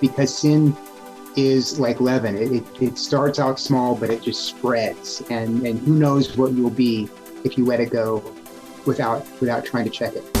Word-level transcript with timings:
because 0.00 0.36
sin 0.36 0.76
is 1.36 1.78
like 1.78 2.00
leaven. 2.00 2.36
It, 2.36 2.52
it, 2.52 2.82
it, 2.82 2.98
starts 2.98 3.38
out 3.38 3.58
small, 3.58 3.94
but 3.94 4.10
it 4.10 4.22
just 4.22 4.44
spreads. 4.44 5.22
And, 5.30 5.66
and 5.66 5.78
who 5.78 5.94
knows 5.94 6.36
what 6.36 6.52
you'll 6.52 6.70
be 6.70 7.08
if 7.44 7.56
you 7.56 7.64
let 7.64 7.80
it 7.80 7.90
go 7.90 8.22
without, 8.86 9.26
without 9.40 9.64
trying 9.64 9.84
to 9.84 9.90
check 9.90 10.14
it. 10.14 10.39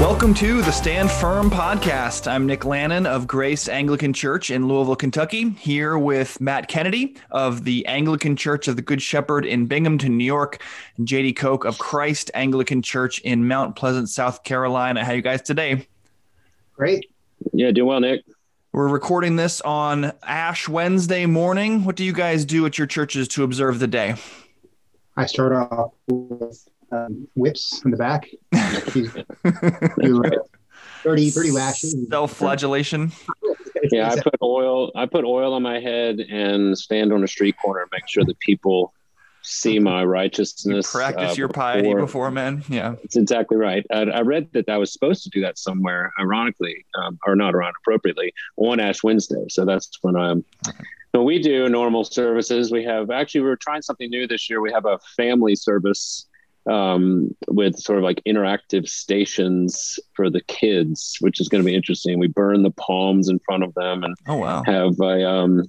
Welcome 0.00 0.32
to 0.34 0.62
the 0.62 0.70
Stand 0.70 1.10
Firm 1.10 1.50
podcast. 1.50 2.30
I'm 2.30 2.46
Nick 2.46 2.64
Lannon 2.64 3.04
of 3.04 3.26
Grace 3.26 3.68
Anglican 3.68 4.12
Church 4.12 4.48
in 4.48 4.68
Louisville, 4.68 4.94
Kentucky, 4.94 5.50
here 5.50 5.98
with 5.98 6.40
Matt 6.40 6.68
Kennedy 6.68 7.16
of 7.32 7.64
the 7.64 7.84
Anglican 7.86 8.36
Church 8.36 8.68
of 8.68 8.76
the 8.76 8.82
Good 8.82 9.02
Shepherd 9.02 9.44
in 9.44 9.66
Binghamton, 9.66 10.16
New 10.16 10.24
York, 10.24 10.62
and 10.96 11.08
JD 11.08 11.34
Koch 11.34 11.64
of 11.64 11.78
Christ 11.78 12.30
Anglican 12.32 12.80
Church 12.80 13.18
in 13.22 13.48
Mount 13.48 13.74
Pleasant, 13.74 14.08
South 14.08 14.44
Carolina. 14.44 15.04
How 15.04 15.14
you 15.14 15.20
guys 15.20 15.42
today? 15.42 15.88
Great. 16.74 17.10
Yeah, 17.52 17.72
doing 17.72 17.88
well, 17.88 18.00
Nick. 18.00 18.24
We're 18.70 18.86
recording 18.86 19.34
this 19.34 19.60
on 19.62 20.12
Ash 20.22 20.68
Wednesday 20.68 21.26
morning. 21.26 21.84
What 21.84 21.96
do 21.96 22.04
you 22.04 22.12
guys 22.12 22.44
do 22.44 22.64
at 22.66 22.78
your 22.78 22.86
churches 22.86 23.26
to 23.28 23.42
observe 23.42 23.80
the 23.80 23.88
day? 23.88 24.14
I 25.16 25.26
start 25.26 25.52
off 25.52 25.90
with 26.06 26.68
um, 26.92 27.28
whips 27.34 27.82
in 27.84 27.90
the 27.90 27.96
back. 27.96 28.28
Thirty, 31.02 31.30
thirty 31.30 31.50
lashes. 31.50 31.96
Self-flagellation. 32.08 33.12
yeah, 33.92 34.10
I 34.10 34.20
put 34.20 34.34
oil. 34.42 34.90
I 34.96 35.06
put 35.06 35.24
oil 35.24 35.54
on 35.54 35.62
my 35.62 35.80
head 35.80 36.18
and 36.20 36.76
stand 36.76 37.12
on 37.12 37.22
a 37.22 37.28
street 37.28 37.56
corner 37.62 37.82
and 37.82 37.90
make 37.92 38.08
sure 38.08 38.24
that 38.24 38.38
people 38.40 38.92
see 39.42 39.78
my 39.78 40.04
righteousness. 40.04 40.92
You 40.92 40.98
practice 40.98 41.32
uh, 41.32 41.34
your 41.34 41.48
before. 41.48 41.62
piety 41.62 41.94
before 41.94 42.30
men. 42.30 42.64
Yeah, 42.68 42.96
it's 43.02 43.16
exactly 43.16 43.56
right. 43.56 43.86
I, 43.92 44.02
I, 44.02 44.20
read 44.20 44.52
that 44.52 44.68
I 44.68 44.76
was 44.76 44.92
supposed 44.92 45.22
to 45.24 45.30
do 45.30 45.40
that 45.42 45.58
somewhere, 45.58 46.12
ironically, 46.20 46.84
um, 47.00 47.18
or 47.26 47.36
not 47.36 47.54
around 47.54 47.74
appropriately, 47.80 48.32
on 48.56 48.80
Ash 48.80 49.02
Wednesday. 49.02 49.44
So 49.48 49.64
that's 49.64 49.90
when 50.02 50.16
I'm. 50.16 50.44
So 51.14 51.22
we 51.22 51.40
do 51.40 51.68
normal 51.68 52.04
services. 52.04 52.70
We 52.70 52.84
have 52.84 53.10
actually 53.10 53.40
we 53.42 53.48
are 53.48 53.56
trying 53.56 53.82
something 53.82 54.10
new 54.10 54.26
this 54.26 54.50
year. 54.50 54.60
We 54.60 54.72
have 54.72 54.84
a 54.84 54.98
family 55.16 55.56
service 55.56 56.26
um, 56.68 57.34
with 57.48 57.76
sort 57.78 57.98
of 57.98 58.04
like 58.04 58.22
interactive 58.26 58.88
stations 58.88 59.98
for 60.14 60.30
the 60.30 60.42
kids, 60.42 61.16
which 61.20 61.40
is 61.40 61.48
going 61.48 61.62
to 61.62 61.66
be 61.66 61.74
interesting. 61.74 62.18
We 62.18 62.28
burn 62.28 62.62
the 62.62 62.70
palms 62.70 63.28
in 63.28 63.38
front 63.40 63.64
of 63.64 63.74
them 63.74 64.04
and 64.04 64.14
oh 64.26 64.36
wow, 64.36 64.62
have 64.64 65.00
a 65.00 65.28
um, 65.28 65.64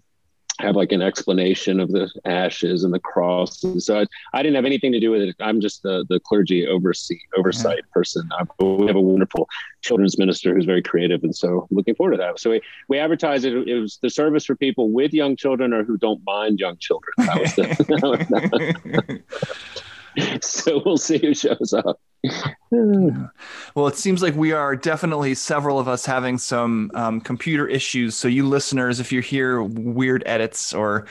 have 0.59 0.75
like 0.75 0.91
an 0.91 1.01
explanation 1.01 1.79
of 1.79 1.89
the 1.91 2.09
ashes 2.25 2.83
and 2.83 2.93
the 2.93 2.99
cross. 2.99 3.63
And 3.63 3.81
so 3.81 4.01
I, 4.01 4.05
I 4.33 4.43
didn't 4.43 4.55
have 4.55 4.65
anything 4.65 4.91
to 4.91 4.99
do 4.99 5.09
with 5.11 5.21
it. 5.21 5.35
I'm 5.39 5.61
just 5.61 5.83
the 5.83 6.05
the 6.09 6.19
clergy 6.19 6.67
oversee 6.67 7.19
oversight 7.37 7.77
yeah. 7.77 7.93
person. 7.93 8.29
I, 8.37 8.43
we 8.63 8.87
have 8.87 8.95
a 8.95 9.01
wonderful 9.01 9.47
children's 9.81 10.17
minister 10.17 10.53
who's 10.53 10.65
very 10.65 10.81
creative, 10.81 11.23
and 11.23 11.35
so 11.35 11.67
looking 11.71 11.95
forward 11.95 12.11
to 12.11 12.17
that. 12.17 12.39
So 12.39 12.51
we 12.51 12.61
we 12.89 12.99
advertised 12.99 13.45
it. 13.45 13.67
It 13.67 13.79
was 13.79 13.99
the 14.01 14.09
service 14.09 14.45
for 14.45 14.55
people 14.55 14.91
with 14.91 15.13
young 15.13 15.35
children 15.35 15.73
or 15.73 15.83
who 15.83 15.97
don't 15.97 16.21
mind 16.25 16.59
young 16.59 16.77
children. 16.77 17.13
That 17.19 17.39
was 17.39 17.55
the, 17.55 19.21
so 20.41 20.81
we'll 20.85 20.97
see 20.97 21.17
who 21.17 21.33
shows 21.33 21.73
up. 21.73 21.99
well, 22.71 23.87
it 23.87 23.95
seems 23.95 24.21
like 24.21 24.35
we 24.35 24.51
are 24.51 24.75
definitely 24.75 25.33
several 25.35 25.79
of 25.79 25.87
us 25.87 26.05
having 26.05 26.37
some 26.37 26.91
um, 26.93 27.21
computer 27.21 27.67
issues. 27.67 28.15
So, 28.15 28.27
you 28.27 28.47
listeners, 28.47 28.99
if 28.99 29.11
you 29.11 29.21
hear 29.21 29.61
weird 29.63 30.23
edits 30.25 30.73
or 30.73 31.05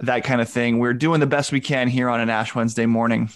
that 0.00 0.24
kind 0.24 0.40
of 0.40 0.48
thing, 0.48 0.78
we're 0.78 0.94
doing 0.94 1.20
the 1.20 1.26
best 1.26 1.52
we 1.52 1.60
can 1.60 1.88
here 1.88 2.08
on 2.08 2.20
an 2.20 2.30
Ash 2.30 2.54
Wednesday 2.54 2.86
morning. 2.86 3.30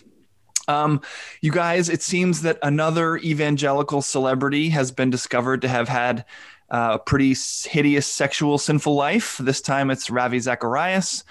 Um, 0.69 1.01
you 1.41 1.51
guys, 1.51 1.89
it 1.89 2.03
seems 2.03 2.43
that 2.43 2.59
another 2.63 3.17
evangelical 3.19 4.03
celebrity 4.03 4.71
has 4.71 4.91
been 4.91 5.11
discovered 5.11 5.63
to 5.63 5.69
have 5.69 5.89
had 5.89 6.25
uh, 6.71 6.93
a 6.95 6.99
pretty 6.99 7.37
hideous 7.65 8.07
sexual 8.07 8.59
sinful 8.59 8.95
life. 8.95 9.39
This 9.39 9.61
time 9.61 9.91
it's 9.91 10.09
Ravi 10.11 10.39
Zacharias 10.39 11.25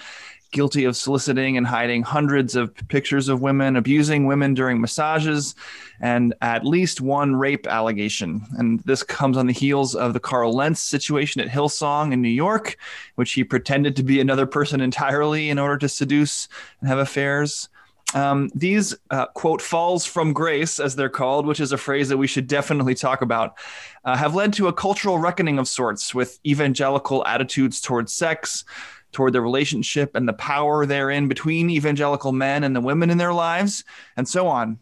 guilty 0.51 0.85
of 0.85 0.95
soliciting 0.95 1.57
and 1.57 1.65
hiding 1.65 2.03
hundreds 2.03 2.55
of 2.55 2.73
pictures 2.87 3.29
of 3.29 3.41
women, 3.41 3.75
abusing 3.75 4.25
women 4.27 4.53
during 4.53 4.79
massages, 4.79 5.55
and 5.99 6.33
at 6.41 6.65
least 6.65 7.01
one 7.01 7.35
rape 7.35 7.67
allegation. 7.67 8.41
And 8.57 8.79
this 8.81 9.03
comes 9.03 9.37
on 9.37 9.47
the 9.47 9.53
heels 9.53 9.95
of 9.95 10.13
the 10.13 10.19
Carl 10.19 10.53
Lentz 10.53 10.81
situation 10.81 11.41
at 11.41 11.47
Hillsong 11.47 12.13
in 12.13 12.21
New 12.21 12.29
York, 12.29 12.77
which 13.15 13.33
he 13.33 13.43
pretended 13.43 13.95
to 13.95 14.03
be 14.03 14.19
another 14.19 14.45
person 14.45 14.81
entirely 14.81 15.49
in 15.49 15.59
order 15.59 15.77
to 15.77 15.89
seduce 15.89 16.47
and 16.79 16.89
have 16.89 16.99
affairs. 16.99 17.69
Um, 18.13 18.49
these 18.53 18.95
uh, 19.09 19.27
quote 19.27 19.61
falls 19.61 20.05
from 20.05 20.33
grace, 20.33 20.79
as 20.79 20.95
they're 20.95 21.09
called, 21.09 21.45
which 21.45 21.59
is 21.59 21.71
a 21.71 21.77
phrase 21.77 22.09
that 22.09 22.17
we 22.17 22.27
should 22.27 22.47
definitely 22.47 22.95
talk 22.95 23.21
about, 23.21 23.57
uh, 24.03 24.17
have 24.17 24.35
led 24.35 24.53
to 24.53 24.67
a 24.67 24.73
cultural 24.73 25.17
reckoning 25.17 25.59
of 25.59 25.67
sorts 25.67 26.13
with 26.13 26.39
evangelical 26.45 27.25
attitudes 27.25 27.79
towards 27.79 28.13
sex, 28.13 28.65
toward 29.11 29.33
the 29.33 29.41
relationship 29.41 30.15
and 30.15 30.27
the 30.27 30.33
power 30.33 30.85
therein 30.85 31.27
between 31.27 31.69
evangelical 31.69 32.31
men 32.31 32.63
and 32.63 32.75
the 32.75 32.81
women 32.81 33.09
in 33.09 33.17
their 33.17 33.33
lives, 33.33 33.83
and 34.17 34.27
so 34.27 34.47
on. 34.47 34.79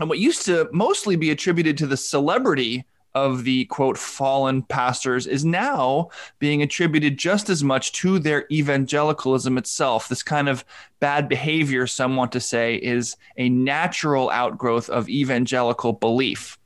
And 0.00 0.08
what 0.08 0.18
used 0.18 0.44
to 0.46 0.68
mostly 0.72 1.16
be 1.16 1.30
attributed 1.30 1.78
to 1.78 1.86
the 1.86 1.96
celebrity 1.96 2.84
of 3.14 3.44
the 3.44 3.64
quote 3.66 3.96
fallen 3.96 4.60
pastors 4.62 5.26
is 5.26 5.42
now 5.42 6.10
being 6.38 6.60
attributed 6.60 7.16
just 7.16 7.48
as 7.48 7.64
much 7.64 7.92
to 7.92 8.18
their 8.18 8.44
evangelicalism 8.52 9.56
itself. 9.56 10.10
This 10.10 10.22
kind 10.22 10.50
of 10.50 10.66
bad 11.00 11.26
behavior, 11.26 11.86
some 11.86 12.14
want 12.14 12.32
to 12.32 12.40
say, 12.40 12.76
is 12.76 13.16
a 13.38 13.48
natural 13.48 14.28
outgrowth 14.28 14.90
of 14.90 15.08
evangelical 15.08 15.94
belief. 15.94 16.58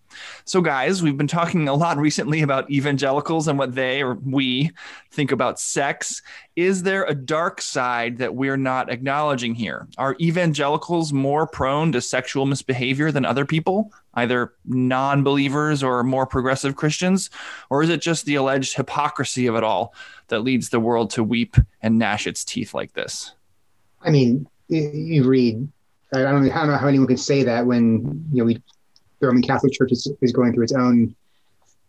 So, 0.45 0.61
guys, 0.61 1.03
we've 1.03 1.17
been 1.17 1.27
talking 1.27 1.69
a 1.69 1.75
lot 1.75 1.97
recently 1.99 2.43
about 2.43 2.71
evangelicals 2.71 3.49
and 3.49 3.59
what 3.59 3.75
they 3.75 4.03
or 4.03 4.15
we 4.15 4.71
think 5.11 5.33
about 5.33 5.61
sex. 5.61 6.23
Is 6.57 6.83
there 6.83 7.05
a 7.05 7.15
dark 7.15 7.61
side 7.61 8.19
that 8.19 8.35
we're 8.35 8.57
not 8.57 8.91
acknowledging 8.91 9.55
here? 9.55 9.89
Are 9.99 10.17
evangelicals 10.21 11.13
more 11.13 11.47
prone 11.47 11.93
to 11.93 12.01
sexual 12.01 12.47
misbehavior 12.47 13.13
than 13.13 13.25
other 13.25 13.45
people, 13.45 13.93
either 14.15 14.55
non 14.65 15.23
believers 15.23 15.83
or 15.83 16.03
more 16.03 16.27
progressive 16.27 16.77
Christians? 16.77 17.31
Or 17.71 17.83
is 17.83 17.91
it 17.91 18.01
just 18.01 18.25
the 18.25 18.35
alleged 18.35 18.77
hypocrisy 18.77 19.47
of 19.47 19.57
it 19.57 19.65
all 19.65 19.95
that 20.29 20.41
leads 20.41 20.69
the 20.69 20.81
world 20.81 21.11
to 21.11 21.25
weep 21.25 21.57
and 21.83 21.99
gnash 21.99 22.27
its 22.27 22.45
teeth 22.45 22.75
like 22.75 22.93
this? 22.93 23.33
I 24.03 24.11
mean, 24.11 24.49
you 24.69 25.29
read 25.29 25.69
I 26.13 26.19
don't 26.23 26.47
know, 26.47 26.53
I 26.53 26.59
don't 26.59 26.69
know 26.69 26.77
how 26.77 26.89
anyone 26.89 27.07
can 27.07 27.17
say 27.17 27.45
that 27.45 27.67
when 27.67 28.27
you 28.33 28.39
know 28.39 28.45
we 28.45 28.63
the 29.21 29.27
Roman 29.27 29.43
Catholic 29.43 29.73
Church 29.73 29.93
is, 29.93 30.11
is 30.21 30.33
going 30.33 30.53
through 30.53 30.65
its 30.65 30.73
own 30.73 31.15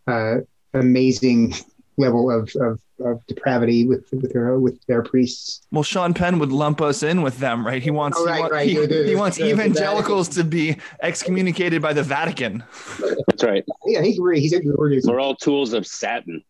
uh, 0.07 0.37
amazing 0.73 1.53
level 1.97 2.31
of, 2.31 2.51
of, 2.55 2.79
of, 2.99 3.25
depravity 3.27 3.85
with 3.85 4.09
with 4.11 4.31
their 4.33 4.57
with 4.59 4.83
their 4.87 5.03
priests. 5.03 5.61
Well, 5.71 5.83
Sean 5.83 6.13
Penn 6.13 6.39
would 6.39 6.51
lump 6.51 6.81
us 6.81 7.03
in 7.03 7.21
with 7.21 7.37
them, 7.37 7.65
right? 7.65 7.81
He 7.81 7.91
wants 7.91 8.17
oh, 8.19 8.25
right, 8.25 8.43
he, 8.43 8.49
right. 8.49 8.69
he, 8.69 8.75
the, 8.85 9.05
he, 9.07 9.15
wants 9.15 9.37
the, 9.37 9.49
evangelicals 9.49 10.29
to 10.29 10.43
be 10.43 10.77
excommunicated 11.01 11.81
by 11.81 11.93
the 11.93 12.03
Vatican. 12.03 12.63
That's 13.27 13.43
right. 13.43 13.63
Yeah, 13.85 14.01
he, 14.01 14.11
he's 14.35 14.55
we're 14.63 15.19
all 15.19 15.35
tools 15.35 15.73
of 15.73 15.85
Satan. 15.85 16.43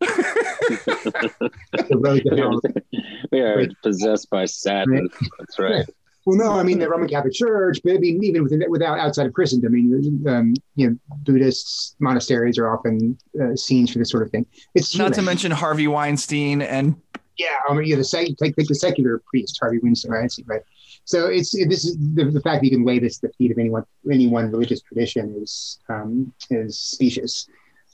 we 3.30 3.40
are 3.40 3.66
possessed 3.82 4.30
by 4.30 4.44
Satan. 4.46 5.08
That's 5.38 5.58
right. 5.58 5.86
Well, 6.24 6.38
no, 6.38 6.52
I 6.52 6.62
mean 6.62 6.78
the 6.78 6.88
Roman 6.88 7.08
Catholic 7.08 7.32
Church, 7.32 7.80
but 7.82 7.94
I 7.94 7.98
mean 7.98 8.22
even 8.22 8.44
within, 8.44 8.64
without 8.68 8.98
outside 8.98 9.26
of 9.26 9.32
Christendom, 9.32 9.72
I 9.72 9.74
mean, 9.74 10.24
um, 10.28 10.54
you 10.76 10.90
know, 10.90 10.96
Buddhist 11.24 11.96
monasteries 11.98 12.58
are 12.58 12.72
often 12.72 13.18
uh, 13.40 13.56
scenes 13.56 13.92
for 13.92 13.98
this 13.98 14.10
sort 14.10 14.22
of 14.22 14.30
thing. 14.30 14.46
It's 14.74 14.96
not 14.96 15.14
to 15.14 15.22
mention 15.22 15.50
Harvey 15.50 15.88
Weinstein 15.88 16.62
and 16.62 16.94
yeah, 17.38 17.56
I 17.68 17.74
mean, 17.74 17.86
yeah, 17.86 17.96
the 17.96 18.04
sec- 18.04 18.28
like, 18.40 18.54
like 18.56 18.66
the 18.66 18.74
secular 18.74 19.22
priest 19.26 19.58
Harvey 19.60 19.78
Weinstein, 19.82 20.12
right? 20.12 20.32
right. 20.46 20.62
So 21.04 21.26
it's 21.26 21.54
it, 21.54 21.68
this 21.68 21.84
is 21.84 21.96
the, 22.14 22.24
the 22.24 22.40
fact 22.40 22.62
that 22.62 22.64
you 22.64 22.70
can 22.70 22.84
lay 22.84 22.98
this 22.98 23.16
at 23.16 23.30
the 23.30 23.34
feet 23.36 23.50
of 23.50 23.58
anyone 23.58 23.84
any 24.10 24.26
one 24.26 24.50
religious 24.50 24.80
tradition 24.82 25.34
is 25.42 25.80
um, 25.88 26.32
is 26.50 26.78
specious. 26.78 27.48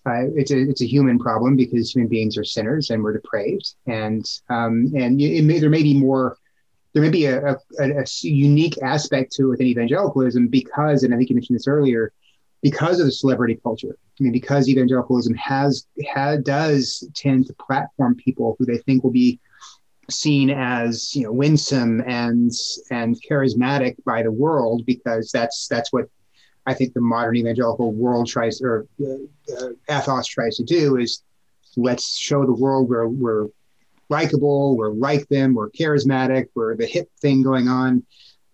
Uh, 0.06 0.28
it's 0.36 0.50
a 0.50 0.58
it's 0.68 0.82
a 0.82 0.86
human 0.86 1.18
problem 1.18 1.56
because 1.56 1.94
human 1.94 2.08
beings 2.08 2.36
are 2.36 2.44
sinners 2.44 2.90
and 2.90 3.02
we're 3.02 3.12
depraved, 3.12 3.74
and 3.86 4.26
um, 4.50 4.92
and 4.94 5.20
it 5.20 5.44
may, 5.44 5.58
there 5.58 5.70
may 5.70 5.82
be 5.82 5.94
more 5.94 6.36
there 6.98 7.04
may 7.04 7.10
be 7.10 7.26
a, 7.26 7.52
a, 7.78 8.00
a, 8.00 8.04
unique 8.22 8.76
aspect 8.82 9.30
to 9.32 9.44
it 9.44 9.50
within 9.50 9.68
evangelicalism 9.68 10.48
because, 10.48 11.04
and 11.04 11.14
I 11.14 11.16
think 11.16 11.30
you 11.30 11.36
mentioned 11.36 11.56
this 11.56 11.68
earlier, 11.68 12.12
because 12.60 12.98
of 12.98 13.06
the 13.06 13.12
celebrity 13.12 13.56
culture. 13.62 13.96
I 14.18 14.22
mean, 14.24 14.32
because 14.32 14.68
evangelicalism 14.68 15.34
has, 15.34 15.86
has 16.12 16.42
does 16.42 17.08
tend 17.14 17.46
to 17.46 17.54
platform 17.54 18.16
people 18.16 18.56
who 18.58 18.66
they 18.66 18.78
think 18.78 19.04
will 19.04 19.12
be 19.12 19.38
seen 20.10 20.50
as 20.50 21.14
you 21.14 21.22
know 21.22 21.30
winsome 21.32 22.02
and 22.06 22.50
and 22.90 23.16
charismatic 23.30 23.94
by 24.04 24.22
the 24.22 24.32
world 24.32 24.82
because 24.86 25.30
that's 25.30 25.68
that's 25.68 25.92
what 25.92 26.06
I 26.66 26.72
think 26.72 26.94
the 26.94 27.00
modern 27.02 27.36
evangelical 27.36 27.92
world 27.92 28.26
tries 28.26 28.60
or 28.60 28.88
uh, 29.00 29.54
uh, 29.54 29.68
ethos 29.88 30.26
tries 30.26 30.56
to 30.56 30.64
do 30.64 30.96
is 30.96 31.22
let's 31.76 32.16
show 32.16 32.44
the 32.44 32.54
world 32.54 32.88
where 32.88 33.06
we're 33.06 33.48
likable, 34.08 34.76
we're 34.76 34.90
like 34.90 35.28
them, 35.28 35.54
we're 35.54 35.70
charismatic, 35.70 36.48
we're 36.54 36.76
the 36.76 36.86
hip 36.86 37.10
thing 37.20 37.42
going 37.42 37.68
on. 37.68 38.04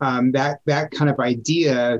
Um, 0.00 0.32
that 0.32 0.60
that 0.66 0.90
kind 0.90 1.10
of 1.10 1.18
idea 1.20 1.98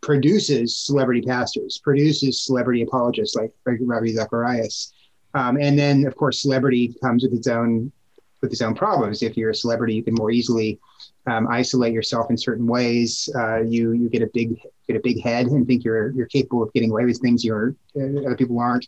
produces 0.00 0.76
celebrity 0.78 1.22
pastors, 1.22 1.80
produces 1.82 2.44
celebrity 2.44 2.82
apologists 2.82 3.36
like 3.36 3.52
Ravi 3.64 4.14
Zacharias. 4.14 4.92
Um, 5.34 5.58
and 5.60 5.78
then, 5.78 6.06
of 6.06 6.16
course, 6.16 6.40
celebrity 6.40 6.94
comes 7.02 7.24
with 7.24 7.34
its 7.34 7.48
own 7.48 7.92
with 8.40 8.52
its 8.52 8.62
own 8.62 8.74
problems. 8.74 9.22
If 9.22 9.36
you're 9.36 9.50
a 9.50 9.54
celebrity, 9.54 9.94
you 9.94 10.02
can 10.02 10.14
more 10.14 10.30
easily 10.30 10.78
um, 11.26 11.48
isolate 11.48 11.92
yourself 11.92 12.30
in 12.30 12.36
certain 12.36 12.66
ways. 12.66 13.28
Uh, 13.34 13.62
you 13.62 13.92
you 13.92 14.08
get 14.08 14.22
a 14.22 14.30
big 14.32 14.58
get 14.86 14.96
a 14.96 15.00
big 15.00 15.20
head 15.22 15.46
and 15.46 15.66
think 15.66 15.84
you're 15.84 16.10
you're 16.12 16.26
capable 16.26 16.62
of 16.62 16.72
getting 16.72 16.90
away 16.90 17.04
with 17.04 17.20
things 17.20 17.44
you're 17.44 17.74
uh, 17.96 18.20
other 18.26 18.36
people 18.36 18.58
aren't. 18.58 18.86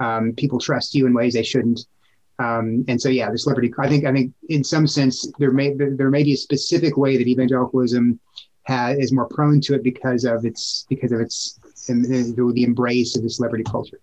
Um, 0.00 0.32
people 0.34 0.58
trust 0.58 0.94
you 0.94 1.06
in 1.06 1.14
ways 1.14 1.34
they 1.34 1.42
shouldn't. 1.42 1.86
Um, 2.38 2.84
and 2.88 3.00
so, 3.00 3.08
yeah, 3.08 3.30
the 3.30 3.38
celebrity. 3.38 3.72
I 3.78 3.88
think 3.88 4.04
I 4.04 4.12
think 4.12 4.32
in 4.48 4.62
some 4.62 4.86
sense 4.86 5.30
there 5.38 5.52
may 5.52 5.74
there 5.74 6.10
may 6.10 6.22
be 6.22 6.34
a 6.34 6.36
specific 6.36 6.96
way 6.96 7.16
that 7.16 7.26
evangelicalism 7.26 8.20
is 8.68 9.12
more 9.12 9.28
prone 9.28 9.60
to 9.62 9.74
it 9.74 9.82
because 9.82 10.24
of 10.24 10.44
its 10.44 10.86
because 10.88 11.12
of 11.12 11.20
its 11.20 11.58
the, 11.86 12.52
the 12.54 12.62
embrace 12.62 13.16
of 13.16 13.22
the 13.22 13.30
celebrity 13.30 13.64
culture. 13.64 14.00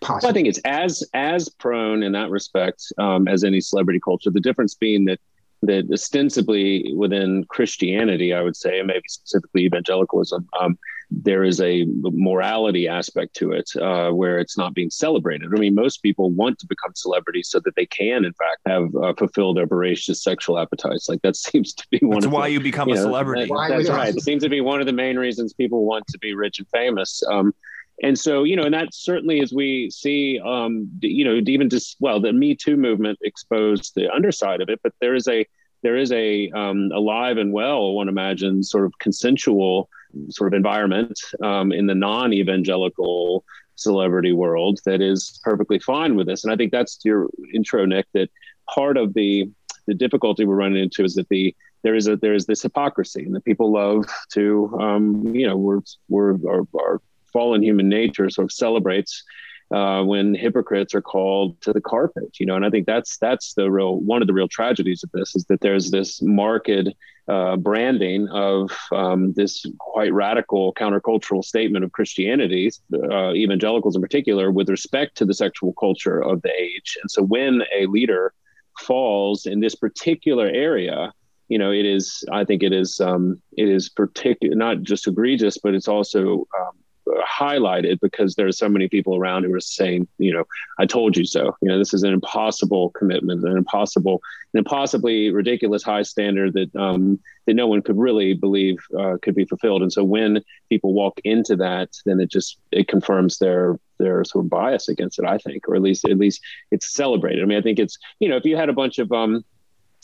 Possibly. 0.00 0.30
I 0.30 0.32
think 0.32 0.48
it's 0.48 0.60
as 0.64 1.02
as 1.14 1.48
prone 1.48 2.02
in 2.02 2.12
that 2.12 2.30
respect 2.30 2.84
um, 2.98 3.26
as 3.28 3.44
any 3.44 3.60
celebrity 3.60 4.00
culture. 4.00 4.30
The 4.30 4.40
difference 4.40 4.74
being 4.74 5.04
that 5.06 5.20
that 5.62 5.90
ostensibly 5.92 6.94
within 6.94 7.44
Christianity, 7.48 8.32
I 8.32 8.42
would 8.42 8.56
say, 8.56 8.78
and 8.78 8.86
maybe 8.86 9.02
specifically 9.08 9.64
evangelicalism, 9.64 10.48
um, 10.60 10.78
there 11.10 11.42
is 11.42 11.60
a 11.60 11.86
morality 12.02 12.86
aspect 12.86 13.34
to 13.36 13.52
it 13.52 13.70
uh, 13.80 14.10
where 14.10 14.38
it's 14.38 14.58
not 14.58 14.74
being 14.74 14.90
celebrated. 14.90 15.52
I 15.54 15.58
mean, 15.58 15.74
most 15.74 16.02
people 16.02 16.30
want 16.30 16.58
to 16.58 16.66
become 16.66 16.92
celebrities 16.94 17.48
so 17.48 17.60
that 17.60 17.74
they 17.76 17.86
can, 17.86 18.24
in 18.24 18.32
fact, 18.34 18.60
have 18.66 18.94
uh, 18.94 19.14
fulfilled 19.14 19.56
their 19.56 19.66
voracious 19.66 20.22
sexual 20.22 20.58
appetites. 20.58 21.08
Like 21.08 21.22
that 21.22 21.36
seems 21.36 21.72
to 21.74 21.86
be 21.90 21.98
one. 22.02 22.16
That's 22.16 22.26
of 22.26 22.32
why 22.32 22.48
the, 22.48 22.54
you 22.54 22.60
become 22.60 22.88
you 22.88 22.94
a 22.94 22.98
celebrity. 22.98 23.46
That, 23.46 23.68
that's 23.70 23.88
right. 23.88 24.14
It 24.14 24.22
seems 24.22 24.42
to 24.42 24.50
be 24.50 24.60
one 24.60 24.80
of 24.80 24.86
the 24.86 24.92
main 24.92 25.18
reasons 25.18 25.54
people 25.54 25.84
want 25.84 26.06
to 26.08 26.18
be 26.18 26.34
rich 26.34 26.58
and 26.58 26.68
famous. 26.68 27.22
Um, 27.30 27.54
and 28.02 28.16
so 28.16 28.44
you 28.44 28.54
know 28.54 28.62
and 28.62 28.74
that 28.74 28.94
certainly 28.94 29.40
as 29.40 29.52
we 29.52 29.90
see 29.90 30.40
um 30.44 30.88
you 31.00 31.24
know 31.24 31.40
even 31.48 31.68
just 31.68 31.96
well 31.98 32.20
the 32.20 32.32
me 32.32 32.54
too 32.54 32.76
movement 32.76 33.18
exposed 33.22 33.92
the 33.96 34.08
underside 34.08 34.60
of 34.60 34.68
it 34.68 34.78
but 34.84 34.92
there 35.00 35.16
is 35.16 35.26
a 35.26 35.44
there 35.82 35.96
is 35.96 36.10
a 36.12 36.50
um, 36.50 36.90
alive 36.92 37.38
and 37.38 37.52
well 37.52 37.94
one 37.94 38.08
imagines 38.08 38.70
sort 38.70 38.84
of 38.84 38.92
consensual 38.98 39.88
sort 40.30 40.52
of 40.52 40.56
environment 40.56 41.18
um, 41.42 41.72
in 41.72 41.86
the 41.86 41.94
non-evangelical 41.94 43.44
celebrity 43.76 44.32
world 44.32 44.80
that 44.84 45.00
is 45.00 45.38
perfectly 45.42 45.78
fine 45.78 46.16
with 46.16 46.26
this. 46.26 46.44
And 46.44 46.52
i 46.52 46.56
think 46.56 46.72
that's 46.72 46.98
your 47.04 47.28
intro 47.54 47.84
nick 47.84 48.06
that 48.14 48.28
part 48.74 48.96
of 48.96 49.14
the 49.14 49.50
the 49.86 49.94
difficulty 49.94 50.44
we're 50.44 50.54
running 50.54 50.82
into 50.82 51.04
is 51.04 51.14
that 51.14 51.28
the 51.28 51.54
there 51.82 51.94
is 51.94 52.08
a 52.08 52.16
there 52.16 52.34
is 52.34 52.46
this 52.46 52.62
hypocrisy 52.62 53.24
and 53.24 53.34
that 53.34 53.44
people 53.44 53.72
love 53.72 54.04
to 54.32 54.76
um, 54.80 55.34
you 55.34 55.46
know 55.46 55.56
we're 55.56 55.80
we're 56.08 56.34
our, 56.48 56.66
our 56.78 57.00
fallen 57.32 57.62
human 57.62 57.88
nature 57.88 58.28
sort 58.30 58.44
of 58.44 58.52
celebrates 58.52 59.24
uh, 59.70 60.02
when 60.02 60.34
hypocrites 60.34 60.94
are 60.94 61.02
called 61.02 61.60
to 61.60 61.72
the 61.72 61.80
carpet, 61.80 62.40
you 62.40 62.46
know, 62.46 62.56
and 62.56 62.64
I 62.64 62.70
think 62.70 62.86
that's 62.86 63.18
that's 63.18 63.54
the 63.54 63.70
real 63.70 63.96
one 63.96 64.22
of 64.22 64.28
the 64.28 64.34
real 64.34 64.48
tragedies 64.48 65.02
of 65.04 65.10
this 65.12 65.36
is 65.36 65.44
that 65.46 65.60
there's 65.60 65.90
this 65.90 66.22
marked 66.22 66.70
uh, 67.28 67.56
branding 67.56 68.28
of 68.28 68.70
um, 68.92 69.34
this 69.34 69.66
quite 69.78 70.12
radical 70.12 70.72
countercultural 70.74 71.44
statement 71.44 71.84
of 71.84 71.92
Christianity, 71.92 72.70
uh, 72.94 73.32
evangelicals 73.34 73.94
in 73.94 74.00
particular, 74.00 74.50
with 74.50 74.70
respect 74.70 75.16
to 75.18 75.26
the 75.26 75.34
sexual 75.34 75.74
culture 75.74 76.18
of 76.22 76.40
the 76.40 76.52
age. 76.58 76.96
And 77.02 77.10
so 77.10 77.22
when 77.22 77.62
a 77.76 77.86
leader 77.86 78.32
falls 78.80 79.44
in 79.44 79.60
this 79.60 79.74
particular 79.74 80.46
area, 80.46 81.12
you 81.48 81.58
know, 81.58 81.72
it 81.72 81.86
is. 81.86 82.24
I 82.32 82.44
think 82.44 82.62
it 82.62 82.72
is. 82.72 83.00
Um, 83.00 83.42
it 83.56 83.68
is 83.68 83.88
particular, 83.88 84.54
not 84.54 84.82
just 84.82 85.06
egregious, 85.06 85.58
but 85.58 85.74
it's 85.74 85.88
also 85.88 86.46
um, 86.58 86.78
highlighted 87.40 88.00
because 88.00 88.34
there 88.34 88.46
are 88.46 88.52
so 88.52 88.68
many 88.68 88.88
people 88.88 89.16
around 89.16 89.44
who 89.44 89.54
are 89.54 89.60
saying, 89.60 90.08
you 90.18 90.32
know, 90.32 90.44
I 90.78 90.86
told 90.86 91.16
you 91.16 91.24
so. 91.24 91.56
You 91.60 91.68
know, 91.68 91.78
this 91.78 91.94
is 91.94 92.02
an 92.02 92.12
impossible 92.12 92.90
commitment, 92.90 93.44
an 93.44 93.56
impossible, 93.56 94.20
an 94.54 94.58
impossibly 94.58 95.30
ridiculous 95.30 95.82
high 95.82 96.02
standard 96.02 96.54
that 96.54 96.74
um, 96.76 97.20
that 97.46 97.54
no 97.54 97.66
one 97.66 97.82
could 97.82 97.98
really 97.98 98.34
believe 98.34 98.78
uh, 98.98 99.16
could 99.22 99.34
be 99.34 99.44
fulfilled. 99.44 99.82
And 99.82 99.92
so 99.92 100.04
when 100.04 100.42
people 100.68 100.92
walk 100.92 101.20
into 101.24 101.56
that, 101.56 101.90
then 102.06 102.20
it 102.20 102.30
just 102.30 102.58
it 102.70 102.88
confirms 102.88 103.38
their 103.38 103.78
their 103.98 104.24
sort 104.24 104.44
of 104.44 104.50
bias 104.50 104.88
against 104.88 105.18
it. 105.18 105.24
I 105.24 105.38
think, 105.38 105.68
or 105.68 105.76
at 105.76 105.82
least 105.82 106.04
at 106.04 106.18
least 106.18 106.40
it's 106.70 106.92
celebrated. 106.94 107.42
I 107.42 107.46
mean, 107.46 107.58
I 107.58 107.62
think 107.62 107.78
it's 107.78 107.98
you 108.20 108.28
know, 108.28 108.36
if 108.36 108.44
you 108.44 108.56
had 108.56 108.68
a 108.68 108.74
bunch 108.74 108.98
of 108.98 109.10
um, 109.12 109.44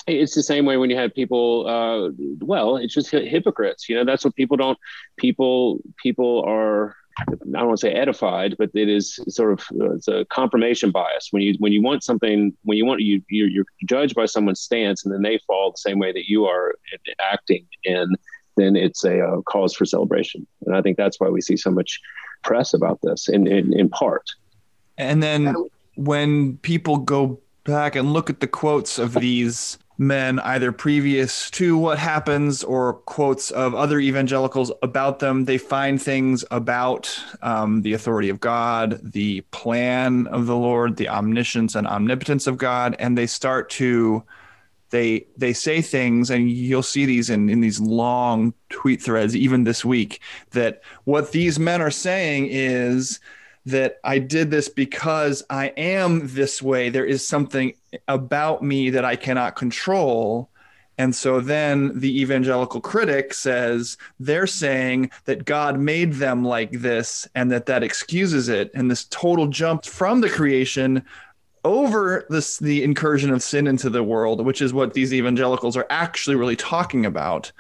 it's 0.07 0.35
the 0.35 0.43
same 0.43 0.67
way 0.67 0.77
when 0.77 0.91
you 0.91 0.97
have 0.97 1.15
people 1.15 1.67
uh, 1.67 2.11
well 2.41 2.77
it's 2.77 2.95
just 2.95 3.11
hypocrites 3.11 3.89
you 3.89 3.95
know 3.95 4.05
that's 4.05 4.25
what 4.25 4.35
people 4.35 4.57
don't 4.57 4.79
people 5.17 5.79
people 6.03 6.45
are 6.47 6.97
I 7.19 7.25
don't 7.27 7.67
want 7.69 7.79
to 7.79 7.87
say 7.87 7.93
edified, 7.93 8.57
but 8.59 8.71
it 8.75 8.89
is 8.89 9.21
sort 9.29 9.53
of 9.53 9.61
uh, 9.81 9.93
it's 9.95 10.09
a 10.09 10.25
confirmation 10.27 10.91
bias. 10.91 11.29
When 11.31 11.43
you 11.43 11.55
when 11.61 11.73
you 11.73 11.81
want 11.81 12.03
something, 12.03 12.53
when 12.63 12.77
you 12.77 12.85
want 12.85 13.03
you 13.03 13.23
you're, 13.29 13.49
you're 13.49 13.65
judged 13.87 14.15
by 14.15 14.27
someone's 14.27 14.61
stance, 14.61 15.05
and 15.05 15.15
then 15.15 15.23
they 15.23 15.39
fall 15.47 15.71
the 15.71 15.79
same 15.79 15.99
way 15.99 16.13
that 16.13 16.29
you 16.29 16.47
are 16.47 16.75
acting 17.21 17.67
in, 17.85 18.17
then 18.57 18.75
it's 18.75 19.05
a, 19.05 19.21
a 19.21 19.43
cause 19.45 19.75
for 19.75 19.85
celebration. 19.85 20.47
And 20.67 20.75
I 20.75 20.83
think 20.83 20.97
that's 20.97 21.21
why 21.21 21.29
we 21.29 21.41
see 21.41 21.57
so 21.57 21.71
much 21.71 22.01
press 22.43 22.75
about 22.75 22.99
this, 23.03 23.29
in 23.29 23.47
in, 23.47 23.79
in 23.79 23.89
part. 23.89 24.29
And 24.99 25.23
then 25.23 25.55
when 25.95 26.57
people 26.59 26.97
go 26.97 27.41
back 27.63 27.95
and 27.95 28.13
look 28.13 28.29
at 28.29 28.41
the 28.41 28.49
quotes 28.49 28.99
of 28.99 29.15
these 29.15 29.79
men 29.97 30.41
either 30.41 30.73
previous 30.73 31.51
to 31.51 31.79
what 31.79 31.99
happens 31.99 32.65
or 32.65 32.95
quotes 32.95 33.51
of 33.53 33.75
other 33.75 34.01
evangelicals 34.01 34.73
about 34.83 35.21
them 35.21 35.45
they 35.45 35.59
find 35.59 36.03
things 36.03 36.45
about 36.51 37.19
um, 37.43 37.83
the 37.83 37.93
authority 37.93 38.29
of 38.29 38.41
god 38.41 39.01
the 39.13 39.41
plan 39.53 40.27
of 40.29 40.47
the 40.47 40.57
lord 40.57 40.97
the 40.97 41.09
omniscience 41.09 41.75
and 41.75 41.87
omnipotence 41.87 42.47
of 42.47 42.59
god 42.59 42.97
and 42.99 43.17
they 43.17 43.27
start 43.27 43.71
to 43.71 44.23
they 44.91 45.27
they 45.37 45.53
say 45.53 45.81
things 45.81 46.31
and 46.31 46.51
you'll 46.51 46.83
see 46.83 47.05
these 47.07 47.31
in, 47.31 47.49
in 47.49 47.61
these 47.61 47.81
long 47.81 48.55
tweet 48.71 49.01
threads 49.01 49.35
even 49.37 49.65
this 49.65 49.85
week 49.85 50.21
that 50.51 50.83
what 51.05 51.33
these 51.33 51.59
men 51.59 51.81
are 51.81 51.91
saying 51.91 52.49
is 52.51 53.21
that 53.67 53.99
I 54.05 54.19
did 54.19 54.51
this 54.51 54.69
because 54.69 55.43
I 55.49 55.69
am 55.77 56.29
this 56.35 56.61
way. 56.61 56.91
There 56.91 57.07
is 57.07 57.27
something 57.27 57.75
about 58.09 58.63
me 58.63 58.91
that 58.91 59.05
I 59.05 59.17
cannot 59.17 59.57
control. 59.57 60.51
And 60.99 61.15
so 61.15 61.41
then 61.41 61.99
the 61.99 62.21
evangelical 62.21 62.81
critic 62.81 63.35
says 63.35 63.97
they're 64.21 64.47
saying 64.47 65.11
that 65.25 65.45
God 65.45 65.79
made 65.79 66.15
them 66.15 66.45
like 66.45 66.73
this 66.73 67.27
and 67.35 67.51
that 67.51 67.67
that 67.67 67.83
excuses 67.83 68.49
it. 68.49 68.71
And 68.75 68.91
this 68.91 69.05
total 69.05 69.49
jump 69.49 69.85
from 69.85 70.21
the 70.21 70.31
creation 70.31 71.05
over 71.65 72.27
this, 72.29 72.59
the 72.59 72.85
incursion 72.85 73.31
of 73.31 73.43
sin 73.43 73.67
into 73.67 73.89
the 73.89 74.05
world, 74.05 74.45
which 74.45 74.61
is 74.61 74.75
what 74.75 74.93
these 74.93 75.15
evangelicals 75.15 75.77
are 75.77 75.87
actually 75.89 76.37
really 76.37 76.57
talking 76.57 77.07
about. 77.07 77.51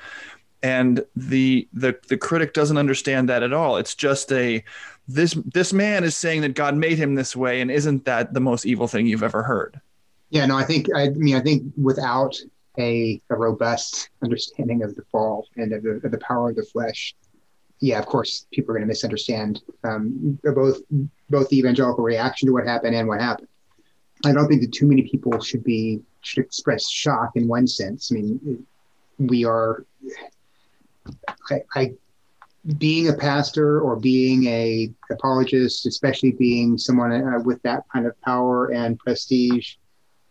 And 0.62 1.04
the, 1.16 1.66
the, 1.72 1.98
the 2.08 2.16
critic 2.16 2.52
doesn't 2.52 2.78
understand 2.78 3.28
that 3.28 3.42
at 3.42 3.52
all. 3.52 3.78
It's 3.78 3.94
just 3.94 4.30
a, 4.32 4.62
this 5.06 5.34
this 5.52 5.72
man 5.72 6.04
is 6.04 6.16
saying 6.16 6.40
that 6.42 6.54
God 6.54 6.76
made 6.76 6.98
him 6.98 7.14
this 7.14 7.36
way, 7.36 7.60
and 7.60 7.70
isn't 7.70 8.04
that 8.06 8.32
the 8.32 8.40
most 8.40 8.64
evil 8.64 8.88
thing 8.88 9.06
you've 9.06 9.22
ever 9.22 9.42
heard? 9.42 9.80
Yeah, 10.30 10.46
no, 10.46 10.56
I 10.56 10.64
think 10.64 10.88
I 10.94 11.10
mean 11.10 11.36
I 11.36 11.40
think 11.40 11.64
without 11.76 12.36
a, 12.78 13.20
a 13.30 13.36
robust 13.36 14.10
understanding 14.22 14.82
of 14.82 14.94
the 14.96 15.02
fall 15.12 15.46
and 15.56 15.72
of 15.72 15.82
the, 15.82 16.00
of 16.04 16.10
the 16.10 16.18
power 16.18 16.50
of 16.50 16.56
the 16.56 16.64
flesh, 16.64 17.14
yeah, 17.80 17.98
of 17.98 18.06
course, 18.06 18.46
people 18.52 18.72
are 18.72 18.78
going 18.78 18.86
to 18.86 18.88
misunderstand 18.88 19.62
um, 19.84 20.38
both 20.42 20.80
both 21.28 21.48
the 21.50 21.58
evangelical 21.58 22.02
reaction 22.02 22.46
to 22.46 22.52
what 22.52 22.66
happened 22.66 22.94
and 22.94 23.06
what 23.06 23.20
happened. 23.20 23.48
I 24.24 24.32
don't 24.32 24.48
think 24.48 24.62
that 24.62 24.72
too 24.72 24.86
many 24.86 25.02
people 25.02 25.38
should 25.40 25.62
be 25.64 26.00
should 26.22 26.44
express 26.44 26.88
shock 26.88 27.32
in 27.34 27.46
one 27.46 27.66
sense. 27.66 28.10
I 28.10 28.14
mean, 28.14 28.66
we 29.18 29.44
are. 29.44 29.84
I, 31.50 31.62
I 31.74 31.94
being 32.78 33.08
a 33.08 33.12
pastor 33.12 33.80
or 33.80 33.96
being 33.96 34.46
a 34.46 34.90
apologist, 35.10 35.86
especially 35.86 36.32
being 36.32 36.78
someone 36.78 37.12
uh, 37.12 37.40
with 37.40 37.62
that 37.62 37.84
kind 37.92 38.06
of 38.06 38.18
power 38.22 38.72
and 38.72 38.98
prestige, 38.98 39.74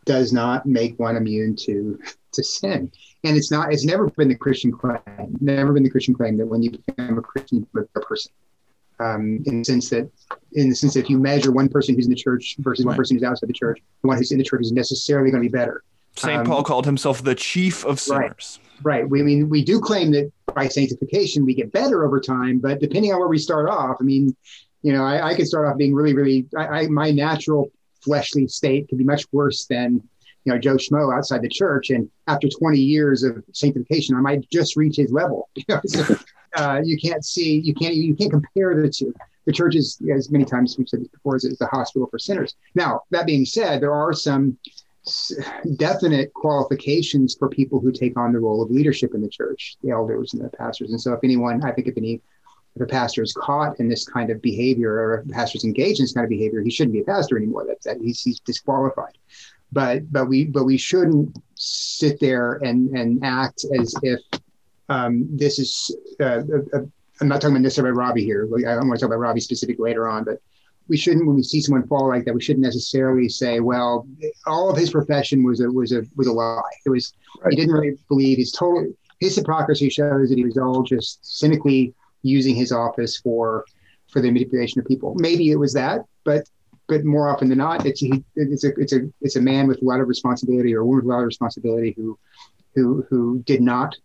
does 0.06 0.34
not 0.34 0.66
make 0.66 0.98
one 1.00 1.16
immune 1.16 1.56
to 1.56 2.00
to 2.34 2.44
sin. 2.44 2.92
And 3.24 3.38
it's 3.38 3.52
not. 3.52 3.72
It's 3.72 3.86
never 3.86 4.10
been 4.10 4.30
the 4.30 4.36
Christian 4.36 4.72
claim. 4.72 5.38
Never 5.40 5.72
been 5.74 5.84
the 5.84 5.90
Christian 5.90 6.14
claim 6.14 6.38
that 6.38 6.48
when 6.48 6.62
you 6.62 6.72
become 6.72 7.18
a 7.18 7.22
Christian, 7.22 7.68
you're 7.74 7.88
a 7.96 8.00
person. 8.00 8.32
Um, 9.00 9.44
in 9.46 9.60
the 9.60 9.66
sense 9.66 9.90
that, 9.90 10.10
in 10.54 10.70
the 10.70 10.76
sense 10.76 10.94
that 10.94 11.02
if 11.02 11.10
you 11.10 11.18
measure 11.18 11.52
one 11.52 11.68
person 11.68 11.96
who's 11.96 12.06
in 12.06 12.12
the 12.12 12.16
church 12.16 12.56
versus 12.60 12.86
right. 12.86 12.92
one 12.92 12.98
person 12.98 13.16
who's 13.16 13.24
outside 13.24 13.50
the 13.50 13.54
church, 13.54 13.80
the 14.02 14.08
one 14.08 14.18
who's 14.18 14.32
in 14.32 14.38
the 14.38 14.44
church 14.44 14.62
is 14.62 14.72
necessarily 14.72 15.32
going 15.32 15.44
to 15.44 15.50
be 15.50 15.52
better. 15.52 15.84
St. 16.16 16.40
Um, 16.40 16.46
Paul 16.46 16.64
called 16.64 16.86
himself 16.86 17.24
the 17.24 17.36
chief 17.36 17.86
of 17.86 18.00
sinners. 18.00 18.60
Right. 18.84 19.02
right. 19.02 19.10
We 19.10 19.22
I 19.22 19.24
mean 19.24 19.50
we 19.50 19.64
do 19.64 19.80
claim 19.80 20.12
that 20.12 20.32
by 20.54 20.68
sanctification 20.68 21.46
we 21.46 21.54
get 21.54 21.72
better 21.72 22.06
over 22.06 22.20
time, 22.20 22.60
but 22.60 22.80
depending 22.80 23.12
on 23.14 23.20
where 23.20 23.28
we 23.28 23.40
start 23.40 23.70
off, 23.70 23.98
I 24.00 24.04
mean, 24.04 24.36
you 24.82 24.94
know, 24.94 25.04
I, 25.04 25.30
I 25.30 25.36
could 25.36 25.48
start 25.48 25.68
off 25.68 25.78
being 25.78 25.96
really, 25.96 26.14
really 26.14 26.46
I, 26.58 26.66
I, 26.66 26.88
my 26.88 27.12
natural 27.12 27.72
fleshly 28.02 28.48
state 28.48 28.90
could 28.90 28.98
be 28.98 29.04
much 29.04 29.26
worse 29.32 29.66
than 29.66 30.02
you 30.46 30.52
know 30.52 30.60
Joe 30.60 30.76
Schmo 30.76 31.16
outside 31.16 31.42
the 31.42 31.50
church, 31.50 31.90
and 31.90 32.10
after 32.28 32.48
20 32.50 32.78
years 32.78 33.24
of 33.24 33.44
sanctification, 33.54 34.16
I 34.16 34.20
might 34.20 34.50
just 34.50 34.76
reach 34.76 34.98
his 34.98 35.12
level. 35.12 35.50
You 35.68 35.80
so, 35.86 36.16
uh, 36.56 36.82
you 36.84 36.98
can't 36.98 37.26
see, 37.26 37.60
you 37.60 37.74
can't, 37.74 37.96
you 37.96 38.16
can't 38.16 38.32
compare 38.32 38.80
the 38.80 38.90
two. 38.90 39.14
The 39.46 39.52
church 39.52 39.76
is, 39.76 40.00
as 40.14 40.30
many 40.30 40.46
times 40.46 40.78
we've 40.78 40.88
said 40.88 41.02
this 41.02 41.08
before, 41.08 41.36
is, 41.36 41.46
is 41.46 41.60
a 41.62 41.66
hospital 41.68 42.08
for 42.08 42.20
sinners. 42.20 42.56
Now, 42.76 43.02
that 43.10 43.26
being 43.26 43.46
said, 43.46 43.82
there 43.82 43.94
are 43.94 44.14
some 44.14 44.58
definite 45.76 46.34
qualifications 46.34 47.36
for 47.36 47.50
people 47.50 47.80
who 47.80 47.92
take 47.92 48.18
on 48.18 48.32
the 48.32 48.40
role 48.40 48.62
of 48.62 48.72
leadership 48.72 49.14
in 49.14 49.22
the 49.22 49.30
church, 49.30 49.76
the 49.84 49.92
elders 49.92 50.34
and 50.34 50.44
the 50.44 50.50
pastors. 50.50 50.92
And 50.92 51.02
so, 51.02 51.14
if 51.14 51.20
anyone, 51.24 51.64
I 51.64 51.72
think, 51.72 51.88
if 51.88 51.98
any, 51.98 52.22
if 52.76 52.82
a 52.82 52.86
pastor 52.86 53.22
is 53.22 53.34
caught 53.34 53.80
in 53.80 53.90
this 53.90 54.08
kind 54.08 54.30
of 54.30 54.42
behavior 54.42 54.94
or 54.94 55.14
a 55.16 55.26
pastor 55.28 55.58
is 55.58 55.66
engaged 55.66 56.00
in 56.00 56.06
this 56.06 56.14
kind 56.14 56.24
of 56.24 56.30
behavior, 56.30 56.62
he 56.62 56.72
shouldn't 56.72 56.94
be 56.94 57.02
a 57.02 57.06
pastor 57.06 57.38
anymore. 57.38 57.66
That, 57.66 57.82
that 57.84 58.02
he's, 58.02 58.22
he's 58.22 58.40
disqualified. 58.40 59.18
But 59.72 60.12
but 60.12 60.28
we 60.28 60.46
but 60.46 60.66
we 60.66 60.78
shouldn't 60.78 61.38
sit 61.56 62.20
there 62.20 62.54
and 62.64 62.90
and 62.96 63.24
act 63.26 63.66
as 63.78 63.96
if 64.04 64.20
um, 64.90 65.28
this 65.32 65.60
is. 65.60 65.96
Uh, 66.20 66.44
a, 66.44 66.80
a, 66.80 66.90
I'm 67.22 67.28
not 67.28 67.42
talking 67.42 67.56
about 67.56 67.64
necessarily 67.64 67.94
Ravi 67.94 68.24
here. 68.24 68.48
I 68.68 68.76
want 68.78 68.94
to 68.94 69.00
talk 69.00 69.08
about 69.08 69.20
Ravi 69.20 69.40
specific 69.40 69.80
later 69.80 70.10
on, 70.10 70.24
but 70.24 70.40
we 70.88 70.98
shouldn't 70.98 71.26
when 71.26 71.36
we 71.36 71.44
see 71.44 71.62
someone 71.62 71.88
fall 71.88 72.08
like 72.08 72.26
that 72.26 72.34
we 72.34 72.42
shouldn't 72.42 72.64
necessarily 72.64 73.30
say 73.30 73.60
well 73.60 74.08
all 74.46 74.70
of 74.70 74.78
his 74.78 74.92
profession 74.92 75.44
was 75.44 75.62
a 75.62 75.70
was 75.70 75.92
a 75.92 76.04
was 76.16 76.28
a 76.28 76.32
lie 76.32 76.62
it 76.86 76.90
was 76.90 77.14
right. 77.42 77.52
he 77.52 77.56
didn't 77.56 77.74
really 77.74 77.98
believe 78.08 78.38
his 78.38 78.52
total 78.52 78.92
his 79.20 79.36
hypocrisy 79.36 79.90
shows 79.90 80.30
that 80.30 80.38
he 80.38 80.44
was 80.44 80.58
all 80.58 80.84
just 80.84 81.20
cynically 81.40 81.94
using 82.22 82.56
his 82.56 82.72
office 82.72 83.18
for 83.18 83.66
for 84.12 84.22
the 84.22 84.30
manipulation 84.30 84.80
of 84.80 84.88
people 84.88 85.16
maybe 85.16 85.52
it 85.52 85.56
was 85.56 85.74
that 85.74 86.02
but 86.24 86.48
but 86.88 87.06
more 87.06 87.30
often 87.30 87.48
than 87.50 87.58
not 87.58 87.86
it's 87.86 88.02
he, 88.02 88.24
it's 88.36 88.64
a 88.64 88.72
it's 88.78 88.94
a 88.94 89.02
it's 89.22 89.36
a 89.36 89.42
man 89.42 89.68
with 89.68 89.82
a 89.82 89.86
lot 89.86 90.00
of 90.00 90.08
responsibility 90.08 90.76
or 90.76 90.82
a 90.82 90.86
woman 90.86 91.06
with 91.06 91.06
a 91.06 91.16
lot 91.16 91.20
of 91.20 91.26
responsibility 91.26 91.94
who 91.96 92.18
who 92.76 93.06
who 93.10 93.40
did 93.46 93.62
not 93.62 93.96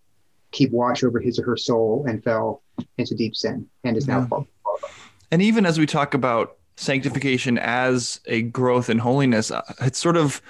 keep 0.51 0.71
watch 0.71 1.05
over 1.05 1.21
his 1.21 1.39
or 1.39 1.45
her 1.45 1.57
soul 1.57 2.05
and 2.09 2.23
fell 2.23 2.63
into 2.97 3.15
deep 3.15 3.37
sin 3.37 3.67
and 3.85 3.97
is 3.97 4.07
now 4.07 4.21
mm-hmm. 4.21 4.43
yeah. 4.43 4.89
and 5.31 5.43
even 5.43 5.67
as 5.67 5.79
we 5.79 5.87
talk 5.87 6.15
about 6.15 6.58
sanctification 6.79 7.59
as 7.59 8.21
a 8.27 8.43
growth 8.43 8.89
in 8.89 8.99
holiness. 8.99 9.51
Uh, 9.51 9.63
it's 9.81 9.99
sort 9.99 10.17
of, 10.17 10.41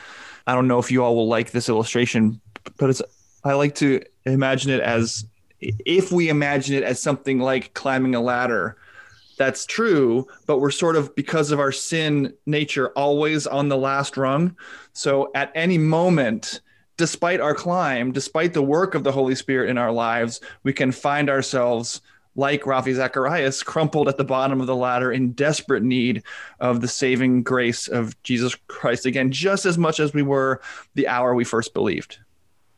I 0.47 0.55
don't 0.55 0.69
know 0.69 0.79
if 0.79 0.91
you 0.91 1.03
all 1.03 1.17
will 1.17 1.27
like 1.27 1.51
this 1.53 1.69
illustration, 1.69 2.41
but 2.77 2.91
it's, 2.91 3.03
I 3.45 3.55
like 3.55 3.75
to 3.77 4.03
imagine 4.27 4.71
it 4.71 4.81
as 4.81 5.25
if 5.61 6.13
we 6.13 6.29
imagine 6.29 6.77
it 6.77 6.83
as 6.85 7.01
something 7.01 7.39
like 7.39 7.73
climbing 7.75 8.15
a 8.15 8.21
ladder. 8.21 8.77
That's 9.39 9.65
true, 9.65 10.27
but 10.47 10.59
we're 10.59 10.71
sort 10.71 10.97
of, 10.97 11.15
because 11.15 11.51
of 11.51 11.61
our 11.61 11.73
sin 11.73 12.35
nature, 12.45 12.91
always 12.91 13.47
on 13.47 13.69
the 13.69 13.77
last 13.77 14.17
rung. 14.17 14.55
So 14.93 15.31
at 15.35 15.51
any 15.55 15.79
moment, 15.79 16.61
despite 16.97 17.41
our 17.41 17.55
climb, 17.55 18.13
despite 18.13 18.53
the 18.53 18.63
work 18.63 18.95
of 18.95 19.05
the 19.05 19.13
Holy 19.13 19.35
Spirit 19.35 19.71
in 19.71 19.79
our 19.79 19.93
lives, 19.93 20.41
we 20.63 20.73
can 20.73 20.93
find 20.93 21.31
ourselves 21.31 22.03
like 22.39 22.67
Ravi 22.67 22.95
Zacharias, 22.95 23.65
crumpled 23.65 24.09
at 24.09 24.17
the 24.17 24.25
bottom 24.25 24.61
of 24.61 24.69
the 24.69 24.77
ladder 24.77 25.11
in 25.11 25.33
desperate 25.33 25.83
need 25.83 26.23
of 26.61 26.81
the 26.81 26.87
saving 26.87 27.43
grace 27.43 27.89
of 27.89 28.21
Jesus 28.23 28.55
Christ 28.69 29.07
again, 29.07 29.33
just 29.33 29.67
as 29.67 29.77
much 29.77 29.99
as 29.99 30.15
we 30.15 30.23
were 30.23 30.61
the 30.95 31.09
hour 31.09 31.35
we 31.35 31.43
first 31.43 31.75
believed. 31.75 32.21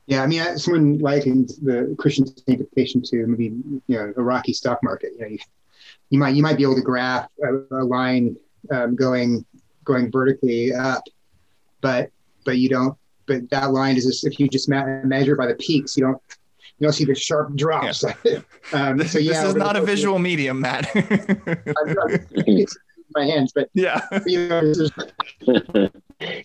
Yeah, 0.07 0.23
I 0.23 0.26
mean, 0.26 0.57
someone 0.57 0.99
likened 0.99 1.50
the 1.62 1.95
Christian 1.99 2.26
sanctification 2.26 3.02
to 3.02 3.26
maybe 3.26 3.45
you 3.87 3.97
know 3.97 4.14
a 4.17 4.23
rocky 4.23 4.55
stock 4.55 4.83
market. 4.83 5.12
You 5.17 5.21
know, 5.21 5.29
you, 5.29 5.38
you 6.09 6.19
might 6.19 6.35
you 6.35 6.43
might 6.43 6.57
be 6.57 6.62
able 6.62 6.76
to 6.76 6.83
graph 6.83 7.29
a, 7.45 7.76
a 7.76 7.85
line 7.85 8.37
um, 8.71 8.97
going 8.97 9.45
going 9.85 10.11
vertically 10.11 10.73
up, 10.73 11.05
but 11.83 12.11
but 12.47 12.57
you 12.57 12.71
don't. 12.71 12.97
But 13.26 13.49
that 13.50 13.73
line 13.73 13.97
is 13.97 14.07
just, 14.07 14.26
if 14.26 14.40
you 14.40 14.49
just 14.49 14.69
ma- 14.71 15.02
measure 15.05 15.37
by 15.37 15.47
the 15.47 15.55
peaks, 15.55 15.97
you 15.97 16.05
don't 16.05 16.21
you 16.80 16.87
don't 16.87 16.92
see 16.94 17.04
the 17.04 17.14
sharp 17.14 17.54
drops. 17.54 18.02
Yeah. 18.25 18.40
um, 18.72 18.96
this, 18.96 19.12
so 19.12 19.18
yeah, 19.18 19.42
this 19.42 19.50
is 19.50 19.54
not 19.54 19.76
a 19.76 19.82
visual 19.82 20.18
medium, 20.18 20.60
Matt. 20.60 20.88
my 23.14 23.25
hands, 23.25 23.52
but 23.52 23.68
yeah, 23.75 24.00
you, 24.25 24.49
know, 24.49 24.62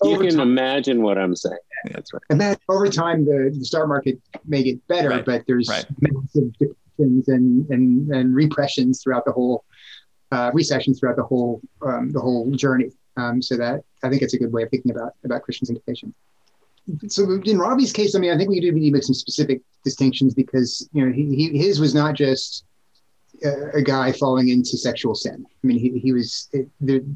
you 0.03 0.19
can 0.19 0.31
time, 0.31 0.39
imagine 0.41 1.01
what 1.03 1.17
I'm 1.17 1.35
saying. 1.35 1.57
Yeah, 1.85 1.93
that's 1.93 2.13
right. 2.13 2.23
And 2.29 2.41
that 2.41 2.59
over 2.69 2.89
time, 2.89 3.23
the, 3.23 3.55
the 3.57 3.63
stock 3.63 3.87
market 3.87 4.19
may 4.45 4.63
get 4.63 4.85
better, 4.87 5.09
right. 5.09 5.25
but 5.25 5.43
there's 5.47 5.69
right. 5.69 5.85
massive 6.01 6.51
depressions 6.57 7.27
and, 7.27 7.69
and 7.69 8.09
and 8.13 8.35
repressions 8.35 9.01
throughout 9.01 9.25
the 9.25 9.31
whole 9.31 9.63
uh, 10.31 10.51
recessions 10.53 10.99
throughout 10.99 11.15
the 11.15 11.23
whole 11.23 11.61
um, 11.85 12.11
the 12.11 12.19
whole 12.19 12.51
journey. 12.51 12.91
Um, 13.17 13.41
so 13.41 13.55
that 13.55 13.81
I 14.03 14.09
think 14.09 14.21
it's 14.21 14.33
a 14.33 14.37
good 14.37 14.51
way 14.51 14.63
of 14.63 14.69
thinking 14.69 14.91
about 14.91 15.13
about 15.23 15.43
Christian 15.43 15.65
sanctification 15.65 16.13
so 17.07 17.23
in 17.45 17.57
Ravi's 17.57 17.93
case, 17.93 18.15
I 18.15 18.19
mean, 18.19 18.31
I 18.31 18.37
think 18.37 18.49
we 18.49 18.59
do 18.59 18.71
need 18.71 18.89
to 18.89 18.91
make 18.91 19.03
some 19.03 19.15
specific 19.15 19.61
distinctions 19.83 20.33
because 20.33 20.87
you 20.93 21.05
know 21.05 21.11
he, 21.11 21.35
he 21.35 21.57
his 21.57 21.79
was 21.79 21.95
not 21.95 22.15
just 22.15 22.65
a, 23.43 23.77
a, 23.77 23.81
guy 23.81 24.11
falling 24.11 24.49
into 24.49 24.77
sexual 24.77 25.15
sin. 25.15 25.45
I 25.47 25.67
mean, 25.67 25.79
he 25.79 25.99
he 25.99 26.11
was 26.11 26.49
it, 26.53 26.69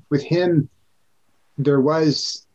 with 0.10 0.24
him. 0.24 0.70
There 1.58 1.82
was, 1.82 2.48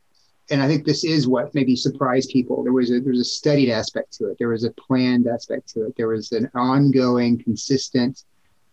and 0.50 0.62
I 0.62 0.66
think 0.66 0.84
this 0.84 1.04
is 1.04 1.28
what 1.28 1.54
maybe 1.54 1.76
surprised 1.76 2.30
people. 2.30 2.64
There 2.64 2.72
was 2.72 2.90
a 2.90 3.00
there 3.00 3.12
was 3.12 3.20
a 3.20 3.24
studied 3.24 3.70
aspect 3.70 4.12
to 4.14 4.30
it. 4.30 4.38
There 4.38 4.48
was 4.48 4.64
a 4.64 4.72
planned 4.72 5.26
aspect 5.26 5.68
to 5.74 5.86
it. 5.86 5.94
There 5.96 6.08
was 6.08 6.32
an 6.32 6.50
ongoing, 6.54 7.38
consistent, 7.38 8.24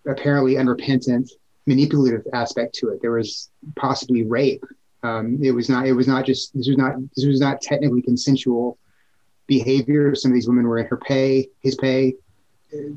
apparently 0.08 0.58
unrepentant, 0.58 1.32
manipulative 1.68 2.26
aspect 2.34 2.74
to 2.76 2.90
it. 2.90 3.02
There 3.02 3.12
was 3.12 3.52
possibly 3.76 4.24
rape 4.24 4.64
um, 5.04 5.40
it 5.42 5.52
was 5.52 5.70
not. 5.70 5.88
It 5.88 5.94
was 5.94 6.08
not 6.08 6.26
just. 6.26 6.56
This 6.56 6.68
was 6.68 6.78
not. 6.78 6.94
This 7.16 7.26
was 7.26 7.40
not 7.40 7.62
technically 7.62 8.02
consensual 8.02 8.78
behavior. 9.48 10.16
Some 10.16 10.32
of 10.32 10.36
these 10.36 10.48
women 10.48 10.68
were 10.68 10.80
in 10.80 10.88
her 10.88 10.98
pay, 10.98 11.48
his 11.62 11.76
pay. 11.76 12.16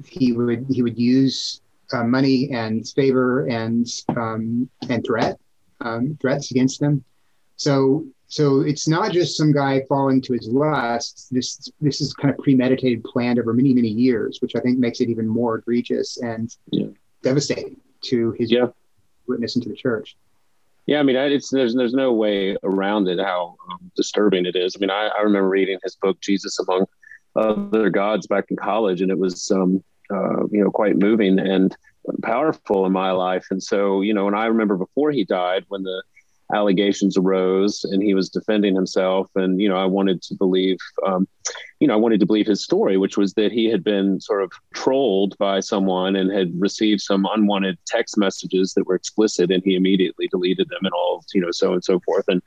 He 0.06 0.32
would. 0.32 0.66
He 0.70 0.82
would 0.82 0.98
use 0.98 1.60
uh, 1.92 2.04
money 2.04 2.50
and 2.52 2.86
favor 2.88 3.46
and 3.46 3.86
um, 4.16 4.68
and 4.88 5.04
threat 5.04 5.38
um, 5.80 6.18
threats 6.20 6.50
against 6.50 6.80
them. 6.80 7.04
So 7.56 8.06
so 8.26 8.62
it's 8.62 8.88
not 8.88 9.12
just 9.12 9.36
some 9.36 9.52
guy 9.52 9.82
falling 9.88 10.20
to 10.22 10.32
his 10.32 10.48
lust. 10.48 11.28
This 11.30 11.70
this 11.80 12.00
is 12.00 12.12
kind 12.14 12.32
of 12.32 12.38
premeditated, 12.38 13.04
planned 13.04 13.38
over 13.38 13.52
many 13.52 13.72
many 13.72 13.88
years, 13.88 14.40
which 14.40 14.56
I 14.56 14.60
think 14.60 14.78
makes 14.78 15.00
it 15.00 15.08
even 15.08 15.26
more 15.26 15.56
egregious 15.56 16.18
and 16.18 16.54
yeah. 16.70 16.88
devastating 17.22 17.76
to 18.06 18.32
his 18.32 18.50
yeah. 18.50 18.66
witness 19.26 19.56
into 19.56 19.68
the 19.68 19.76
church. 19.76 20.16
Yeah, 20.86 21.00
I 21.00 21.02
mean, 21.02 21.16
it's 21.16 21.50
there's 21.50 21.74
there's 21.74 21.94
no 21.94 22.12
way 22.12 22.56
around 22.62 23.08
it 23.08 23.18
how 23.18 23.56
um, 23.70 23.90
disturbing 23.96 24.44
it 24.44 24.54
is. 24.54 24.76
I 24.76 24.80
mean, 24.80 24.90
I, 24.90 25.08
I 25.08 25.22
remember 25.22 25.48
reading 25.48 25.78
his 25.82 25.96
book 25.96 26.20
Jesus 26.20 26.58
Among 26.58 26.86
Other 27.36 27.88
Gods 27.88 28.26
back 28.26 28.46
in 28.50 28.56
college, 28.56 29.00
and 29.00 29.10
it 29.10 29.18
was 29.18 29.50
um, 29.50 29.82
uh, 30.12 30.46
you 30.50 30.62
know 30.62 30.70
quite 30.70 30.96
moving 30.96 31.38
and 31.38 31.74
powerful 32.22 32.86
in 32.86 32.92
my 32.92 33.12
life. 33.12 33.46
And 33.50 33.62
so, 33.62 34.00
you 34.00 34.12
know, 34.12 34.26
and 34.26 34.36
I 34.36 34.46
remember 34.46 34.76
before 34.76 35.10
he 35.10 35.24
died, 35.24 35.64
when 35.68 35.82
the 35.82 36.02
allegations 36.54 37.16
arose 37.16 37.84
and 37.84 38.02
he 38.02 38.14
was 38.14 38.28
defending 38.28 38.74
himself. 38.74 39.28
And 39.34 39.60
you 39.60 39.68
know 39.68 39.76
i 39.76 39.84
wanted 39.84 40.22
to 40.22 40.34
believe 40.34 40.78
um, 41.06 41.26
you 41.80 41.88
know 41.88 41.94
i 41.94 41.96
wanted 41.96 42.20
to 42.20 42.26
believe 42.26 42.46
his 42.46 42.62
story 42.62 42.96
which 42.96 43.16
was 43.16 43.34
that 43.34 43.52
he 43.52 43.66
had 43.66 43.82
been 43.82 44.20
sort 44.20 44.42
of 44.42 44.52
trolled 44.72 45.36
by 45.38 45.60
someone 45.60 46.16
and 46.16 46.30
had 46.30 46.52
received 46.58 47.00
some 47.00 47.26
unwanted 47.34 47.78
text 47.86 48.16
messages 48.16 48.74
that 48.74 48.86
were 48.86 48.94
explicit 48.94 49.50
and 49.50 49.62
he 49.64 49.74
immediately 49.74 50.28
deleted 50.28 50.68
them 50.68 50.80
and 50.82 50.92
all 50.92 51.24
you 51.34 51.40
know 51.40 51.50
so 51.50 51.72
and 51.72 51.84
so 51.84 52.00
forth. 52.00 52.26
And 52.28 52.42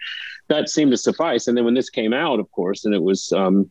that 0.47 0.69
seemed 0.69 0.91
to 0.91 0.97
suffice. 0.97 1.47
And 1.47 1.57
then 1.57 1.65
when 1.65 1.73
this 1.73 1.89
came 1.89 2.13
out 2.13 2.39
of 2.39 2.51
course 2.51 2.85
and 2.85 2.93
it 2.93 3.03
was 3.03 3.31
um, 3.31 3.69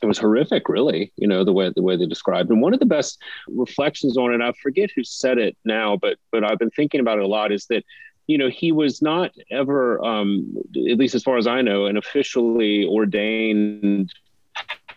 it 0.00 0.06
was 0.06 0.18
horrific 0.18 0.68
really 0.68 1.12
you 1.16 1.26
know 1.26 1.44
the 1.44 1.52
way 1.52 1.72
the 1.74 1.82
way 1.82 1.96
they 1.96 2.06
described. 2.06 2.50
And 2.50 2.60
one 2.60 2.74
of 2.74 2.80
the 2.80 2.86
best 2.86 3.20
reflections 3.48 4.16
on 4.16 4.32
it 4.32 4.40
i 4.40 4.52
forget 4.62 4.90
who 4.94 5.04
said 5.04 5.38
it 5.38 5.56
now 5.64 5.96
but 5.96 6.16
but 6.32 6.44
i've 6.44 6.58
been 6.58 6.70
thinking 6.70 7.00
about 7.00 7.18
it 7.18 7.24
a 7.24 7.26
lot 7.26 7.52
is 7.52 7.66
that 7.66 7.84
you 8.28 8.38
know, 8.38 8.48
he 8.48 8.70
was 8.70 9.02
not 9.02 9.32
ever, 9.50 10.04
um, 10.04 10.54
at 10.90 10.98
least 10.98 11.16
as 11.16 11.24
far 11.24 11.38
as 11.38 11.48
I 11.48 11.62
know, 11.62 11.86
an 11.86 11.96
officially 11.96 12.86
ordained 12.86 14.12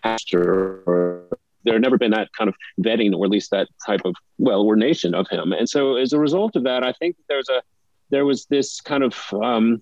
pastor 0.03 1.27
there 1.63 1.73
had 1.75 1.81
never 1.81 1.97
been 1.97 2.11
that 2.11 2.29
kind 2.37 2.47
of 2.47 2.55
vetting 2.79 3.13
or 3.15 3.25
at 3.25 3.31
least 3.31 3.51
that 3.51 3.67
type 3.85 4.01
of 4.05 4.15
well 4.37 4.61
ordination 4.61 5.13
of 5.13 5.27
him. 5.29 5.53
And 5.53 5.69
so 5.69 5.95
as 5.95 6.13
a 6.13 6.19
result 6.19 6.55
of 6.55 6.63
that 6.63 6.83
i 6.83 6.91
think 6.93 7.15
there's 7.27 7.49
a 7.49 7.61
there 8.09 8.25
was 8.25 8.45
this 8.47 8.81
kind 8.81 9.03
of 9.03 9.15
um, 9.41 9.81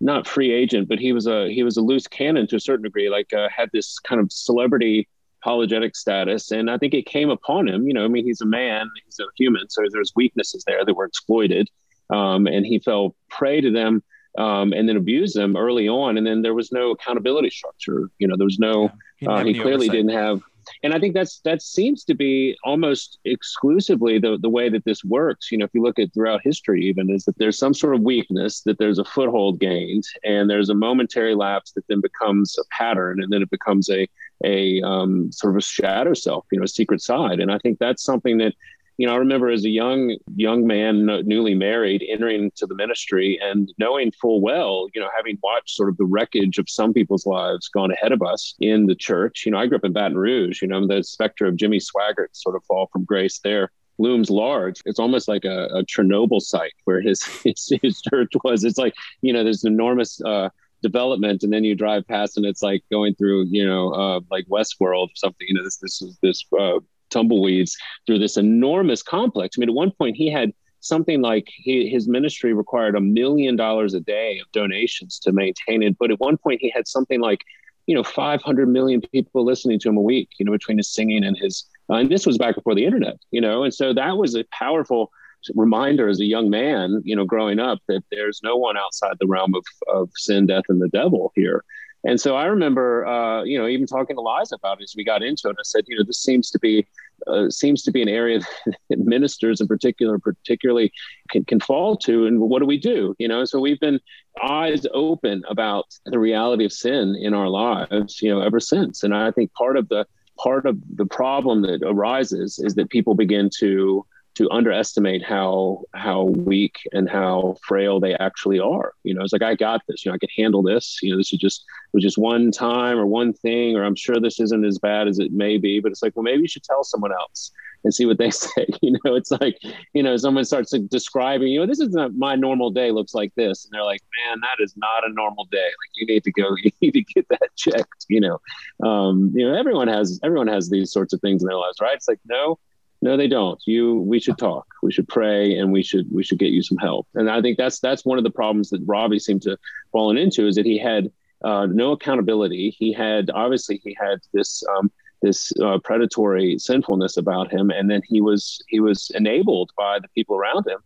not 0.00 0.26
free 0.26 0.50
agent 0.52 0.88
but 0.88 0.98
he 0.98 1.12
was 1.12 1.26
a 1.26 1.52
he 1.52 1.62
was 1.62 1.76
a 1.76 1.82
loose 1.82 2.06
cannon 2.06 2.46
to 2.48 2.56
a 2.56 2.60
certain 2.60 2.82
degree 2.82 3.10
like 3.10 3.32
uh, 3.32 3.48
had 3.54 3.68
this 3.72 3.98
kind 3.98 4.20
of 4.20 4.32
celebrity 4.32 5.08
apologetic 5.42 5.96
status. 5.96 6.50
And 6.50 6.70
i 6.70 6.78
think 6.78 6.94
it 6.94 7.06
came 7.06 7.30
upon 7.30 7.68
him 7.68 7.86
you 7.86 7.94
know 7.94 8.04
i 8.04 8.08
mean 8.08 8.24
he's 8.24 8.40
a 8.40 8.46
man 8.46 8.88
he's 9.04 9.20
a 9.20 9.26
human 9.36 9.68
so 9.68 9.82
there's 9.90 10.12
weaknesses 10.16 10.64
there 10.66 10.84
that 10.84 10.94
were 10.94 11.04
exploited 11.04 11.68
um, 12.12 12.46
and 12.46 12.66
he 12.66 12.78
fell 12.78 13.14
prey 13.28 13.60
to 13.60 13.70
them 13.70 14.02
um, 14.38 14.72
and 14.72 14.88
then 14.88 14.96
abused 14.96 15.36
them 15.36 15.56
early 15.56 15.88
on. 15.88 16.16
And 16.16 16.26
then 16.26 16.42
there 16.42 16.54
was 16.54 16.72
no 16.72 16.90
accountability 16.90 17.50
structure. 17.50 18.10
You 18.18 18.28
know, 18.28 18.36
there 18.36 18.46
was 18.46 18.58
no. 18.58 18.84
Yeah, 18.84 18.90
he, 19.16 19.26
uh, 19.26 19.44
he 19.44 19.54
clearly 19.54 19.88
oversight. 19.88 19.92
didn't 19.92 20.12
have. 20.12 20.42
And 20.82 20.94
I 20.94 21.00
think 21.00 21.14
that's 21.14 21.40
that 21.40 21.62
seems 21.62 22.04
to 22.04 22.14
be 22.14 22.56
almost 22.64 23.18
exclusively 23.24 24.18
the 24.18 24.38
the 24.40 24.48
way 24.48 24.68
that 24.68 24.84
this 24.84 25.02
works. 25.02 25.50
You 25.50 25.58
know, 25.58 25.64
if 25.64 25.70
you 25.74 25.82
look 25.82 25.98
at 25.98 26.12
throughout 26.14 26.42
history, 26.44 26.84
even 26.86 27.10
is 27.10 27.24
that 27.24 27.36
there's 27.38 27.58
some 27.58 27.74
sort 27.74 27.94
of 27.94 28.02
weakness, 28.02 28.62
that 28.62 28.78
there's 28.78 28.98
a 28.98 29.04
foothold 29.04 29.58
gained, 29.58 30.04
and 30.22 30.48
there's 30.48 30.68
a 30.68 30.74
momentary 30.74 31.34
lapse 31.34 31.72
that 31.72 31.86
then 31.88 32.00
becomes 32.00 32.56
a 32.58 32.62
pattern, 32.70 33.22
and 33.22 33.32
then 33.32 33.42
it 33.42 33.50
becomes 33.50 33.90
a 33.90 34.06
a 34.44 34.80
um, 34.82 35.32
sort 35.32 35.54
of 35.54 35.58
a 35.58 35.62
shadow 35.62 36.14
self, 36.14 36.46
you 36.52 36.58
know, 36.58 36.64
a 36.64 36.68
secret 36.68 37.00
side. 37.00 37.40
And 37.40 37.50
I 37.50 37.58
think 37.58 37.78
that's 37.78 38.04
something 38.04 38.38
that 38.38 38.54
you 39.00 39.06
know, 39.06 39.14
I 39.14 39.16
remember 39.16 39.48
as 39.48 39.64
a 39.64 39.70
young 39.70 40.14
young 40.36 40.66
man, 40.66 41.06
newly 41.06 41.54
married, 41.54 42.04
entering 42.06 42.44
into 42.44 42.66
the 42.66 42.74
ministry 42.74 43.40
and 43.42 43.72
knowing 43.78 44.12
full 44.12 44.42
well, 44.42 44.88
you 44.94 45.00
know, 45.00 45.08
having 45.16 45.38
watched 45.42 45.70
sort 45.70 45.88
of 45.88 45.96
the 45.96 46.04
wreckage 46.04 46.58
of 46.58 46.68
some 46.68 46.92
people's 46.92 47.24
lives 47.24 47.70
gone 47.70 47.90
ahead 47.92 48.12
of 48.12 48.20
us 48.20 48.54
in 48.60 48.84
the 48.84 48.94
church. 48.94 49.44
You 49.46 49.52
know, 49.52 49.58
I 49.58 49.68
grew 49.68 49.78
up 49.78 49.86
in 49.86 49.94
Baton 49.94 50.18
Rouge. 50.18 50.60
You 50.60 50.68
know, 50.68 50.86
the 50.86 51.02
specter 51.02 51.46
of 51.46 51.56
Jimmy 51.56 51.78
Swaggart 51.78 52.28
sort 52.34 52.56
of 52.56 52.64
fall 52.64 52.90
from 52.92 53.04
grace 53.04 53.40
there 53.42 53.70
looms 53.96 54.28
large. 54.28 54.82
It's 54.84 54.98
almost 54.98 55.28
like 55.28 55.46
a, 55.46 55.68
a 55.72 55.82
Chernobyl 55.86 56.42
site 56.42 56.74
where 56.84 57.00
his, 57.00 57.24
his, 57.44 57.72
his 57.80 58.02
church 58.02 58.32
was. 58.44 58.64
It's 58.64 58.76
like 58.76 58.92
you 59.22 59.32
know, 59.32 59.42
there's 59.42 59.64
an 59.64 59.72
enormous. 59.72 60.20
Uh, 60.20 60.50
development 60.82 61.42
and 61.42 61.52
then 61.52 61.62
you 61.62 61.74
drive 61.74 62.08
past 62.08 62.38
and 62.38 62.46
it's 62.46 62.62
like 62.62 62.82
going 62.90 63.14
through 63.14 63.44
you 63.50 63.66
know 63.66 63.90
uh, 63.90 64.18
like 64.30 64.46
westworld 64.46 65.08
or 65.08 65.14
something 65.14 65.46
you 65.46 65.52
know 65.52 65.62
this 65.62 65.76
this 65.76 66.02
this 66.22 66.42
uh, 66.58 66.78
tumbleweeds 67.10 67.76
through 68.06 68.18
this 68.18 68.36
enormous 68.36 69.02
complex. 69.02 69.56
I 69.56 69.60
mean, 69.60 69.68
at 69.68 69.74
one 69.74 69.90
point 69.92 70.16
he 70.16 70.30
had 70.30 70.52
something 70.80 71.20
like 71.20 71.48
he, 71.54 71.88
his 71.88 72.08
ministry 72.08 72.52
required 72.52 72.96
a 72.96 73.00
million 73.00 73.56
dollars 73.56 73.94
a 73.94 74.00
day 74.00 74.38
of 74.38 74.50
donations 74.52 75.18
to 75.20 75.32
maintain 75.32 75.82
it. 75.82 75.96
But 75.98 76.10
at 76.10 76.20
one 76.20 76.36
point 76.36 76.60
he 76.60 76.70
had 76.70 76.88
something 76.88 77.20
like, 77.20 77.42
you 77.86 77.94
know, 77.94 78.02
500 78.02 78.68
million 78.68 79.00
people 79.00 79.44
listening 79.44 79.78
to 79.80 79.88
him 79.88 79.96
a 79.96 80.02
week, 80.02 80.30
you 80.38 80.44
know, 80.44 80.52
between 80.52 80.78
his 80.78 80.92
singing 80.92 81.24
and 81.24 81.36
his, 81.36 81.64
uh, 81.90 81.94
and 81.94 82.10
this 82.10 82.26
was 82.26 82.38
back 82.38 82.54
before 82.54 82.74
the 82.74 82.84
internet, 82.84 83.16
you 83.30 83.40
know, 83.40 83.64
and 83.64 83.74
so 83.74 83.92
that 83.92 84.16
was 84.16 84.34
a 84.34 84.44
powerful 84.52 85.10
reminder 85.54 86.08
as 86.08 86.20
a 86.20 86.24
young 86.24 86.50
man, 86.50 87.00
you 87.04 87.16
know, 87.16 87.24
growing 87.24 87.58
up 87.58 87.78
that 87.88 88.02
there's 88.10 88.40
no 88.42 88.56
one 88.56 88.76
outside 88.76 89.16
the 89.20 89.26
realm 89.26 89.54
of, 89.54 89.64
of 89.92 90.10
sin, 90.14 90.46
death, 90.46 90.64
and 90.68 90.80
the 90.80 90.88
devil 90.88 91.32
here. 91.34 91.64
And 92.04 92.20
so 92.20 92.34
I 92.34 92.46
remember, 92.46 93.06
uh, 93.06 93.42
you 93.44 93.58
know, 93.58 93.66
even 93.66 93.86
talking 93.86 94.16
to 94.16 94.22
Liza 94.22 94.54
about 94.54 94.80
it 94.80 94.84
as 94.84 94.94
we 94.96 95.04
got 95.04 95.22
into 95.22 95.48
it. 95.48 95.56
I 95.58 95.62
said, 95.64 95.84
you 95.86 95.98
know, 95.98 96.04
this 96.04 96.22
seems 96.22 96.50
to 96.50 96.58
be 96.58 96.86
uh, 97.26 97.50
seems 97.50 97.82
to 97.82 97.90
be 97.90 98.00
an 98.00 98.08
area 98.08 98.40
that 98.88 98.98
ministers 98.98 99.60
in 99.60 99.66
particular, 99.66 100.18
particularly, 100.18 100.92
can, 101.30 101.44
can 101.44 101.60
fall 101.60 101.96
to. 101.98 102.26
And 102.26 102.40
what 102.40 102.60
do 102.60 102.66
we 102.66 102.78
do? 102.78 103.14
You 103.18 103.28
know, 103.28 103.44
so 103.44 103.60
we've 103.60 103.80
been 103.80 104.00
eyes 104.42 104.86
open 104.94 105.42
about 105.48 105.86
the 106.06 106.18
reality 106.18 106.64
of 106.64 106.72
sin 106.72 107.14
in 107.20 107.34
our 107.34 107.48
lives, 107.48 108.22
you 108.22 108.30
know, 108.30 108.40
ever 108.40 108.60
since. 108.60 109.02
And 109.02 109.14
I 109.14 109.30
think 109.30 109.52
part 109.52 109.76
of 109.76 109.88
the 109.88 110.06
part 110.38 110.64
of 110.64 110.78
the 110.94 111.04
problem 111.04 111.60
that 111.62 111.82
arises 111.84 112.58
is 112.58 112.74
that 112.74 112.88
people 112.88 113.14
begin 113.14 113.50
to 113.58 114.06
to 114.40 114.50
underestimate 114.50 115.22
how 115.22 115.82
how 115.92 116.22
weak 116.22 116.78
and 116.92 117.10
how 117.10 117.56
frail 117.62 118.00
they 118.00 118.14
actually 118.14 118.58
are. 118.58 118.94
You 119.04 119.12
know, 119.12 119.22
it's 119.22 119.34
like 119.34 119.42
I 119.42 119.54
got 119.54 119.82
this. 119.86 120.02
You 120.02 120.10
know, 120.10 120.14
I 120.14 120.18
can 120.18 120.30
handle 120.34 120.62
this. 120.62 120.98
You 121.02 121.10
know, 121.10 121.18
this 121.18 121.30
is 121.30 121.38
just 121.38 121.60
it 121.60 121.96
was 121.96 122.02
just 122.02 122.16
one 122.16 122.50
time 122.50 122.98
or 122.98 123.04
one 123.04 123.34
thing, 123.34 123.76
or 123.76 123.84
I'm 123.84 123.94
sure 123.94 124.18
this 124.18 124.40
isn't 124.40 124.64
as 124.64 124.78
bad 124.78 125.08
as 125.08 125.18
it 125.18 125.32
may 125.32 125.58
be. 125.58 125.78
But 125.78 125.92
it's 125.92 126.02
like, 126.02 126.16
well, 126.16 126.22
maybe 126.22 126.40
you 126.40 126.48
should 126.48 126.64
tell 126.64 126.82
someone 126.82 127.12
else 127.12 127.52
and 127.84 127.92
see 127.92 128.06
what 128.06 128.16
they 128.16 128.30
say. 128.44 128.66
You 128.80 128.92
know, 129.04 129.14
it's 129.14 129.30
like 129.30 129.58
you 129.92 130.02
know, 130.02 130.16
someone 130.16 130.46
starts 130.46 130.70
describing. 130.88 131.48
You 131.48 131.60
know, 131.60 131.66
this 131.66 131.80
is 131.80 131.90
not 131.90 132.14
my 132.14 132.34
normal 132.34 132.70
day. 132.70 132.92
Looks 132.92 133.12
like 133.12 133.34
this, 133.34 133.66
and 133.66 133.74
they're 133.74 133.84
like, 133.84 134.00
man, 134.26 134.40
that 134.40 134.64
is 134.64 134.72
not 134.78 135.06
a 135.06 135.12
normal 135.12 135.44
day. 135.52 135.58
Like 135.58 135.90
you 135.96 136.06
need 136.06 136.24
to 136.24 136.32
go. 136.32 136.48
You 136.62 136.72
need 136.80 136.92
to 136.92 137.02
get 137.02 137.28
that 137.28 137.50
checked. 137.56 138.06
You 138.08 138.22
know, 138.22 138.40
um, 138.88 139.32
you 139.34 139.46
know, 139.46 139.54
everyone 139.54 139.88
has 139.88 140.18
everyone 140.22 140.48
has 140.48 140.70
these 140.70 140.90
sorts 140.90 141.12
of 141.12 141.20
things 141.20 141.42
in 141.42 141.48
their 141.48 141.58
lives, 141.58 141.76
right? 141.78 141.94
It's 141.94 142.08
like 142.08 142.20
no 142.24 142.58
no 143.02 143.16
they 143.16 143.28
don't. 143.28 143.60
You 143.66 144.00
we 144.00 144.20
should 144.20 144.38
talk. 144.38 144.66
We 144.82 144.92
should 144.92 145.08
pray 145.08 145.56
and 145.56 145.72
we 145.72 145.82
should 145.82 146.06
we 146.12 146.22
should 146.22 146.38
get 146.38 146.50
you 146.50 146.62
some 146.62 146.78
help. 146.78 147.06
And 147.14 147.30
i 147.30 147.40
think 147.40 147.58
that's 147.58 147.80
that's 147.80 148.04
one 148.04 148.18
of 148.18 148.24
the 148.24 148.30
problems 148.30 148.70
that 148.70 148.82
Ravi 148.86 149.18
seemed 149.18 149.42
to 149.42 149.56
fallen 149.92 150.16
into 150.16 150.46
is 150.46 150.56
that 150.56 150.66
he 150.66 150.78
had 150.78 151.10
uh, 151.42 151.66
no 151.66 151.92
accountability. 151.92 152.76
He 152.78 152.92
had 152.92 153.30
obviously 153.30 153.80
he 153.82 153.96
had 153.98 154.18
this 154.32 154.62
um, 154.76 154.90
this 155.22 155.52
uh, 155.62 155.78
predatory 155.84 156.58
sinfulness 156.58 157.16
about 157.16 157.52
him 157.52 157.70
and 157.70 157.90
then 157.90 158.02
he 158.06 158.20
was 158.20 158.62
he 158.68 158.80
was 158.80 159.10
enabled 159.14 159.70
by 159.76 159.98
the 159.98 160.08
people 160.08 160.36
around 160.36 160.66
him 160.66 160.80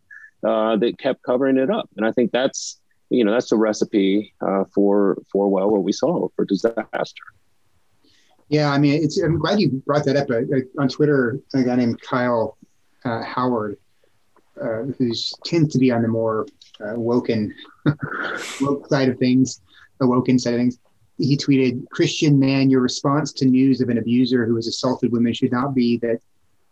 uh, 0.48 0.76
that 0.76 0.98
kept 0.98 1.22
covering 1.22 1.56
it 1.56 1.70
up. 1.70 1.88
And 1.96 2.06
i 2.06 2.12
think 2.12 2.32
that's 2.32 2.80
you 3.10 3.24
know 3.24 3.32
that's 3.32 3.52
a 3.52 3.56
recipe 3.56 4.34
uh, 4.40 4.64
for 4.74 5.18
for 5.30 5.48
well 5.48 5.70
what 5.70 5.84
we 5.84 5.92
saw 5.92 6.28
for 6.34 6.44
disaster 6.44 7.24
yeah, 8.48 8.70
I 8.70 8.78
mean, 8.78 9.02
it's. 9.02 9.18
I'm 9.18 9.38
glad 9.38 9.60
you 9.60 9.82
brought 9.86 10.04
that 10.04 10.16
up. 10.16 10.30
Uh, 10.30 10.80
on 10.80 10.88
Twitter, 10.88 11.38
a 11.54 11.62
guy 11.62 11.76
named 11.76 12.00
Kyle 12.00 12.56
uh, 13.04 13.22
Howard, 13.22 13.78
uh, 14.60 14.82
who 14.98 15.12
tends 15.44 15.72
to 15.72 15.78
be 15.78 15.90
on 15.90 16.02
the 16.02 16.08
more 16.08 16.46
uh, 16.80 16.98
woken, 16.98 17.54
woke 18.60 18.88
side 18.88 19.08
of 19.08 19.18
things, 19.18 19.60
the 19.98 20.06
woken 20.06 20.38
side 20.38 20.54
of 20.54 20.60
things. 20.60 20.78
He 21.18 21.36
tweeted, 21.36 21.88
"Christian 21.90 22.38
man, 22.38 22.70
your 22.70 22.80
response 22.80 23.32
to 23.34 23.46
news 23.46 23.80
of 23.80 23.88
an 23.88 23.98
abuser 23.98 24.44
who 24.46 24.56
has 24.56 24.66
assaulted 24.66 25.12
women 25.12 25.32
should 25.32 25.52
not 25.52 25.74
be 25.74 25.98
that, 25.98 26.20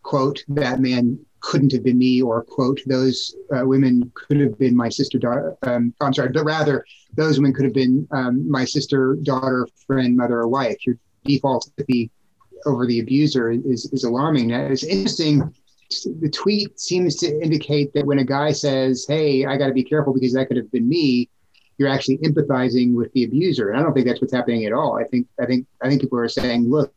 quote, 0.03 0.45
that 0.49 0.81
man 0.81 1.19
couldn't 1.41 1.73
have 1.73 1.83
been 1.83 1.99
me, 1.99 2.23
or 2.23 2.45
quote, 2.45 2.81
those 2.87 3.35
uh, 3.55 3.67
women 3.67 4.11
could 4.15 4.41
have 4.41 4.59
been 4.59 4.77
my 4.77 4.89
sister, 4.89 5.19
daughter. 5.19 5.57
Um, 5.63 5.93
I'm 6.01 6.15
sorry, 6.15 6.31
but 6.31 6.45
rather 6.45 6.85
those 7.15 7.39
women 7.39 7.53
could 7.53 7.65
have 7.65 7.75
been 7.75 8.07
um, 8.13 8.49
my 8.49 8.65
sister, 8.65 9.17
daughter, 9.23 9.67
friend, 9.87 10.17
mother, 10.17 10.39
or 10.39 10.49
wife. 10.49 10.79
Default 11.25 11.71
the 11.89 12.11
over 12.67 12.87
the 12.87 13.01
abuser 13.01 13.51
is, 13.51 13.87
is 13.93 14.05
alarming. 14.05 14.49
Now, 14.49 14.63
it's 14.63 14.85
interesting. 14.85 15.53
The 16.21 16.31
tweet 16.31 16.79
seems 16.81 17.17
to 17.17 17.43
indicate 17.43 17.93
that 17.95 18.07
when 18.07 18.19
a 18.19 18.25
guy 18.25 18.53
says, 18.53 19.05
Hey, 19.09 19.45
I 19.45 19.57
got 19.57 19.67
to 19.67 19.73
be 19.73 19.85
careful 19.85 20.15
because 20.15 20.33
that 20.35 20.47
could 20.47 20.57
have 20.57 20.71
been 20.71 20.89
me, 20.89 21.29
you're 21.79 21.89
actually 21.89 22.19
empathizing 22.19 22.95
with 22.95 23.13
the 23.13 23.25
abuser. 23.25 23.71
And 23.71 23.79
I 23.79 23.83
don't 23.83 23.93
think 23.93 24.07
that's 24.07 24.21
what's 24.21 24.33
happening 24.33 24.65
at 24.65 24.73
all. 24.73 24.99
I 24.99 25.05
think, 25.05 25.27
I 25.41 25.47
think, 25.47 25.67
I 25.83 25.89
think 25.89 26.01
people 26.01 26.19
are 26.19 26.29
saying, 26.29 26.71
Look, 26.71 26.95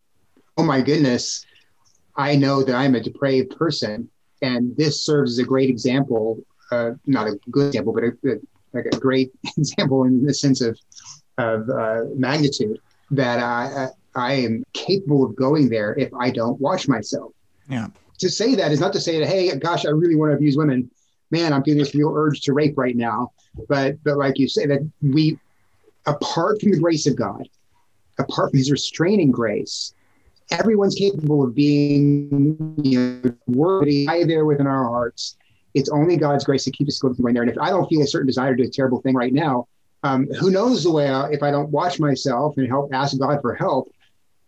oh 0.58 0.64
my 0.64 0.82
goodness, 0.82 1.46
I 2.16 2.36
know 2.36 2.64
that 2.64 2.76
I'm 2.76 2.96
a 2.96 3.02
depraved 3.02 3.58
person. 3.58 4.10
And 4.42 4.76
this 4.78 5.06
serves 5.06 5.34
as 5.34 5.40
a 5.40 5.44
great 5.44 5.70
example, 5.70 6.40
uh, 6.72 6.92
not 7.06 7.28
a 7.28 7.40
good 7.50 7.68
example, 7.68 7.94
but 7.94 8.04
a, 8.04 8.12
a, 8.26 8.36
like 8.74 8.86
a 8.86 9.00
great 9.00 9.32
example 9.58 10.04
in 10.04 10.24
the 10.24 10.34
sense 10.34 10.62
of, 10.62 10.80
of 11.38 11.70
uh, 11.70 12.02
magnitude 12.16 12.80
that 13.12 13.40
I, 13.40 13.90
I 14.16 14.34
am 14.34 14.64
capable 14.74 15.24
of 15.24 15.36
going 15.36 15.70
there 15.70 15.96
if 15.98 16.14
I 16.14 16.32
don't 16.32 16.60
watch 16.60 16.88
myself. 16.88 17.32
Yeah. 17.70 17.88
To 18.20 18.30
say 18.30 18.56
that 18.56 18.72
is 18.72 18.80
not 18.80 18.94
to 18.94 19.02
say 19.02 19.20
that, 19.20 19.28
hey, 19.28 19.54
gosh, 19.58 19.86
I 19.86 19.90
really 19.90 20.16
want 20.16 20.32
to 20.32 20.36
abuse 20.36 20.56
women. 20.56 20.90
Man, 21.32 21.54
I'm 21.54 21.64
feeling 21.64 21.80
this 21.80 21.96
real 21.96 22.14
urge 22.16 22.42
to 22.42 22.54
rape 22.54 22.78
right 22.78 22.96
now. 22.96 23.32
But 23.68 24.02
but 24.04 24.18
like 24.18 24.38
you 24.38 24.48
say, 24.48 24.66
that 24.68 24.90
we 25.02 25.38
apart 26.06 26.62
from 26.62 26.72
the 26.72 26.80
grace 26.80 27.08
of 27.08 27.16
God, 27.16 27.48
apart 28.20 28.52
from 28.52 28.58
his 28.58 28.72
restraining 28.72 29.32
grace, 29.32 29.94
everyone's 30.52 30.96
capable 30.96 31.44
of 31.44 31.56
being 31.56 32.76
you 32.84 33.00
know 33.00 33.36
worthy 33.48 34.06
there 34.26 34.46
within 34.46 34.68
our 34.68 34.86
hearts. 34.86 35.36
It's 35.74 35.90
only 35.90 36.16
God's 36.16 36.46
grace 36.46 36.64
to 36.66 36.72
keep 36.72 36.88
us 36.88 37.00
going 37.00 37.34
there. 37.34 37.44
And 37.44 37.52
if 37.52 37.58
I 37.60 37.70
don't 37.70 37.88
feel 37.90 38.02
a 38.02 38.08
certain 38.08 38.28
desire 38.28 38.56
to 38.56 38.64
do 38.64 38.70
a 38.70 38.72
terrible 38.72 39.02
thing 39.02 39.14
right 39.14 39.34
now, 39.34 39.68
um, 40.04 40.28
who 40.40 40.52
knows 40.52 40.84
the 40.84 40.92
way 40.92 41.10
I, 41.10 41.30
if 41.30 41.44
I 41.44 41.52
don't 41.52 41.70
watch 41.70 42.00
myself 42.00 42.58
and 42.58 42.68
help 42.68 42.94
ask 42.94 43.20
God 43.20 43.42
for 43.42 43.56
help, 43.56 43.92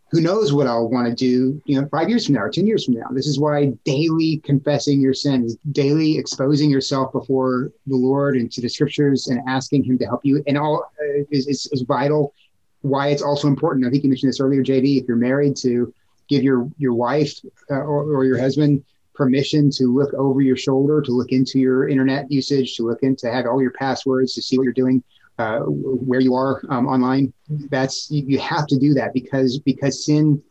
who 0.09 0.21
knows 0.21 0.53
what 0.53 0.67
I'll 0.67 0.87
want 0.87 1.07
to 1.07 1.13
do, 1.13 1.61
you 1.65 1.79
know, 1.79 1.87
five 1.89 2.07
years 2.07 2.25
from 2.25 2.35
now 2.35 2.41
or 2.41 2.49
10 2.49 2.65
years 2.65 2.85
from 2.85 2.93
now. 2.93 3.07
This 3.11 3.27
is 3.27 3.39
why 3.39 3.73
daily 3.83 4.37
confessing 4.37 5.01
your 5.01 5.13
sins, 5.13 5.57
daily 5.73 6.17
exposing 6.17 6.69
yourself 6.69 7.11
before 7.11 7.71
the 7.87 7.95
Lord 7.95 8.37
and 8.37 8.49
to 8.53 8.61
the 8.61 8.69
scriptures 8.69 9.27
and 9.27 9.41
asking 9.47 9.83
Him 9.83 9.97
to 9.97 10.05
help 10.05 10.21
you 10.23 10.41
and 10.47 10.57
all 10.57 10.89
uh, 10.99 11.23
is, 11.29 11.47
is, 11.47 11.69
is, 11.73 11.81
vital. 11.81 12.33
Why 12.81 13.09
it's 13.09 13.21
also 13.21 13.49
important. 13.49 13.85
I 13.85 13.89
think 13.89 14.03
you 14.03 14.09
mentioned 14.09 14.29
this 14.29 14.39
earlier, 14.39 14.63
JD, 14.63 15.01
if 15.01 15.07
you're 15.07 15.17
married 15.17 15.57
to 15.57 15.93
give 16.29 16.41
your, 16.41 16.69
your 16.77 16.93
wife 16.93 17.33
uh, 17.69 17.75
or, 17.75 18.03
or 18.03 18.23
your 18.23 18.39
husband 18.39 18.85
permission 19.13 19.69
to 19.71 19.93
look 19.93 20.13
over 20.13 20.41
your 20.41 20.55
shoulder, 20.55 21.01
to 21.01 21.11
look 21.11 21.31
into 21.31 21.59
your 21.59 21.89
internet 21.89 22.31
usage, 22.31 22.75
to 22.75 22.83
look 22.83 23.03
into 23.03 23.29
have 23.29 23.45
all 23.45 23.61
your 23.61 23.71
passwords, 23.71 24.33
to 24.35 24.41
see 24.41 24.57
what 24.57 24.63
you're 24.63 24.73
doing 24.73 25.03
uh, 25.37 25.59
where 25.59 26.19
you 26.19 26.35
are 26.35 26.63
um, 26.69 26.87
online. 26.87 27.33
That's 27.69 28.09
you, 28.09 28.23
you, 28.25 28.39
have 28.39 28.67
to 28.67 28.77
do 28.77 28.93
that 28.95 29.13
because 29.13 29.59
because 29.59 30.05
sin 30.05 30.41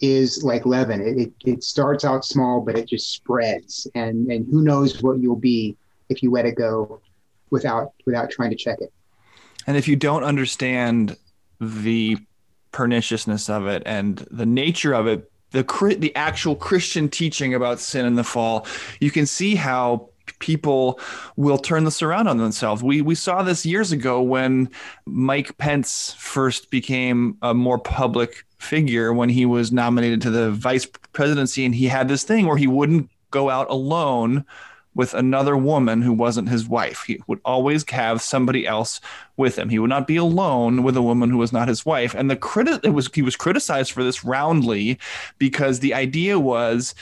is 0.00 0.44
like 0.44 0.64
leaven. 0.64 1.00
It, 1.00 1.18
it, 1.18 1.32
it 1.44 1.64
starts 1.64 2.04
out 2.04 2.24
small, 2.24 2.60
but 2.60 2.78
it 2.78 2.88
just 2.88 3.12
spreads, 3.12 3.86
and 3.94 4.30
and 4.30 4.46
who 4.50 4.62
knows 4.62 5.02
what 5.02 5.18
you'll 5.18 5.36
be 5.36 5.76
if 6.08 6.22
you 6.22 6.30
let 6.30 6.46
it 6.46 6.56
go 6.56 7.00
without 7.50 7.92
without 8.06 8.30
trying 8.30 8.50
to 8.50 8.56
check 8.56 8.80
it. 8.80 8.92
And 9.66 9.76
if 9.76 9.88
you 9.88 9.96
don't 9.96 10.24
understand 10.24 11.16
the 11.60 12.16
perniciousness 12.70 13.48
of 13.48 13.66
it 13.66 13.82
and 13.86 14.18
the 14.30 14.46
nature 14.46 14.92
of 14.92 15.06
it 15.06 15.30
the 15.50 15.96
the 15.98 16.14
actual 16.14 16.54
Christian 16.54 17.08
teaching 17.08 17.54
about 17.54 17.80
sin 17.80 18.04
and 18.04 18.18
the 18.18 18.24
fall, 18.24 18.66
you 19.00 19.10
can 19.10 19.26
see 19.26 19.54
how 19.54 20.10
people 20.38 21.00
will 21.36 21.58
turn 21.58 21.84
this 21.84 22.02
around 22.02 22.28
on 22.28 22.38
themselves. 22.38 22.82
We 22.82 23.02
we 23.02 23.14
saw 23.14 23.42
this 23.42 23.66
years 23.66 23.92
ago 23.92 24.22
when 24.22 24.70
Mike 25.06 25.56
Pence 25.58 26.14
first 26.18 26.70
became 26.70 27.36
a 27.42 27.54
more 27.54 27.78
public 27.78 28.44
figure 28.58 29.12
when 29.12 29.28
he 29.28 29.46
was 29.46 29.70
nominated 29.72 30.20
to 30.22 30.30
the 30.30 30.50
vice 30.50 30.86
presidency 31.12 31.64
and 31.64 31.74
he 31.74 31.86
had 31.86 32.08
this 32.08 32.24
thing 32.24 32.46
where 32.46 32.56
he 32.56 32.66
wouldn't 32.66 33.08
go 33.30 33.50
out 33.50 33.70
alone 33.70 34.44
with 34.94 35.14
another 35.14 35.56
woman 35.56 36.02
who 36.02 36.12
wasn't 36.12 36.48
his 36.48 36.66
wife. 36.66 37.04
He 37.06 37.22
would 37.26 37.40
always 37.44 37.88
have 37.90 38.20
somebody 38.20 38.66
else 38.66 39.00
with 39.36 39.56
him. 39.56 39.68
He 39.68 39.78
would 39.78 39.90
not 39.90 40.06
be 40.06 40.16
alone 40.16 40.82
with 40.82 40.96
a 40.96 41.02
woman 41.02 41.30
who 41.30 41.38
was 41.38 41.52
not 41.52 41.68
his 41.68 41.86
wife. 41.86 42.14
And 42.14 42.30
the 42.30 42.36
credit 42.36 42.84
it 42.84 42.90
was 42.90 43.08
he 43.14 43.22
was 43.22 43.36
criticized 43.36 43.92
for 43.92 44.02
this 44.02 44.24
roundly 44.24 44.98
because 45.38 45.80
the 45.80 45.94
idea 45.94 46.38
was 46.38 46.94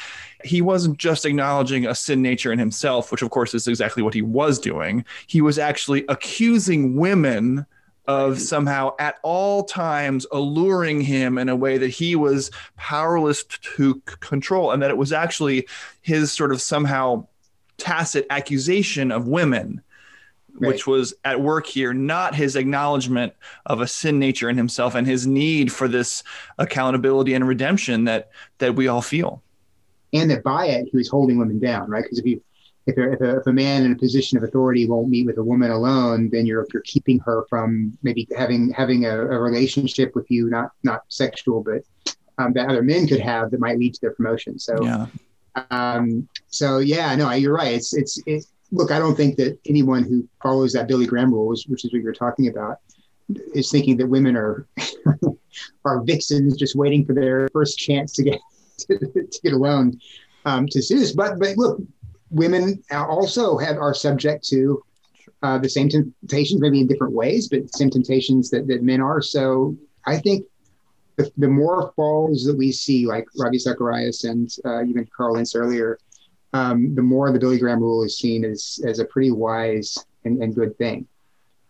he 0.45 0.61
wasn't 0.61 0.99
just 0.99 1.25
acknowledging 1.25 1.87
a 1.87 1.95
sin 1.95 2.23
nature 2.23 2.53
in 2.53 2.59
himself, 2.59 3.11
which 3.11 3.23
of 3.23 3.31
course 3.31 3.55
is 3.55 3.67
exactly 3.67 4.03
what 4.03 4.15
he 4.15 4.23
was 4.23 4.59
doing. 4.59 5.05
He 5.27 5.41
was 5.41 5.59
actually 5.59 6.05
accusing 6.09 6.97
women 6.97 7.67
of 8.07 8.41
somehow 8.41 8.95
at 8.99 9.17
all 9.23 9.65
times 9.65 10.27
alluring 10.31 11.01
him 11.01 11.39
in 11.39 11.49
a 11.49 11.57
way 11.57 11.77
that 11.79 11.89
he 11.89 12.15
was 12.15 12.51
powerless 12.77 13.43
to 13.45 14.01
control 14.21 14.71
and 14.71 14.81
that 14.83 14.91
it 14.91 14.97
was 14.97 15.13
actually 15.13 15.67
his 16.03 16.31
sort 16.31 16.53
of 16.53 16.61
somehow 16.61 17.27
tacit 17.79 18.27
accusation 18.31 19.11
of 19.11 19.29
women 19.29 19.83
right. 20.55 20.69
which 20.69 20.87
was 20.87 21.15
at 21.25 21.41
work 21.41 21.67
here 21.67 21.93
not 21.93 22.35
his 22.35 22.57
acknowledgement 22.57 23.33
of 23.67 23.81
a 23.81 23.87
sin 23.87 24.19
nature 24.19 24.49
in 24.49 24.57
himself 24.57 24.95
and 24.95 25.07
his 25.07 25.27
need 25.27 25.73
for 25.73 25.89
this 25.89 26.23
accountability 26.59 27.35
and 27.35 27.47
redemption 27.47 28.05
that 28.05 28.31
that 28.59 28.75
we 28.75 28.89
all 28.89 29.03
feel 29.03 29.43
and 30.13 30.31
that 30.31 30.43
by 30.43 30.67
it 30.67 30.89
he 30.91 30.97
was 30.97 31.09
holding 31.09 31.39
women 31.39 31.59
down 31.59 31.89
right 31.89 32.05
because 32.05 32.19
if 32.19 32.27
you 32.27 32.41
if 32.87 32.97
a, 32.97 33.13
if, 33.13 33.21
a, 33.21 33.37
if 33.39 33.47
a 33.47 33.53
man 33.53 33.85
in 33.85 33.93
a 33.93 33.97
position 33.97 34.39
of 34.39 34.45
authority 34.45 34.87
won't 34.87 35.09
meet 35.09 35.27
with 35.27 35.39
a 35.39 35.43
woman 35.43 35.73
alone, 35.73 36.31
then 36.31 36.47
you're 36.47 36.65
you're 36.73 36.83
keeping 36.83 37.19
her 37.21 37.45
from 37.49 37.99
maybe 38.03 38.29
having 38.37 38.71
having 38.71 39.07
a, 39.07 39.11
a 39.11 39.39
relationship 39.41 40.15
with 40.15 40.31
you, 40.31 40.49
not 40.49 40.71
not 40.85 41.03
sexual, 41.09 41.65
but 41.65 41.83
um, 42.39 42.53
that 42.53 42.69
other 42.69 42.83
men 42.83 43.07
could 43.07 43.21
have 43.21 43.51
that 43.51 43.61
might 43.61 43.79
lead 43.79 43.95
to 43.95 44.01
their 44.01 44.13
promotion. 44.13 44.59
So, 44.59 44.83
yeah. 44.83 45.07
Um, 45.71 46.29
so 46.49 46.79
yeah, 46.79 47.15
no, 47.15 47.31
you're 47.33 47.55
right. 47.55 47.75
It's 47.75 47.95
it's 47.95 48.21
it, 48.27 48.45
look. 48.73 48.91
I 48.91 48.99
don't 48.99 49.17
think 49.17 49.37
that 49.37 49.59
anyone 49.67 50.05
who 50.05 50.29
follows 50.43 50.73
that 50.73 50.89
Billy 50.89 51.07
Graham 51.07 51.33
rules, 51.33 51.67
which 51.67 51.85
is 51.85 51.93
what 51.93 52.03
you're 52.03 52.13
talking 52.13 52.49
about, 52.49 52.79
is 53.55 53.71
thinking 53.71 53.97
that 53.99 54.07
women 54.07 54.37
are 54.37 54.67
are 55.85 56.03
vixens 56.03 56.57
just 56.57 56.77
waiting 56.77 57.05
for 57.05 57.15
their 57.15 57.49
first 57.53 57.79
chance 57.79 58.13
to 58.15 58.23
get 58.23 58.41
to, 58.79 58.99
to 58.99 59.41
get 59.43 59.53
alone 59.53 59.99
um, 60.45 60.67
to 60.69 60.83
seduce. 60.83 61.13
But 61.13 61.39
but 61.39 61.57
look, 61.57 61.81
women 62.31 62.83
also 62.93 63.57
have 63.59 63.77
are 63.77 63.95
subject 63.95 64.45
to 64.49 64.83
uh, 65.43 65.59
the 65.59 65.69
same 65.69 65.89
temptations, 65.89 66.61
maybe 66.61 66.81
in 66.81 66.87
different 66.87 67.13
ways, 67.13 67.49
but 67.49 67.75
same 67.75 67.91
temptations 67.91 68.51
that, 68.51 68.67
that 68.67 68.83
men 68.83 69.01
are. 69.01 69.21
So 69.21 69.77
I 70.07 70.19
think 70.19 70.47
the, 71.17 71.49
more 71.49 71.93
falls 71.97 72.45
that 72.45 72.57
we 72.57 72.73
see, 72.73 73.07
like 73.07 73.27
Ravi 73.39 73.59
Zacharias 73.59 74.25
and 74.25 74.51
uh, 74.65 74.85
even 74.85 75.09
Carl 75.17 75.35
Lentz 75.35 75.55
earlier, 75.55 75.99
um, 76.53 76.95
the 76.95 77.03
more 77.03 77.31
the 77.33 77.39
Billy 77.39 77.59
Graham 77.59 77.81
rule 77.81 78.05
is 78.05 78.19
seen 78.19 78.45
as, 78.45 78.81
as 78.87 78.99
a 78.99 79.05
pretty 79.05 79.31
wise 79.31 79.99
and, 80.25 80.43
and 80.43 80.55
good 80.55 80.77
thing. 80.79 81.07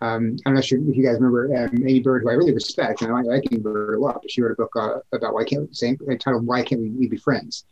Um, 0.00 0.37
I'm 0.44 0.54
not 0.54 0.64
sure 0.64 0.78
if 0.78 0.96
you 0.96 1.02
guys 1.02 1.14
remember 1.14 1.56
um, 1.56 1.74
Aimee 1.76 2.00
Byrd, 2.00 2.22
who 2.22 2.30
I 2.30 2.35
really 2.35 2.52
respect, 2.52 3.02
and 3.02 3.12
I 3.12 3.22
like 3.22 3.44
Aimee 3.50 3.62
Byrd 3.62 3.94
a 3.94 4.00
lot, 4.00 4.20
but 4.20 4.30
she 4.30 4.42
wrote 4.42 4.52
a 4.52 4.56
book 4.56 4.72
uh, 4.76 4.98
about 5.12 5.32
why 5.32 5.44
can't 5.44 5.74
same 5.74 5.96
titled 6.20 6.46
"Why 6.46 6.62
Can't 6.62 6.82
We, 6.82 6.90
we 6.90 7.09
Be 7.09 7.16
Friends," 7.16 7.64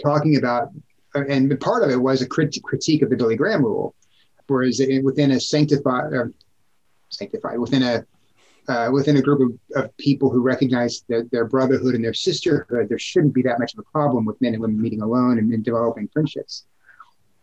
talking 0.00 0.36
about 0.36 0.70
and 1.16 1.58
part 1.60 1.82
of 1.82 1.90
it 1.90 1.96
was 1.96 2.22
a 2.22 2.26
crit- 2.26 2.62
critique 2.62 3.02
of 3.02 3.10
the 3.10 3.16
Billy 3.16 3.36
Graham 3.36 3.64
rule, 3.64 3.94
whereas 4.46 4.80
within 5.02 5.32
a 5.32 5.40
sanctified, 5.40 6.12
uh, 6.14 6.24
sanctified 7.08 7.58
within 7.58 7.82
a 7.82 8.04
uh, 8.68 8.88
within 8.92 9.16
a 9.16 9.22
group 9.22 9.40
of, 9.40 9.82
of 9.84 9.96
people 9.96 10.30
who 10.30 10.40
recognize 10.40 11.02
their, 11.08 11.24
their 11.30 11.44
brotherhood 11.44 11.94
and 11.94 12.04
their 12.04 12.14
sisterhood, 12.14 12.88
there 12.88 12.98
shouldn't 12.98 13.34
be 13.34 13.42
that 13.42 13.58
much 13.58 13.74
of 13.74 13.78
a 13.78 13.82
problem 13.84 14.24
with 14.24 14.40
men 14.40 14.54
and 14.54 14.62
women 14.62 14.80
meeting 14.80 15.02
alone 15.02 15.38
and, 15.38 15.52
and 15.52 15.64
developing 15.64 16.08
friendships. 16.08 16.64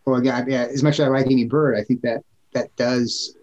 Well, 0.06 0.18
again, 0.18 0.46
yeah, 0.50 0.64
as 0.64 0.84
much 0.84 1.00
as 1.00 1.08
I 1.08 1.10
like 1.10 1.28
Aimee 1.28 1.46
Byrd, 1.46 1.78
I 1.78 1.84
think 1.84 2.02
that 2.02 2.24
that 2.54 2.76
does. 2.76 3.38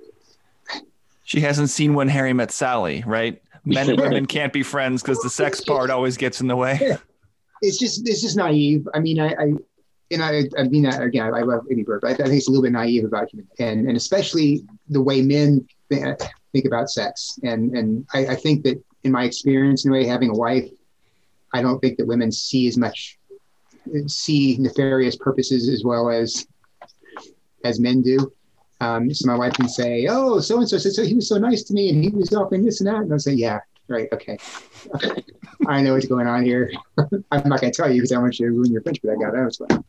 She 1.24 1.40
hasn't 1.40 1.70
seen 1.70 1.94
when 1.94 2.08
Harry 2.08 2.32
met 2.32 2.50
Sally, 2.50 3.02
right? 3.06 3.40
Men 3.64 3.88
and 3.88 4.00
women 4.00 4.26
can't 4.36 4.52
be 4.52 4.62
friends 4.62 5.02
because 5.02 5.20
the 5.20 5.30
sex 5.30 5.60
part 5.60 5.90
always 5.90 6.16
gets 6.16 6.40
in 6.40 6.48
the 6.48 6.56
way. 6.56 6.78
Yeah. 6.80 6.96
It's 7.62 7.76
just 7.76 8.08
it's 8.08 8.22
just 8.22 8.38
naive. 8.38 8.88
I 8.94 9.00
mean, 9.00 9.20
I, 9.20 9.34
I 9.34 9.52
and 10.10 10.22
I, 10.22 10.44
I 10.58 10.64
mean, 10.64 10.82
that 10.82 11.02
again, 11.02 11.32
I 11.34 11.40
love 11.40 11.66
Aimee 11.70 11.84
Byrd, 11.84 12.00
but 12.00 12.12
I, 12.12 12.14
think 12.14 12.30
it's 12.30 12.48
a 12.48 12.50
little 12.50 12.64
bit 12.64 12.72
naive 12.72 13.04
about 13.04 13.30
human, 13.30 13.48
and 13.58 13.86
and 13.86 13.96
especially 13.96 14.64
the 14.88 15.00
way 15.00 15.22
men 15.22 15.66
think 15.88 16.64
about 16.64 16.90
sex. 16.90 17.38
And 17.42 17.76
and 17.76 18.06
I, 18.12 18.28
I 18.28 18.34
think 18.36 18.64
that 18.64 18.82
in 19.04 19.12
my 19.12 19.24
experience, 19.24 19.84
in 19.84 19.90
a 19.90 19.94
way, 19.94 20.06
having 20.06 20.30
a 20.30 20.34
wife, 20.34 20.68
I 21.52 21.62
don't 21.62 21.80
think 21.80 21.98
that 21.98 22.06
women 22.06 22.32
see 22.32 22.66
as 22.66 22.76
much 22.76 23.18
see 24.06 24.56
nefarious 24.58 25.16
purposes 25.16 25.68
as 25.68 25.84
well 25.84 26.10
as 26.10 26.46
as 27.64 27.78
men 27.78 28.02
do. 28.02 28.32
Um, 28.80 29.12
so 29.12 29.26
my 29.26 29.36
wife 29.36 29.52
can 29.54 29.68
say, 29.68 30.06
"Oh, 30.08 30.40
so 30.40 30.58
and 30.58 30.68
so 30.68 30.78
said 30.78 30.92
so 30.92 31.04
he 31.04 31.14
was 31.14 31.28
so 31.28 31.38
nice 31.38 31.62
to 31.64 31.74
me, 31.74 31.90
and 31.90 32.02
he 32.02 32.10
was 32.10 32.32
offering 32.32 32.64
this 32.64 32.80
and 32.80 32.88
that," 32.88 33.02
and 33.02 33.12
I'll 33.12 33.18
say, 33.18 33.34
"Yeah, 33.34 33.60
right, 33.88 34.08
okay." 34.12 34.38
I 35.70 35.83
know 35.83 35.94
what's 35.94 36.06
going 36.06 36.26
on 36.26 36.44
here. 36.44 36.72
I'm 37.30 37.48
not 37.48 37.61
going 37.61 37.72
to 37.72 37.76
tell 37.76 37.90
you 37.90 38.00
because 38.00 38.12
I 38.12 38.18
want 38.18 38.38
you 38.38 38.46
to 38.46 38.52
ruin 38.52 38.72
your 38.72 38.83
friendship 38.83 39.04
guy. 39.04 39.30
That 39.30 39.44
was 39.44 39.56
fun. 39.56 39.85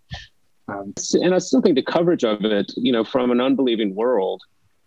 Um, 0.68 0.94
and 1.22 1.34
I 1.34 1.40
still 1.40 1.62
think 1.62 1.76
the 1.76 1.82
coverage 1.82 2.24
of 2.24 2.46
it, 2.46 2.72
you 2.78 2.92
know, 2.92 3.04
from 3.04 3.32
an 3.32 3.42
unbelieving 3.42 3.96
world, 3.96 4.42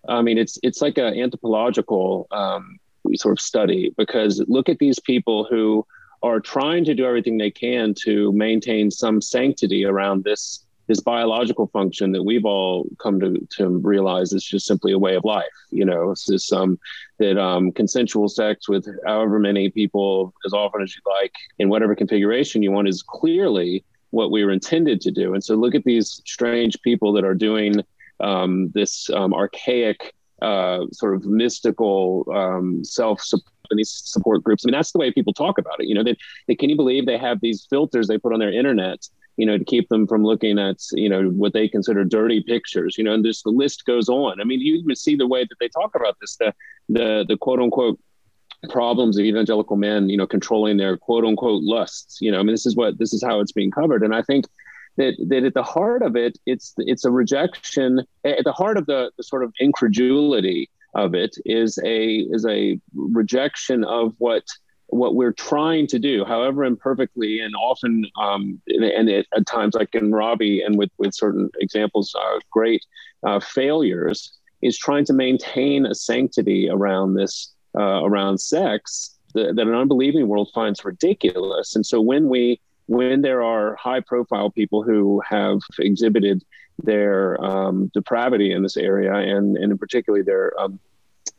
I 0.09 0.23
mean, 0.23 0.39
it's 0.39 0.59
it's 0.63 0.81
like 0.81 0.97
an 0.99 1.19
anthropological 1.19 2.29
um, 2.31 2.79
sort 3.15 3.33
of 3.33 3.41
study 3.41 3.93
because 3.97 4.43
look 4.47 4.69
at 4.69 4.79
these 4.79 5.01
people 5.01 5.45
who 5.45 5.85
are 6.23 6.41
trying 6.41 6.85
to 6.85 6.95
do 6.95 7.05
everything 7.05 7.39
they 7.39 7.51
can 7.51 7.93
to 8.05 8.33
maintain 8.33 8.91
some 8.91 9.21
sanctity 9.21 9.85
around 9.85 10.25
this 10.25 10.64
this 10.87 11.01
biological 11.01 11.67
function 11.69 12.13
that 12.13 12.23
we've 12.23 12.45
all 12.45 12.87
come 12.99 13.19
to, 13.21 13.47
to 13.57 13.69
realize 13.79 14.33
is 14.33 14.45
just 14.45 14.67
simply 14.67 14.93
a 14.93 14.99
way 14.99 15.15
of 15.15 15.25
life. 15.25 15.45
You 15.71 15.85
know, 15.85 16.11
it's 16.11 16.27
just 16.27 16.53
um, 16.53 16.79
that 17.19 17.39
um, 17.39 17.73
consensual 17.73 18.29
sex 18.29 18.69
with 18.69 18.87
however 19.07 19.39
many 19.39 19.71
people, 19.71 20.35
as 20.45 20.53
often 20.53 20.83
as 20.83 20.95
you 20.95 21.03
like, 21.07 21.33
in 21.59 21.69
whatever 21.69 21.95
configuration 21.95 22.63
you 22.63 22.73
want, 22.73 22.89
is 22.89 23.03
clearly 23.03 23.85
what 24.11 24.31
we 24.31 24.45
were 24.45 24.53
intended 24.53 25.01
to 25.03 25.11
do. 25.11 25.35
And 25.35 25.43
so, 25.43 25.55
look 25.55 25.75
at 25.75 25.85
these 25.85 26.21
strange 26.27 26.81
people 26.83 27.13
that 27.15 27.25
are 27.25 27.35
doing 27.35 27.83
um, 28.21 28.71
this 28.75 29.11
um, 29.11 29.33
archaic, 29.35 30.15
uh, 30.43 30.85
sort 30.93 31.15
of 31.15 31.25
mystical 31.25 32.27
um, 32.35 32.85
self 32.85 33.23
these 33.71 34.03
support 34.05 34.45
groups. 34.45 34.65
I 34.65 34.69
mean, 34.69 34.73
that's 34.73 34.93
the 34.93 34.99
way 34.99 35.11
people 35.11 35.33
talk 35.33 35.59
about 35.59 35.81
it. 35.81 35.87
You 35.87 35.95
know, 35.95 36.05
they, 36.05 36.17
they 36.47 36.55
can 36.55 36.69
you 36.69 36.77
believe 36.77 37.07
they 37.07 37.19
have 37.19 37.41
these 37.41 37.67
filters 37.69 38.07
they 38.07 38.19
put 38.19 38.33
on 38.33 38.39
their 38.39 38.53
internet 38.53 39.09
you 39.37 39.47
know, 39.47 39.59
to 39.59 39.65
keep 39.65 39.89
them 39.89 40.07
from 40.07 40.25
looking 40.25 40.59
at, 40.59 40.77
you 40.93 41.09
know, 41.09 41.29
what 41.31 41.53
they 41.53 41.69
consider 41.69 42.05
dirty 42.05 42.43
pictures, 42.43 42.97
you 42.97 43.05
know, 43.05 43.15
and 43.15 43.25
just 43.25 43.45
the 43.45 43.51
list 43.51 43.85
goes 43.85 44.09
on. 44.09 44.41
I 44.41 44.45
mean, 44.45 44.61
you 44.61 44.77
even 44.77 44.95
see 44.95 45.17
the 45.17 45.27
way 45.27 45.45
that 45.45 45.57
they 45.61 45.69
talk 45.69 45.95
about 45.95 46.17
this, 46.21 46.37
the 46.37 46.55
the 46.89 47.25
the 47.29 47.37
quote 47.37 47.61
unquote 47.61 47.99
problems 48.69 49.19
of 49.19 49.25
evangelical 49.25 49.77
men, 49.77 50.09
you 50.09 50.17
know, 50.17 50.27
controlling 50.27 50.77
their 50.77 50.97
quote 50.97 51.25
unquote 51.25 51.63
lusts. 51.63 52.19
You 52.21 52.33
know, 52.33 52.39
I 52.39 52.43
mean, 52.43 52.55
this 52.55 52.67
is 52.67 52.77
what 52.77 52.99
this 52.99 53.13
is 53.13 53.23
how 53.23 53.41
it's 53.41 53.53
being 53.53 53.71
covered. 53.71 54.03
And 54.03 54.15
I 54.15 54.23
think 54.23 54.47
that 54.97 55.15
that 55.29 55.45
at 55.45 55.55
the 55.55 55.63
heart 55.63 56.03
of 56.03 56.17
it, 56.17 56.39
it's 56.47 56.75
it's 56.79 57.05
a 57.05 57.11
rejection. 57.11 58.01
At 58.25 58.45
the 58.45 58.53
heart 58.53 58.77
of 58.77 58.87
the, 58.87 59.11
the 59.17 59.25
sort 59.25 59.45
of 59.45 59.53
incredulity 59.59 60.71
of 60.95 61.15
it 61.15 61.37
is 61.45 61.79
a 61.85 62.27
is 62.31 62.47
a 62.47 62.79
rejection 62.95 63.85
of 63.85 64.15
what 64.19 64.45
what 64.95 65.15
we're 65.17 65.33
trying 65.33 65.87
to 65.89 65.99
do, 65.99 66.25
however 66.25 66.65
imperfectly, 66.65 67.41
and 67.41 67.55
often, 67.57 68.07
um, 68.21 68.61
and 68.69 69.09
it, 69.09 69.27
at 69.37 69.47
times, 69.47 69.75
like 69.75 69.95
in 69.95 70.13
Ravi, 70.13 70.63
and 70.63 70.79
with 70.79 70.91
with 70.99 71.15
certain 71.15 71.51
examples, 71.61 72.15
uh, 72.15 72.39
great 72.51 72.85
uh, 73.27 73.41
failures, 73.41 74.33
is 74.63 74.79
trying 74.79 75.05
to 75.07 75.13
maintain 75.13 75.85
a 75.85 75.95
sanctity 75.95 76.69
around 76.71 77.15
this, 77.15 77.53
uh, 77.77 78.05
around 78.05 78.39
sex 78.39 79.17
that, 79.35 79.57
that 79.57 79.67
an 79.67 79.75
unbelieving 79.75 80.29
world 80.29 80.51
finds 80.55 80.85
ridiculous. 80.85 81.75
And 81.75 81.85
so 81.85 82.01
when 82.01 82.29
we 82.29 82.61
when 82.87 83.23
there 83.23 83.43
are 83.43 83.77
high 83.77 84.01
profile 84.01 84.51
people 84.51 84.83
who 84.83 85.23
have 85.27 85.59
exhibited 85.79 86.45
their 86.83 87.43
um, 87.43 87.91
depravity 87.95 88.53
in 88.53 88.63
this 88.63 88.77
area 88.77 89.15
and, 89.15 89.57
and 89.57 89.79
particularly 89.81 90.23
their 90.23 90.53
um, 90.61 90.79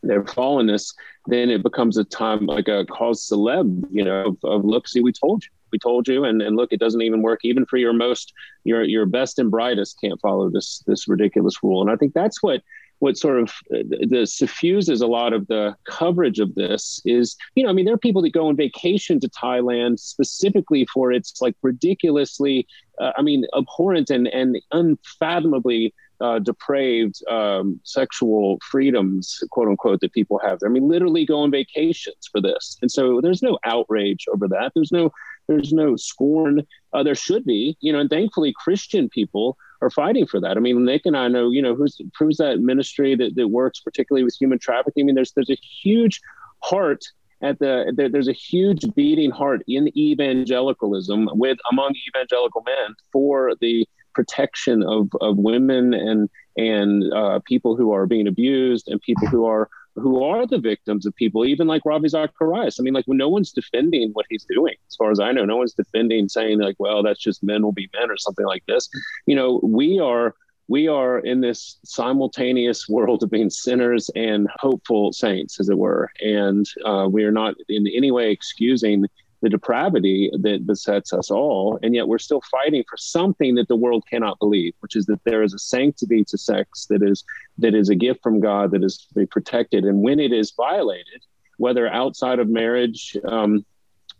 their 0.08 0.24
fallenness, 0.24 0.94
then 1.28 1.50
it 1.50 1.64
becomes 1.64 1.98
a 1.98 2.04
time 2.04 2.46
like 2.46 2.68
a 2.68 2.86
cause 2.86 3.28
celeb, 3.28 3.86
you 3.92 4.04
know, 4.04 4.28
of, 4.28 4.38
of, 4.44 4.66
look, 4.66 4.88
see, 4.88 5.02
we 5.02 5.12
told 5.12 5.44
you, 5.44 5.50
we 5.72 5.80
told 5.80 6.08
you, 6.08 6.24
and, 6.24 6.42
and 6.42 6.56
look, 6.56 6.72
it 6.72 6.80
doesn't 6.80 7.02
even 7.02 7.22
work. 7.22 7.40
Even 7.44 7.66
for 7.66 7.78
your 7.78 7.94
most, 7.94 8.34
your 8.64 8.84
your 8.84 9.06
best 9.06 9.40
and 9.40 9.52
brightest 9.52 10.00
can't 10.00 10.22
follow 10.22 10.50
this 10.50 10.84
this 10.88 11.08
ridiculous 11.08 11.62
rule. 11.64 11.82
And 11.82 11.92
I 11.92 11.96
think 11.96 12.14
that's 12.14 12.42
what 12.42 12.62
what 13.00 13.18
sort 13.18 13.40
of 13.40 13.50
uh, 13.74 13.84
the 14.08 14.26
suffuses 14.26 15.02
a 15.02 15.08
lot 15.08 15.34
of 15.34 15.48
the 15.48 15.76
coverage 15.86 16.40
of 16.40 16.56
this 16.56 17.02
is, 17.06 17.36
you 17.56 17.64
know, 17.64 17.70
I 17.70 17.74
mean, 17.74 17.86
there 17.86 17.94
are 17.94 17.98
people 17.98 18.22
that 18.22 18.32
go 18.32 18.48
on 18.48 18.56
vacation 18.56 19.20
to 19.20 19.30
Thailand 19.30 20.00
specifically 20.00 20.88
for 20.94 21.12
its 21.12 21.42
like 21.42 21.56
ridiculously, 21.62 22.68
uh, 23.00 23.12
I 23.18 23.22
mean, 23.22 23.46
abhorrent 23.56 24.10
and 24.10 24.28
and 24.28 24.62
unfathomably 24.72 25.94
uh, 26.22 26.40
depraved 26.40 27.22
um, 27.30 27.80
sexual 27.84 28.60
freedoms, 28.62 29.44
quote 29.52 29.68
unquote, 29.68 30.00
that 30.02 30.14
people 30.14 30.40
have. 30.40 30.60
I 30.66 30.70
mean, 30.70 30.88
literally 30.88 31.26
go 31.26 31.40
on 31.40 31.52
vacations 31.52 32.30
for 32.32 32.42
this, 32.42 32.78
and 32.82 32.92
so 32.92 33.22
there's 33.22 33.42
no 33.42 33.58
outrage 33.64 34.26
over 34.34 34.48
that. 34.48 34.72
There's 34.76 34.92
no 34.92 35.12
there's 35.48 35.74
no 35.74 35.96
scorn. 35.96 36.66
Uh, 36.94 37.04
there 37.04 37.16
should 37.16 37.46
be, 37.46 37.78
you 37.82 37.94
know, 37.94 38.00
and 38.00 38.10
thankfully 38.10 38.54
Christian 38.58 39.10
people 39.10 39.58
are 39.82 39.90
fighting 39.90 40.26
for 40.26 40.40
that. 40.40 40.58
I 40.58 40.60
mean, 40.60 40.84
Nick 40.86 41.06
and 41.06 41.18
I 41.18 41.28
know, 41.28 41.52
you 41.52 41.62
know, 41.62 41.76
who's 41.76 42.00
who's 42.18 42.38
that 42.38 42.60
ministry 42.60 43.16
that, 43.16 43.36
that 43.36 43.50
works 43.50 43.80
particularly 43.80 44.24
with 44.24 44.36
human 44.40 44.60
trafficking. 44.60 45.04
I 45.04 45.08
mean, 45.08 45.16
there's 45.16 45.34
there's 45.34 45.50
a 45.50 45.58
huge 45.84 46.22
heart 46.60 47.04
at 47.42 47.60
the 47.60 47.94
there, 47.96 48.10
there's 48.10 48.28
a 48.28 48.34
huge 48.34 48.86
beating 48.96 49.32
heart 49.32 49.62
in 49.68 49.96
evangelicalism 49.98 51.30
with 51.34 51.58
among 51.72 51.94
evangelical 52.08 52.64
men 52.66 52.96
for 53.12 53.54
the 53.62 53.88
protection 54.16 54.84
of, 54.84 55.10
of 55.22 55.38
women 55.38 55.94
and 55.94 56.30
and 56.58 57.14
uh, 57.14 57.40
people 57.46 57.76
who 57.76 57.92
are 57.92 58.06
being 58.06 58.28
abused 58.28 58.88
and 58.88 59.02
people 59.02 59.28
who 59.28 59.46
are 59.46 59.70
who 59.96 60.24
are 60.24 60.46
the 60.46 60.58
victims 60.58 61.06
of 61.06 61.16
people, 61.16 61.46
even 61.46 61.68
like 61.68 61.82
Ravi 61.86 62.10
Zacharias. 62.10 62.80
I 62.80 62.84
mean, 62.84 62.94
like 62.94 63.06
no 63.08 63.30
one's 63.30 63.52
defending 63.52 64.10
what 64.12 64.26
he's 64.30 64.46
doing, 64.46 64.76
as 64.90 64.96
far 64.96 65.12
as 65.12 65.20
I 65.20 65.32
know, 65.32 65.46
no 65.46 65.58
one's 65.58 65.74
defending 65.74 66.28
saying 66.28 66.60
like, 66.60 66.76
well, 66.80 67.02
that's 67.04 67.20
just 67.20 67.44
men 67.44 67.64
will 67.64 67.72
be 67.72 67.90
men 67.98 68.12
or 68.12 68.18
something 68.18 68.46
like 68.46 68.66
this. 68.66 68.90
You 69.26 69.36
know, 69.36 69.60
we 69.64 70.00
are 70.00 70.36
we 70.68 70.88
are 70.88 71.20
in 71.20 71.42
this 71.42 71.78
simultaneous 71.84 72.90
world 72.90 73.22
of 73.22 73.30
being 73.30 73.52
sinners 73.52 74.10
and 74.16 74.48
hopeful 74.56 75.14
saints, 75.14 75.60
as 75.60 75.70
it 75.70 75.78
were, 75.78 76.10
and 76.22 76.66
uh, 76.84 77.08
we 77.10 77.24
are 77.24 77.32
not 77.32 77.56
in 77.70 77.88
any 77.88 78.12
way 78.12 78.32
excusing 78.32 79.06
the 79.42 79.50
depravity 79.50 80.32
that 80.42 80.66
besets 80.66 81.14
us 81.14 81.30
all. 81.30 81.80
And 81.84 81.94
yet 81.94 82.08
we're 82.08 82.18
still 82.18 82.42
fighting 82.50 82.84
for 82.90 82.98
something 82.98 83.56
that 83.56 83.68
the 83.68 83.76
world 83.76 84.04
cannot 84.10 84.40
believe, 84.40 84.74
which 84.80 84.96
is 84.96 85.06
that 85.06 85.24
there 85.24 85.44
is 85.44 85.54
a 85.54 85.60
sanctity 85.60 86.24
to 86.26 86.38
sex 86.38 86.86
that 86.88 87.04
is 87.04 87.24
that 87.58 87.76
is 87.76 87.90
a 87.90 87.96
gift 87.96 88.22
from 88.24 88.40
God 88.40 88.72
that 88.72 88.84
is 88.84 88.98
to 88.98 89.14
be 89.14 89.26
protected. 89.26 89.86
And 89.86 90.02
when 90.02 90.20
it 90.20 90.34
is 90.34 90.52
violated, 90.52 91.22
whether 91.58 91.88
outside 91.88 92.40
of 92.40 92.50
marriage 92.50 93.16
um, 93.26 93.66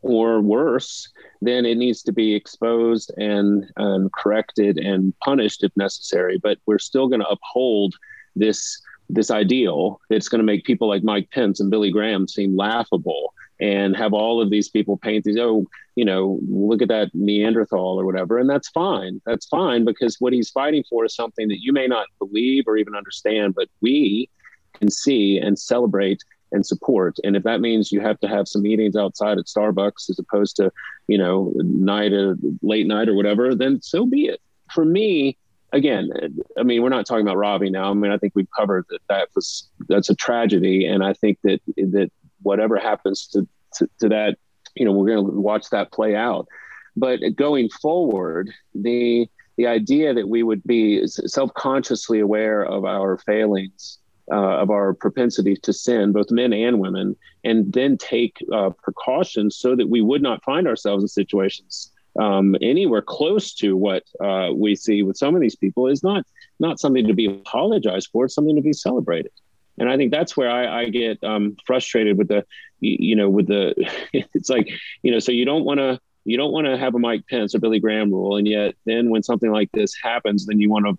or 0.02 0.42
worse, 0.42 1.10
then 1.42 1.66
it 1.66 1.78
needs 1.78 2.04
to 2.04 2.12
be 2.12 2.36
exposed 2.36 3.12
and, 3.18 3.66
and 3.78 4.12
corrected 4.14 4.78
and 4.78 5.18
punished 5.20 5.64
if 5.64 5.72
necessary. 5.76 6.38
But 6.38 6.60
we're 6.66 6.80
still 6.80 7.08
going 7.08 7.22
to 7.22 7.28
uphold 7.28 7.96
this 8.36 8.82
this 9.08 9.30
ideal. 9.30 10.02
It's 10.10 10.30
going 10.30 10.40
to 10.40 10.46
make 10.46 10.66
people 10.66 10.88
like 10.88 11.04
Mike 11.04 11.30
Pence 11.32 11.60
and 11.60 11.70
Billy 11.70 11.92
Graham 11.92 12.28
seem 12.28 12.58
laughable 12.58 13.34
and 13.60 13.96
have 13.96 14.14
all 14.14 14.42
of 14.42 14.50
these 14.50 14.70
people 14.70 14.98
paint 14.98 15.24
these 15.24 15.38
oh 15.38 15.66
you 15.96 16.04
know 16.04 16.40
look 16.48 16.82
at 16.82 16.90
that 16.90 17.10
neanderthal 17.14 18.00
or 18.00 18.06
whatever 18.06 18.38
and 18.38 18.50
that's 18.50 18.70
fine. 18.70 19.22
That's 19.26 19.46
fine 19.48 19.86
because 19.86 20.18
what 20.20 20.34
he's 20.34 20.50
fighting 20.50 20.84
for 20.90 21.06
is 21.06 21.16
something 21.16 21.48
that 21.48 21.62
you 21.62 21.74
may 21.74 21.88
not 21.88 22.08
believe 22.20 22.66
or 22.68 22.78
even 22.78 22.96
understand 22.96 23.56
but 23.56 23.70
we 23.82 24.30
can 24.74 24.92
see 24.92 25.38
and 25.38 25.58
celebrate 25.58 26.22
and 26.52 26.66
support. 26.66 27.18
And 27.24 27.36
if 27.36 27.44
that 27.44 27.62
means 27.62 27.92
you 27.92 28.02
have 28.02 28.20
to 28.20 28.28
have 28.28 28.48
some 28.48 28.62
meetings 28.62 28.96
outside 28.96 29.38
at 29.38 29.46
starbucks 29.46 30.10
as 30.10 30.20
opposed 30.20 30.56
to 30.58 30.72
you 31.08 31.18
know 31.18 31.54
night 31.56 32.14
or 32.14 32.36
late 32.62 32.88
night 32.88 33.10
or 33.10 33.16
whatever 33.16 33.56
then 33.56 33.82
so 33.82 34.06
be 34.06 34.26
it. 34.26 34.42
For 34.74 34.84
me 34.84 35.38
again, 35.76 36.10
I 36.58 36.64
mean, 36.64 36.82
we're 36.82 36.90
not 36.90 37.06
talking 37.06 37.26
about 37.26 37.38
Ravi 37.38 37.70
now. 37.70 37.92
I 37.92 37.94
mean, 37.94 38.12
I 38.12 38.18
think 38.18 38.34
we've 38.36 38.50
covered 38.58 38.86
that 38.90 39.02
that 39.10 39.30
was 39.36 39.70
that's 39.88 40.10
a 40.10 40.16
tragedy, 40.16 40.86
and 40.86 41.04
I 41.04 41.14
think 41.14 41.38
that 41.44 41.62
that 41.78 42.12
whatever 42.46 42.78
happens 42.78 43.28
to, 43.28 43.48
to, 43.76 43.90
to 44.00 44.10
that, 44.10 44.38
you 44.76 44.86
know, 44.86 44.92
we're 44.92 45.08
going 45.08 45.26
to 45.26 45.32
watch 45.40 45.70
that 45.72 45.92
play 45.92 46.16
out. 46.16 46.48
But 46.96 47.20
going 47.36 47.70
forward, 47.70 48.52
the 48.74 49.28
the 49.58 49.68
idea 49.68 50.14
that 50.14 50.28
we 50.28 50.44
would 50.44 50.64
be 50.66 51.08
self-consciously 51.08 52.20
aware 52.20 52.66
of 52.66 52.84
our 52.84 53.18
failings, 53.20 54.00
uh, 54.30 54.58
of 54.62 54.70
our 54.70 54.94
propensity 54.94 55.56
to 55.56 55.72
sin, 55.72 56.12
both 56.12 56.30
men 56.30 56.52
and 56.52 56.82
women, 56.82 57.16
and 57.46 57.72
then 57.72 57.98
take 57.98 58.36
uh, 58.54 58.72
precautions 58.84 59.56
so 59.56 59.74
that 59.78 59.88
we 59.88 60.02
would 60.02 60.22
not 60.22 60.44
find 60.44 60.68
ourselves 60.68 61.06
in 61.06 61.08
situations 61.08 61.90
um, 62.20 62.56
anywhere 62.62 63.02
close 63.02 63.54
to 63.54 63.78
what 63.78 64.04
uh, 64.24 64.50
we 64.54 64.76
see 64.76 65.04
with 65.04 65.18
some 65.18 65.36
of 65.36 65.42
these 65.42 65.56
people 65.56 65.88
is 65.88 66.04
not 66.04 66.26
not 66.60 66.80
something 66.80 67.08
to 67.08 67.14
be 67.14 67.26
apologized 67.26 68.10
for. 68.12 68.26
It's 68.26 68.36
something 68.36 68.56
to 68.56 68.62
be 68.62 68.74
celebrated 68.74 69.32
and 69.78 69.90
I 69.90 69.98
think 69.98 70.12
that's 70.12 70.38
where 70.38 70.50
I, 70.50 70.82
I 70.82 70.86
get 70.90 71.24
um, 71.24 71.58
frustrated 71.66 72.18
with 72.18 72.28
the, 72.28 72.46
you 72.80 73.16
know, 73.16 73.30
with 73.30 73.48
the, 73.48 73.74
it's 74.14 74.50
like, 74.50 74.70
you 75.02 75.12
know, 75.12 75.20
so 75.20 75.32
you 75.32 75.46
don't 75.46 75.66
want 75.66 75.80
to, 75.80 76.00
you 76.24 76.38
don't 76.38 76.52
want 76.52 76.66
to 76.66 76.78
have 76.78 76.96
a 76.96 77.00
Mike 77.00 77.26
Pence 77.30 77.54
or 77.54 77.60
Billy 77.60 77.80
Graham 77.80 78.12
rule, 78.12 78.36
and 78.36 78.48
yet 78.48 78.76
then 78.86 79.10
when 79.10 79.22
something 79.22 79.52
like 79.52 79.70
this 79.74 79.94
happens, 80.02 80.48
then 80.48 80.60
you 80.60 80.70
want 80.70 80.86
to, 80.86 80.98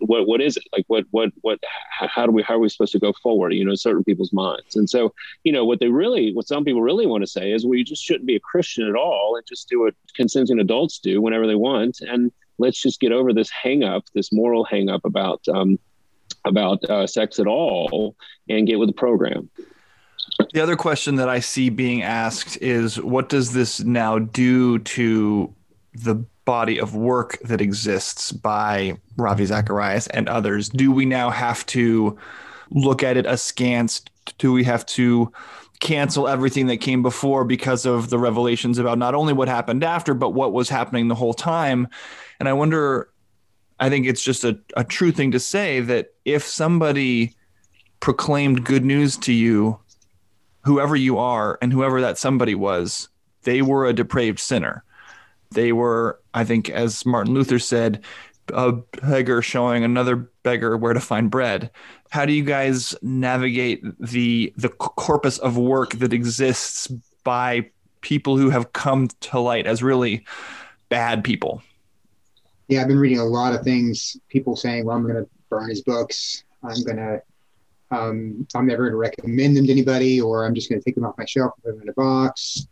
what 0.00 0.26
what 0.26 0.40
is 0.40 0.56
it 0.56 0.62
like? 0.72 0.84
What 0.86 1.04
what 1.10 1.30
what? 1.42 1.58
How 1.90 2.24
do 2.24 2.32
we 2.32 2.42
how 2.42 2.54
are 2.54 2.58
we 2.58 2.68
supposed 2.68 2.92
to 2.92 2.98
go 2.98 3.12
forward? 3.22 3.52
You 3.52 3.64
know, 3.64 3.74
certain 3.74 4.04
people's 4.04 4.32
minds, 4.32 4.76
and 4.76 4.88
so 4.88 5.12
you 5.44 5.52
know 5.52 5.64
what 5.64 5.80
they 5.80 5.88
really, 5.88 6.32
what 6.32 6.46
some 6.46 6.64
people 6.64 6.82
really 6.82 7.04
want 7.04 7.22
to 7.22 7.26
say 7.26 7.52
is, 7.52 7.66
well, 7.66 7.74
you 7.74 7.84
just 7.84 8.02
shouldn't 8.02 8.26
be 8.26 8.36
a 8.36 8.40
Christian 8.40 8.88
at 8.88 8.94
all, 8.94 9.34
and 9.36 9.44
just 9.46 9.68
do 9.68 9.80
what 9.80 9.94
consenting 10.14 10.60
adults 10.60 11.00
do 11.00 11.20
whenever 11.20 11.46
they 11.46 11.56
want, 11.56 12.00
and 12.00 12.32
let's 12.58 12.80
just 12.80 13.00
get 13.00 13.12
over 13.12 13.32
this 13.32 13.50
hang 13.50 13.82
up, 13.82 14.04
this 14.14 14.32
moral 14.32 14.64
hang 14.64 14.88
up 14.88 15.04
about 15.04 15.40
um, 15.52 15.78
about 16.44 16.82
uh, 16.84 17.06
sex 17.06 17.38
at 17.38 17.46
all 17.46 18.16
and 18.48 18.66
get 18.66 18.78
with 18.78 18.88
the 18.88 18.94
program. 18.94 19.50
The 20.52 20.60
other 20.60 20.76
question 20.76 21.16
that 21.16 21.28
I 21.28 21.40
see 21.40 21.70
being 21.70 22.02
asked 22.02 22.56
is 22.60 23.00
what 23.00 23.28
does 23.28 23.52
this 23.52 23.80
now 23.80 24.18
do 24.18 24.78
to 24.78 25.54
the 25.94 26.14
body 26.44 26.80
of 26.80 26.94
work 26.94 27.38
that 27.44 27.60
exists 27.60 28.32
by 28.32 28.98
Ravi 29.16 29.44
Zacharias 29.46 30.06
and 30.08 30.28
others? 30.28 30.68
Do 30.68 30.90
we 30.92 31.04
now 31.04 31.30
have 31.30 31.64
to 31.66 32.18
look 32.70 33.02
at 33.02 33.16
it 33.16 33.26
askance? 33.26 34.02
Do 34.38 34.52
we 34.52 34.64
have 34.64 34.86
to 34.86 35.32
cancel 35.80 36.28
everything 36.28 36.66
that 36.66 36.78
came 36.78 37.02
before 37.02 37.44
because 37.44 37.86
of 37.86 38.10
the 38.10 38.18
revelations 38.18 38.78
about 38.78 38.98
not 38.98 39.14
only 39.14 39.32
what 39.32 39.48
happened 39.48 39.82
after, 39.82 40.14
but 40.14 40.30
what 40.30 40.52
was 40.52 40.68
happening 40.68 41.08
the 41.08 41.14
whole 41.14 41.34
time? 41.34 41.88
And 42.38 42.48
I 42.48 42.52
wonder 42.52 43.09
I 43.80 43.88
think 43.88 44.06
it's 44.06 44.22
just 44.22 44.44
a, 44.44 44.58
a 44.76 44.84
true 44.84 45.10
thing 45.10 45.30
to 45.32 45.40
say 45.40 45.80
that 45.80 46.12
if 46.24 46.44
somebody 46.44 47.34
proclaimed 48.00 48.64
good 48.64 48.84
news 48.84 49.16
to 49.18 49.32
you, 49.32 49.78
whoever 50.64 50.94
you 50.94 51.18
are 51.18 51.58
and 51.62 51.72
whoever 51.72 52.00
that 52.02 52.18
somebody 52.18 52.54
was, 52.54 53.08
they 53.42 53.62
were 53.62 53.86
a 53.86 53.94
depraved 53.94 54.38
sinner. 54.38 54.84
They 55.50 55.72
were, 55.72 56.20
I 56.34 56.44
think, 56.44 56.68
as 56.68 57.04
Martin 57.06 57.34
Luther 57.34 57.58
said, 57.58 58.04
a 58.52 58.72
beggar 58.72 59.42
showing 59.42 59.82
another 59.84 60.16
beggar 60.42 60.76
where 60.76 60.92
to 60.92 61.00
find 61.00 61.30
bread. 61.30 61.70
How 62.10 62.26
do 62.26 62.32
you 62.32 62.44
guys 62.44 62.94
navigate 63.02 63.82
the 63.98 64.52
the 64.56 64.68
corpus 64.68 65.38
of 65.38 65.56
work 65.56 65.92
that 65.94 66.12
exists 66.12 66.88
by 67.24 67.70
people 68.00 68.36
who 68.36 68.50
have 68.50 68.72
come 68.72 69.08
to 69.20 69.38
light 69.38 69.66
as 69.66 69.82
really 69.82 70.24
bad 70.88 71.24
people? 71.24 71.62
Yeah, 72.70 72.82
I've 72.82 72.88
been 72.88 72.98
reading 72.98 73.18
a 73.18 73.24
lot 73.24 73.54
of 73.54 73.62
things. 73.62 74.16
People 74.28 74.56
saying, 74.56 74.84
"Well, 74.84 74.96
I'm 74.96 75.02
going 75.02 75.16
to 75.16 75.28
burn 75.48 75.68
his 75.68 75.82
books. 75.82 76.44
I'm 76.62 76.82
going 76.84 76.96
to, 76.96 77.22
um, 77.90 78.46
I'm 78.54 78.66
never 78.66 78.84
going 78.84 78.92
to 78.92 78.96
recommend 78.96 79.56
them 79.56 79.66
to 79.66 79.72
anybody, 79.72 80.20
or 80.20 80.46
I'm 80.46 80.54
just 80.54 80.68
going 80.68 80.80
to 80.80 80.84
take 80.84 80.94
them 80.94 81.04
off 81.04 81.18
my 81.18 81.24
shelf 81.24 81.52
and 81.56 81.64
put 81.64 81.72
them 81.72 81.82
in 81.82 81.88
a 81.88 81.92
box." 81.92 82.66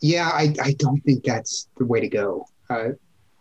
Yeah, 0.00 0.28
I, 0.28 0.54
I 0.62 0.72
don't 0.78 1.00
think 1.00 1.24
that's 1.24 1.68
the 1.76 1.84
way 1.84 2.00
to 2.00 2.08
go. 2.08 2.46
Uh, 2.70 2.90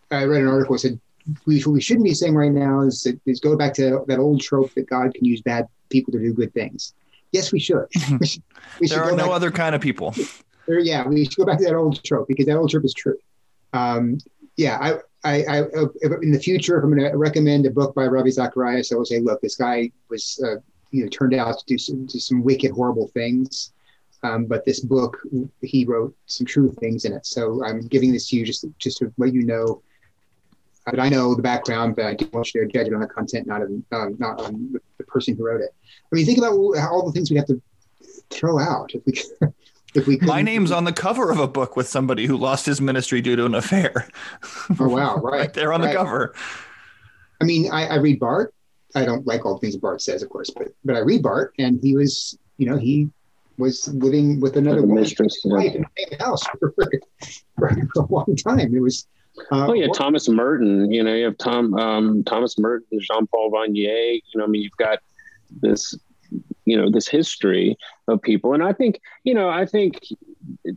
I 0.09 0.23
read 0.23 0.41
an 0.41 0.47
article 0.47 0.75
that 0.75 0.79
said 0.79 0.99
we, 1.45 1.61
what 1.61 1.73
we 1.73 1.81
shouldn't 1.81 2.05
be 2.05 2.13
saying 2.13 2.35
right 2.35 2.51
now 2.51 2.81
is, 2.81 3.07
is 3.25 3.39
go 3.39 3.57
back 3.57 3.73
to 3.75 4.03
that 4.07 4.19
old 4.19 4.41
trope 4.41 4.73
that 4.75 4.89
God 4.89 5.13
can 5.13 5.25
use 5.25 5.41
bad 5.41 5.67
people 5.89 6.13
to 6.13 6.19
do 6.19 6.33
good 6.33 6.53
things. 6.53 6.93
Yes, 7.31 7.51
we 7.51 7.59
should. 7.59 7.85
we 8.19 8.27
should, 8.27 8.43
there 8.89 9.03
are 9.03 9.15
no 9.15 9.31
other 9.31 9.51
kind 9.51 9.75
of 9.75 9.81
people. 9.81 10.15
Yeah, 10.69 11.07
we 11.07 11.23
should 11.23 11.37
go 11.37 11.45
back 11.45 11.59
to 11.59 11.63
that 11.63 11.75
old 11.75 12.03
trope 12.03 12.27
because 12.27 12.45
that 12.47 12.57
old 12.57 12.69
trope 12.69 12.83
is 12.83 12.93
true. 12.93 13.17
Um, 13.71 14.17
yeah, 14.57 14.77
I, 14.81 14.97
I, 15.27 15.43
I, 15.49 15.57
in 16.21 16.31
the 16.31 16.39
future, 16.39 16.77
if 16.77 16.83
I'm 16.83 16.95
going 16.95 17.11
to 17.11 17.17
recommend 17.17 17.65
a 17.65 17.71
book 17.71 17.93
by 17.93 18.07
Ravi 18.07 18.31
Zacharias, 18.31 18.91
I 18.91 18.95
will 18.95 19.05
say, 19.05 19.19
look, 19.19 19.41
this 19.41 19.55
guy 19.55 19.91
was, 20.09 20.41
uh, 20.43 20.55
you 20.91 21.03
know, 21.03 21.09
turned 21.09 21.33
out 21.33 21.59
to 21.59 21.65
do 21.65 21.77
some, 21.77 22.07
some 22.07 22.43
wicked, 22.43 22.71
horrible 22.71 23.07
things. 23.07 23.73
Um, 24.23 24.45
but 24.45 24.65
this 24.65 24.79
book, 24.79 25.19
he 25.61 25.85
wrote 25.85 26.15
some 26.25 26.47
true 26.47 26.71
things 26.79 27.05
in 27.05 27.13
it. 27.13 27.25
So 27.25 27.63
I'm 27.63 27.81
giving 27.81 28.13
this 28.13 28.29
to 28.29 28.37
you 28.37 28.45
just, 28.45 28.65
just 28.79 28.97
to 28.99 29.13
let 29.17 29.33
you 29.33 29.43
know. 29.43 29.81
But 30.85 30.99
I 30.99 31.09
know 31.09 31.35
the 31.35 31.41
background, 31.41 31.97
but 31.97 32.05
I 32.05 32.13
do 32.13 32.29
want 32.31 32.53
you 32.53 32.65
to 32.65 32.71
judge 32.71 32.87
it 32.87 32.93
on 32.93 33.01
the 33.01 33.07
content, 33.07 33.45
not 33.45 33.61
on, 33.61 33.83
um, 33.91 34.15
not 34.19 34.39
on 34.41 34.73
the 34.97 35.03
person 35.03 35.35
who 35.35 35.45
wrote 35.45 35.61
it. 35.61 35.71
I 36.11 36.15
mean, 36.15 36.25
think 36.25 36.37
about 36.37 36.53
all 36.53 37.05
the 37.05 37.11
things 37.11 37.29
we 37.29 37.35
have 37.35 37.47
to 37.47 37.61
throw 38.29 38.59
out 38.59 38.91
if 38.93 39.05
we 39.05 39.13
if 39.97 40.05
we 40.05 40.17
my 40.21 40.41
name's 40.41 40.71
on 40.71 40.83
the 40.83 40.93
cover 40.93 41.31
of 41.31 41.39
a 41.39 41.47
book 41.47 41.75
with 41.75 41.87
somebody 41.87 42.27
who 42.27 42.37
lost 42.37 42.65
his 42.65 42.79
ministry 42.79 43.19
due 43.19 43.35
to 43.35 43.45
an 43.45 43.55
affair. 43.55 44.07
Oh 44.79 44.87
wow! 44.87 45.17
Right, 45.21 45.39
right 45.39 45.53
there 45.53 45.73
on 45.73 45.81
right. 45.81 45.91
the 45.91 45.97
cover. 45.97 46.35
I 47.41 47.45
mean, 47.45 47.71
I, 47.71 47.87
I 47.87 47.95
read 47.95 48.19
Barth. 48.19 48.51
I 48.95 49.05
don't 49.05 49.25
like 49.25 49.45
all 49.45 49.55
the 49.55 49.59
things 49.59 49.75
Barth 49.75 50.01
says, 50.01 50.21
of 50.21 50.29
course, 50.29 50.51
but 50.51 50.67
but 50.85 50.95
I 50.95 50.99
read 50.99 51.23
Barth, 51.23 51.51
and 51.57 51.79
he 51.81 51.95
was, 51.95 52.37
you 52.57 52.69
know, 52.69 52.77
he 52.77 53.09
was 53.57 53.87
living 53.87 54.39
with 54.39 54.55
another 54.55 54.81
woman 54.81 55.01
mistress, 55.01 55.41
yeah. 55.43 55.61
in 55.61 55.81
the 55.81 55.87
same 55.97 56.19
house 56.19 56.43
for, 56.59 56.71
for, 56.73 56.89
for, 57.57 57.67
a 57.67 58.05
long 58.11 58.35
time. 58.35 58.75
It 58.75 58.79
was. 58.79 59.07
Uh, 59.51 59.67
oh 59.67 59.73
yeah, 59.73 59.87
Thomas 59.93 60.29
Merton. 60.29 60.91
You 60.91 61.03
know, 61.03 61.13
you 61.13 61.25
have 61.25 61.37
Tom 61.37 61.73
um, 61.75 62.23
Thomas 62.23 62.57
Merton, 62.59 62.99
Jean 63.01 63.25
Paul 63.27 63.51
Vanier. 63.51 64.13
You 64.13 64.39
know, 64.39 64.43
I 64.43 64.47
mean, 64.47 64.61
you've 64.61 64.77
got 64.77 64.99
this 65.61 65.95
you 66.67 66.77
know 66.77 66.89
this 66.91 67.07
history 67.07 67.75
of 68.07 68.21
people 68.21 68.53
and 68.53 68.63
i 68.63 68.73
think 68.73 68.99
you 69.23 69.33
know 69.33 69.49
i 69.49 69.65
think 69.65 69.99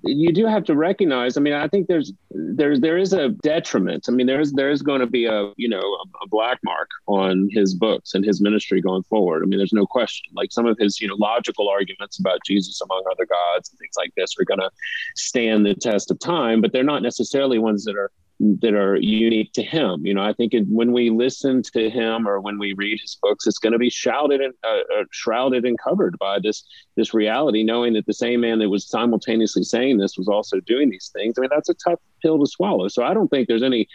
you 0.05 0.33
do 0.33 0.47
have 0.47 0.65
to 0.65 0.77
recognize. 0.77 1.37
I 1.37 1.41
mean, 1.41 1.53
I 1.53 1.69
think 1.69 1.87
there's 1.87 2.13
there's 2.31 2.81
there 2.81 2.99
is 2.99 3.13
a 3.13 3.31
detriment. 3.43 4.07
I 4.09 4.13
mean, 4.13 4.27
there's 4.27 4.53
there's 4.53 4.83
going 4.83 5.01
to 5.01 5.07
be 5.07 5.27
a 5.27 5.53
you 5.57 5.69
know 5.69 5.79
a, 5.79 6.25
a, 6.25 6.29
black 6.29 6.59
mark 6.65 6.89
on 7.07 7.49
his 7.51 7.75
books 7.75 8.15
and 8.15 8.25
his 8.25 8.41
ministry 8.41 8.81
going 8.81 9.03
forward. 9.05 9.43
I 9.43 9.47
mean, 9.47 9.59
there's 9.59 9.73
no 9.73 9.87
question. 9.87 10.33
Like 10.35 10.53
some 10.53 10.67
of 10.67 10.79
his 10.79 11.01
you 11.01 11.09
know 11.09 11.17
logical 11.17 11.69
arguments 11.69 12.19
about 12.19 12.41
Jesus 12.45 12.81
among 12.81 13.03
other 13.11 13.27
gods 13.27 13.71
and 13.71 13.79
things 13.79 13.95
like 13.97 14.13
this 14.17 14.35
are 14.39 14.45
going 14.45 14.61
to 14.61 14.71
stand 15.15 15.67
the 15.67 15.75
test 15.75 16.11
of 16.11 16.19
time, 16.19 16.61
but 16.61 16.73
they're 16.73 16.83
not 16.83 17.03
necessarily 17.03 17.59
ones 17.59 17.85
that 17.85 17.97
are 17.97 18.11
that 18.41 18.73
are 18.73 18.97
unique 18.97 19.53
to 19.53 19.63
him. 19.63 20.05
You 20.05 20.15
know, 20.15 20.23
I 20.23 20.33
think 20.33 20.55
it, 20.55 20.65
when 20.67 20.93
we 20.93 21.11
listen 21.11 21.63
to 21.75 21.91
him 21.91 22.27
or 22.27 22.41
when 22.41 22.59
we 22.59 22.73
read 22.73 22.99
his 22.99 23.19
books, 23.21 23.47
it's 23.47 23.59
going 23.59 23.75
to 23.75 23.79
be 23.79 23.91
shrouded 23.91 24.41
and 24.41 24.55
uh, 24.65 25.01
uh, 25.01 25.05
shrouded 25.11 25.67
and 25.67 25.79
covered 25.79 26.19
by 26.19 26.39
this 26.43 26.65
this 26.97 27.13
reality, 27.13 27.63
knowing 27.63 27.93
that 27.95 28.07
the 28.07 28.15
same 28.15 28.41
man 28.41 28.59
that 28.59 28.71
was 28.71 28.89
simultaneously 28.89 29.63
saying 29.63 29.99
this 29.99 30.17
was 30.17 30.27
also 30.27 30.59
doing 30.61 30.89
these 30.89 31.11
things. 31.15 31.35
I 31.37 31.43
mean, 31.43 31.51
that's 31.53 31.69
a 31.69 31.75
tough 31.75 32.01
pill 32.23 32.39
to 32.39 32.47
swallow. 32.47 32.89
So 32.89 33.05
I 33.05 33.13
don't 33.13 33.29
think 33.29 33.47
there's 33.47 33.63
any 33.63 33.87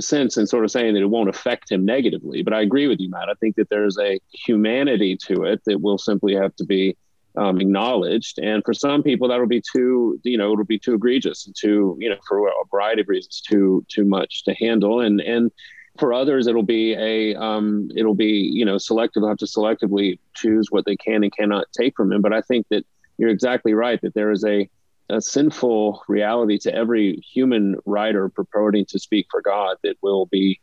sense 0.00 0.36
in 0.36 0.46
sort 0.46 0.64
of 0.64 0.70
saying 0.70 0.94
that 0.94 1.02
it 1.02 1.10
won't 1.10 1.28
affect 1.28 1.70
him 1.70 1.84
negatively. 1.84 2.42
But 2.42 2.54
I 2.54 2.62
agree 2.62 2.88
with 2.88 2.98
you, 2.98 3.10
Matt. 3.10 3.28
I 3.28 3.34
think 3.34 3.56
that 3.56 3.68
there's 3.68 3.98
a 3.98 4.18
humanity 4.32 5.16
to 5.28 5.44
it 5.44 5.62
that 5.66 5.80
will 5.80 5.98
simply 5.98 6.34
have 6.34 6.56
to 6.56 6.64
be 6.64 6.96
um, 7.36 7.60
acknowledged. 7.60 8.38
And 8.38 8.62
for 8.64 8.74
some 8.74 9.02
people, 9.02 9.28
that'll 9.28 9.46
be 9.46 9.62
too, 9.62 10.20
you 10.22 10.36
know, 10.38 10.52
it'll 10.52 10.64
be 10.64 10.78
too 10.78 10.94
egregious 10.94 11.46
and 11.46 11.54
too, 11.58 11.96
you 12.00 12.08
know, 12.08 12.16
for 12.26 12.48
a 12.48 12.52
variety 12.70 13.02
of 13.02 13.08
reasons, 13.08 13.40
too 13.40 13.84
too 13.88 14.04
much 14.04 14.44
to 14.44 14.54
handle. 14.54 15.00
And 15.00 15.20
and 15.20 15.50
for 15.98 16.12
others, 16.12 16.46
it'll 16.46 16.62
be 16.62 16.94
a, 16.94 17.34
um, 17.34 17.90
it'll 17.94 18.14
be, 18.14 18.50
you 18.52 18.64
know, 18.64 18.78
selective. 18.78 19.20
They'll 19.20 19.28
have 19.28 19.38
to 19.38 19.44
selectively 19.44 20.18
choose 20.34 20.68
what 20.70 20.86
they 20.86 20.96
can 20.96 21.22
and 21.22 21.34
cannot 21.36 21.66
take 21.76 21.94
from 21.96 22.10
him. 22.12 22.22
But 22.22 22.32
I 22.32 22.40
think 22.40 22.66
that 22.70 22.86
you're 23.18 23.28
exactly 23.28 23.74
right 23.74 24.00
that 24.02 24.14
there 24.14 24.30
is 24.30 24.44
a 24.44 24.68
a 25.10 25.20
sinful 25.20 26.02
reality 26.08 26.58
to 26.58 26.74
every 26.74 27.16
human 27.16 27.76
writer 27.84 28.30
purporting 28.30 28.86
to 28.86 28.98
speak 28.98 29.26
for 29.30 29.42
God 29.42 29.76
that 29.82 29.96
will 30.00 30.26
be 30.26 30.58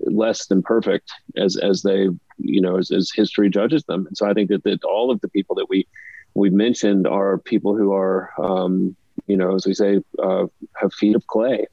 less 0.00 0.46
than 0.46 0.62
perfect 0.62 1.12
as 1.36 1.56
as 1.56 1.82
they 1.82 2.08
you 2.38 2.60
know 2.60 2.78
as, 2.78 2.90
as 2.90 3.10
history 3.14 3.50
judges 3.50 3.84
them 3.84 4.06
and 4.06 4.16
so 4.16 4.26
i 4.26 4.32
think 4.32 4.48
that, 4.48 4.62
that 4.64 4.82
all 4.84 5.10
of 5.10 5.20
the 5.20 5.28
people 5.28 5.54
that 5.54 5.68
we 5.68 5.86
we 6.34 6.50
mentioned 6.50 7.06
are 7.06 7.38
people 7.38 7.76
who 7.76 7.92
are, 7.92 8.30
um, 8.38 8.94
you 9.26 9.36
know, 9.36 9.54
as 9.54 9.66
we 9.66 9.74
say, 9.74 10.00
uh, 10.22 10.46
have 10.76 10.92
feet 10.92 11.16
of 11.16 11.26
clay. 11.28 11.66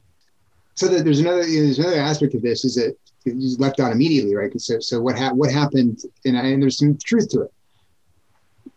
So 0.75 0.87
there's 0.87 1.19
another 1.19 1.43
there's 1.43 1.79
another 1.79 1.99
aspect 1.99 2.33
of 2.33 2.41
this 2.41 2.63
is 2.63 2.75
that 2.75 2.95
he's 3.25 3.59
left 3.59 3.79
out 3.79 3.91
immediately, 3.91 4.35
right? 4.35 4.51
So 4.59 4.79
so 4.79 5.01
what 5.01 5.17
ha- 5.17 5.33
what 5.33 5.51
happened, 5.51 5.99
and, 6.25 6.37
and 6.37 6.61
there's 6.61 6.77
some 6.77 6.97
truth 7.03 7.29
to 7.29 7.41
it. 7.41 7.53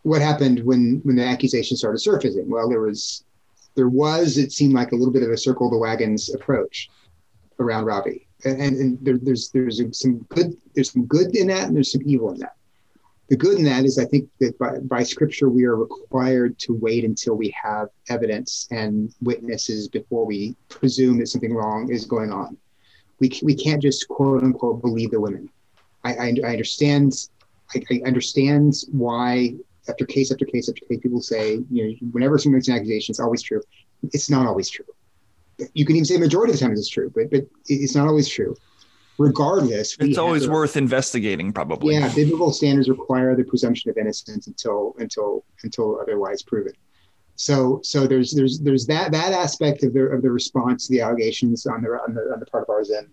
What 0.03 0.21
happened 0.21 0.61
when 0.65 1.01
when 1.05 1.17
the 1.17 1.25
accusations 1.25 1.81
started 1.81 1.99
surfacing? 1.99 2.51
Well, 2.51 2.69
there 2.69 2.81
was 2.81 3.25
there 3.77 3.89
was 3.89 4.39
it 4.39 4.53
seemed 4.53 4.75
like 4.75 4.93
a 4.93 4.97
little 4.97 5.13
bit 5.13 5.23
of 5.23 5.31
a 5.31 5.37
circle 5.37 5.71
the 5.71 5.79
wagons 5.79 6.35
approach 6.35 6.91
around 7.61 7.85
Ravi, 7.85 8.24
and, 8.45 8.61
and 8.61 8.99
there, 9.05 9.19
there's 9.19 9.51
there's 9.51 9.81
some 9.99 10.19
good 10.29 10.57
there's 10.75 10.93
some 10.93 11.07
good 11.07 11.35
in 11.37 11.49
that, 11.49 11.69
and 11.69 11.77
there's 11.77 11.93
some 11.93 12.03
evil 12.05 12.33
in 12.33 12.39
that 12.41 12.57
the 13.29 13.37
good 13.37 13.59
in 13.59 13.65
that 13.65 13.85
is 13.85 13.99
I 13.99 14.05
think 14.05 14.29
that 14.41 14.59
by, 14.59 14.79
by 14.81 15.03
scripture 15.03 15.49
we 15.49 15.65
are 15.65 15.77
required 15.77 16.59
to 16.61 16.75
wait 16.75 17.05
until 17.05 17.35
we 17.35 17.55
have 17.61 17.89
evidence 18.09 18.69
and 18.71 19.15
witnesses 19.23 19.89
before 19.89 20.27
we 20.27 20.57
presume 20.69 21.19
that 21.19 21.29
something 21.29 21.55
wrong 21.55 21.91
is 21.91 22.05
going 22.05 22.31
on. 22.31 22.57
We, 23.21 23.33
we 23.43 23.55
can't 23.55 23.81
just 23.81 24.09
quote 24.09 24.43
unquote 24.43 24.83
believe 24.83 25.11
the 25.11 25.21
women. 25.21 25.49
I, 26.05 26.15
I, 26.15 26.35
I 26.45 26.51
understand 26.53 27.13
I, 27.75 27.83
I, 27.91 28.03
understand 28.05 28.75
why 28.93 29.55
after 29.89 30.05
case 30.05 30.31
after 30.31 30.45
case 30.45 30.69
after 30.69 30.85
case 30.87 31.01
people 31.01 31.23
say 31.23 31.61
you 31.71 31.89
know 31.89 31.95
whenever 32.13 32.37
someone 32.37 32.59
makes 32.59 32.69
an 32.69 32.75
accusation 32.75 33.13
it's 33.13 33.21
always 33.21 33.43
true. 33.43 33.63
It's 34.13 34.29
not 34.29 34.47
always 34.47 34.69
true. 34.69 34.85
You 35.73 35.85
can 35.85 35.97
even 35.97 36.05
say 36.05 36.17
majority 36.17 36.53
of 36.53 36.59
the 36.59 36.65
time 36.65 36.73
it's 36.73 36.89
true, 36.89 37.11
but 37.15 37.31
but 37.31 37.47
it's 37.67 37.95
not 37.95 38.09
always 38.09 38.29
true. 38.29 38.57
Regardless 39.17 39.97
it's 40.01 40.19
always 40.19 40.49
worth 40.49 40.77
investigating 40.77 41.53
probably. 41.53 41.95
Yeah 41.95 42.13
biblical 42.15 42.53
standards 42.53 42.89
require 42.89 43.37
the 43.37 43.45
presumption 43.45 43.91
of 43.91 43.97
innocence 43.97 44.47
until 44.47 44.95
until 44.99 45.45
until 45.63 46.01
otherwise 46.01 46.43
proven. 46.43 46.73
So 47.37 47.81
so 47.83 48.07
there's 48.07 48.33
there's 48.33 48.59
there's 48.61 48.87
that 48.87 49.13
that 49.13 49.33
aspect 49.33 49.85
of 49.85 49.93
the 49.95 50.03
of 50.03 50.23
the 50.23 50.31
response 50.31 50.87
to 50.87 50.93
the 50.93 51.01
allegations 51.01 51.67
on 51.67 51.83
the 51.83 51.91
on 51.91 52.15
the, 52.15 52.23
on 52.33 52.41
the 52.41 52.47
part 52.47 52.69
of 52.69 52.75
RZIM 52.75 53.09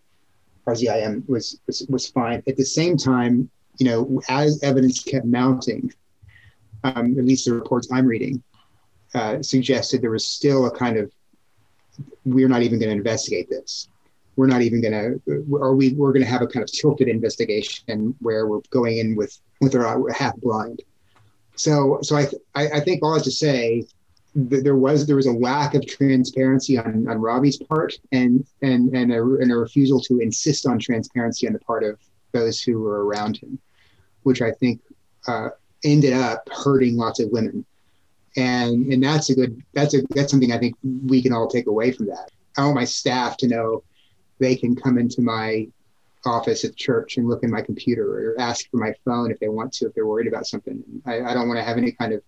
RZIM 0.67 1.27
was, 1.27 1.59
was 1.67 1.85
was 1.89 2.07
fine. 2.07 2.41
At 2.47 2.57
the 2.57 2.65
same 2.65 2.97
time 2.97 3.49
you 3.77 3.85
know 3.85 4.21
as 4.29 4.61
evidence 4.63 5.03
kept 5.03 5.25
mounting 5.25 5.91
um, 6.83 7.17
at 7.17 7.25
least 7.25 7.45
the 7.45 7.53
reports 7.53 7.87
I'm 7.91 8.05
reading 8.05 8.43
uh, 9.13 9.41
suggested 9.41 10.01
there 10.01 10.11
was 10.11 10.27
still 10.27 10.65
a 10.65 10.71
kind 10.71 10.97
of 10.97 11.11
we're 12.25 12.47
not 12.47 12.61
even 12.61 12.79
going 12.79 12.89
to 12.89 12.95
investigate 12.95 13.49
this 13.49 13.87
we're 14.35 14.47
not 14.47 14.61
even 14.61 14.81
going 14.81 14.93
to, 14.93 15.45
or 15.51 15.75
we 15.75 15.93
we're 15.93 16.13
going 16.13 16.23
to 16.23 16.29
have 16.29 16.41
a 16.41 16.47
kind 16.47 16.63
of 16.63 16.71
tilted 16.71 17.07
investigation 17.07 18.15
where 18.19 18.47
we're 18.47 18.61
going 18.69 18.97
in 18.97 19.15
with 19.15 19.39
with 19.59 19.75
our 19.75 20.09
half 20.11 20.35
blind. 20.37 20.81
So 21.55 21.99
so 22.01 22.15
I 22.15 22.27
I, 22.55 22.67
I 22.77 22.79
think 22.79 23.03
all 23.03 23.11
I 23.11 23.15
have 23.15 23.23
to 23.23 23.31
say 23.31 23.85
there 24.33 24.77
was 24.77 25.05
there 25.05 25.17
was 25.17 25.27
a 25.27 25.31
lack 25.31 25.75
of 25.75 25.85
transparency 25.85 26.77
on, 26.77 27.07
on 27.07 27.19
Ravi's 27.19 27.57
part 27.57 27.93
and 28.11 28.45
and 28.61 28.95
and 28.95 29.11
a, 29.11 29.21
and 29.21 29.51
a 29.51 29.57
refusal 29.57 29.99
to 30.01 30.19
insist 30.19 30.65
on 30.65 30.79
transparency 30.79 31.47
on 31.47 31.53
the 31.53 31.59
part 31.59 31.83
of 31.83 31.99
those 32.31 32.61
who 32.61 32.79
were 32.79 33.05
around 33.05 33.37
him, 33.37 33.59
which 34.23 34.41
I 34.41 34.51
think 34.51 34.79
uh, 35.27 35.49
ended 35.83 36.13
up 36.13 36.47
hurting 36.49 36.95
lots 36.95 37.19
of 37.19 37.29
women, 37.29 37.65
and 38.37 38.91
and 38.91 39.03
that's 39.03 39.29
a 39.29 39.35
good 39.35 39.61
that's 39.73 39.93
a 39.93 40.01
that's 40.09 40.31
something 40.31 40.51
I 40.51 40.57
think 40.57 40.75
we 40.83 41.21
can 41.21 41.33
all 41.33 41.47
take 41.47 41.67
away 41.67 41.91
from 41.91 42.07
that. 42.07 42.31
I 42.57 42.63
want 42.63 42.75
my 42.75 42.85
staff 42.85 43.37
to 43.37 43.47
know 43.47 43.83
they 44.39 44.55
can 44.55 44.75
come 44.75 44.97
into 44.97 45.21
my 45.21 45.67
office 46.25 46.63
at 46.63 46.75
church 46.75 47.17
and 47.17 47.27
look 47.27 47.43
in 47.43 47.49
my 47.49 47.61
computer 47.61 48.31
or 48.31 48.39
ask 48.39 48.69
for 48.69 48.77
my 48.77 48.93
phone 49.05 49.31
if 49.31 49.39
they 49.39 49.49
want 49.49 49.73
to 49.73 49.87
if 49.87 49.93
they're 49.93 50.05
worried 50.05 50.27
about 50.27 50.45
something. 50.45 50.83
I, 51.05 51.21
I 51.21 51.33
don't 51.33 51.47
want 51.47 51.59
to 51.59 51.63
have 51.63 51.77
any 51.77 51.91
kind 51.91 52.13
of 52.13 52.21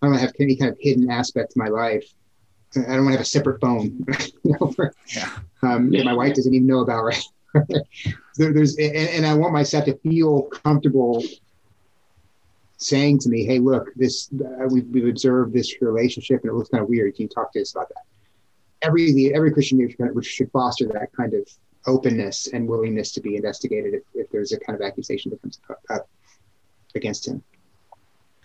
I 0.00 0.06
don't 0.06 0.12
want 0.12 0.20
to 0.20 0.26
have 0.26 0.34
any 0.40 0.56
kind 0.56 0.70
of 0.70 0.78
hidden 0.80 1.10
aspect 1.10 1.52
to 1.52 1.58
my 1.58 1.68
life. 1.68 2.04
I 2.76 2.80
don't 2.80 3.04
want 3.04 3.08
to 3.08 3.12
have 3.12 3.20
a 3.20 3.24
separate 3.24 3.60
phone. 3.60 4.04
you 4.44 4.56
know, 4.60 4.68
for, 4.68 4.94
yeah. 5.14 5.30
Um, 5.62 5.92
yeah. 5.92 5.98
that 5.98 6.04
my 6.04 6.14
wife 6.14 6.34
doesn't 6.34 6.54
even 6.54 6.66
know 6.66 6.80
about. 6.80 7.02
Right. 7.02 7.22
there, 8.36 8.52
there's 8.52 8.76
and, 8.76 8.94
and 8.94 9.26
I 9.26 9.34
want 9.34 9.52
myself 9.52 9.84
to 9.86 9.98
feel 9.98 10.42
comfortable 10.42 11.22
saying 12.80 13.18
to 13.20 13.28
me, 13.28 13.44
"Hey, 13.44 13.58
look, 13.58 13.88
this 13.94 14.30
uh, 14.32 14.66
we've, 14.68 14.86
we've 14.88 15.08
observed 15.08 15.52
this 15.52 15.80
relationship, 15.80 16.40
and 16.42 16.50
it 16.50 16.54
looks 16.54 16.70
kind 16.70 16.82
of 16.82 16.88
weird. 16.88 17.14
Can 17.14 17.24
you 17.24 17.28
talk 17.28 17.52
to 17.52 17.60
us 17.60 17.72
about 17.72 17.88
that?" 17.88 18.04
every 18.82 19.34
every 19.34 19.52
Christian 19.52 19.78
leadership 19.78 20.10
should 20.22 20.50
foster 20.50 20.86
that 20.86 21.12
kind 21.12 21.34
of 21.34 21.48
openness 21.86 22.48
and 22.48 22.68
willingness 22.68 23.12
to 23.12 23.20
be 23.20 23.36
investigated 23.36 23.94
if, 23.94 24.02
if 24.14 24.30
there's 24.30 24.52
a 24.52 24.60
kind 24.60 24.78
of 24.78 24.86
accusation 24.86 25.30
that 25.30 25.40
comes 25.42 25.60
up 25.90 26.08
against 26.94 27.26
him. 27.26 27.42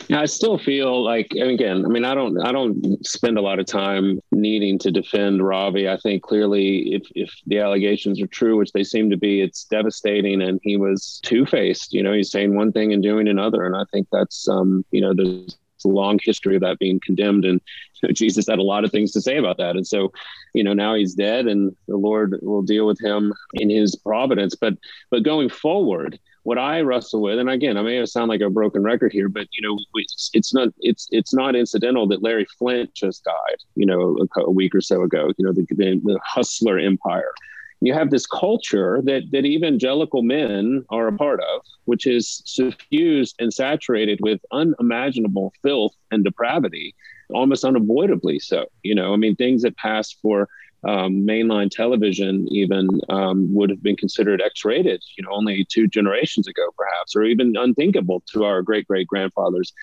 Yeah, 0.07 0.21
I 0.21 0.25
still 0.25 0.57
feel 0.57 1.03
like, 1.03 1.31
and 1.31 1.49
again, 1.49 1.83
I 1.83 1.87
mean, 1.87 2.05
I 2.05 2.13
don't, 2.13 2.39
I 2.45 2.51
don't 2.51 3.03
spend 3.05 3.37
a 3.37 3.41
lot 3.41 3.59
of 3.59 3.65
time 3.65 4.19
needing 4.31 4.77
to 4.79 4.91
defend 4.91 5.45
Ravi. 5.45 5.89
I 5.89 5.97
think 5.97 6.21
clearly, 6.21 6.93
if 6.93 7.03
if 7.15 7.31
the 7.47 7.59
allegations 7.59 8.21
are 8.21 8.27
true, 8.27 8.57
which 8.57 8.71
they 8.71 8.83
seem 8.83 9.09
to 9.09 9.17
be, 9.17 9.41
it's 9.41 9.63
devastating, 9.65 10.41
and 10.41 10.59
he 10.63 10.77
was 10.77 11.19
two 11.23 11.45
faced. 11.45 11.93
You 11.93 12.03
know, 12.03 12.13
he's 12.13 12.29
saying 12.29 12.55
one 12.55 12.71
thing 12.71 12.93
and 12.93 13.01
doing 13.01 13.27
another, 13.27 13.65
and 13.65 13.75
I 13.75 13.83
think 13.91 14.07
that's, 14.11 14.47
um, 14.47 14.85
you 14.91 15.01
know, 15.01 15.13
there's 15.13 15.57
a 15.85 15.87
long 15.87 16.19
history 16.21 16.55
of 16.55 16.61
that 16.61 16.79
being 16.79 16.99
condemned. 17.03 17.45
And 17.45 17.61
you 18.01 18.09
know, 18.09 18.13
Jesus 18.13 18.47
had 18.47 18.59
a 18.59 18.63
lot 18.63 18.83
of 18.83 18.91
things 18.91 19.11
to 19.13 19.21
say 19.21 19.37
about 19.37 19.57
that. 19.57 19.75
And 19.75 19.87
so, 19.87 20.11
you 20.53 20.63
know, 20.63 20.73
now 20.73 20.95
he's 20.95 21.13
dead 21.13 21.47
and 21.47 21.75
the 21.87 21.97
Lord 21.97 22.37
will 22.41 22.61
deal 22.61 22.85
with 22.85 22.99
him 23.01 23.33
in 23.53 23.69
his 23.69 23.95
providence. 23.95 24.55
But 24.55 24.73
but 25.09 25.23
going 25.23 25.49
forward, 25.49 26.19
what 26.45 26.57
I 26.57 26.81
wrestle 26.81 27.21
with, 27.21 27.39
and 27.39 27.49
again, 27.49 27.75
I 27.75 27.81
may 27.81 28.05
sound 28.05 28.29
like 28.29 28.41
a 28.41 28.49
broken 28.49 28.83
record 28.83 29.11
here, 29.11 29.29
but 29.29 29.47
you 29.51 29.67
know, 29.67 29.77
it's, 29.95 30.29
it's 30.33 30.53
not 30.53 30.69
it's 30.79 31.07
it's 31.11 31.33
not 31.33 31.55
incidental 31.55 32.07
that 32.09 32.23
Larry 32.23 32.45
Flynt 32.57 32.93
just 32.93 33.23
died, 33.23 33.57
you 33.75 33.85
know, 33.85 34.17
a, 34.37 34.41
a 34.41 34.51
week 34.51 34.75
or 34.75 34.81
so 34.81 35.01
ago. 35.01 35.31
You 35.37 35.45
know, 35.45 35.53
the, 35.53 35.65
the, 35.69 36.01
the 36.03 36.19
hustler 36.23 36.77
empire 36.79 37.33
you 37.81 37.93
have 37.93 38.09
this 38.09 38.25
culture 38.25 39.01
that 39.03 39.23
that 39.31 39.45
evangelical 39.45 40.23
men 40.23 40.83
are 40.89 41.07
a 41.07 41.17
part 41.17 41.39
of, 41.41 41.61
which 41.85 42.07
is 42.07 42.41
suffused 42.45 43.35
and 43.39 43.53
saturated 43.53 44.19
with 44.21 44.41
unimaginable 44.51 45.53
filth 45.61 45.93
and 46.11 46.23
depravity, 46.23 46.95
almost 47.33 47.63
unavoidably 47.63 48.39
so. 48.39 48.65
You 48.83 48.95
know, 48.95 49.13
I 49.13 49.17
mean, 49.17 49.35
things 49.35 49.61
that 49.63 49.77
pass 49.77 50.11
for 50.11 50.47
um, 50.87 51.25
mainline 51.25 51.69
television 51.69 52.47
even 52.51 52.87
um, 53.09 53.51
would 53.53 53.69
have 53.69 53.81
been 53.81 53.95
considered 53.95 54.41
X-rated, 54.41 55.03
you 55.17 55.23
know, 55.23 55.31
only 55.31 55.65
two 55.65 55.87
generations 55.87 56.47
ago, 56.47 56.69
perhaps, 56.77 57.15
or 57.15 57.23
even 57.23 57.55
unthinkable 57.57 58.23
to 58.33 58.43
our 58.43 58.61
great 58.61 58.87
great 58.87 59.07
grandfathers. 59.07 59.73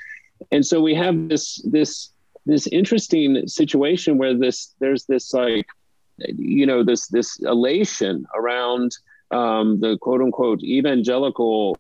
And 0.51 0.65
so 0.65 0.81
we 0.81 0.95
have 0.95 1.29
this 1.29 1.61
this 1.63 2.13
this 2.47 2.67
interesting 2.69 3.47
situation 3.47 4.19
where 4.19 4.37
this 4.37 4.75
there's 4.81 5.05
this 5.07 5.33
like 5.33 5.67
you 6.19 6.67
know 6.67 6.85
this 6.85 7.09
this 7.09 7.39
elation 7.41 8.25
around 8.35 8.93
um, 9.33 9.81
the 9.81 9.99
quote 9.99 10.21
unquote 10.21 10.63
evangelical 10.63 11.79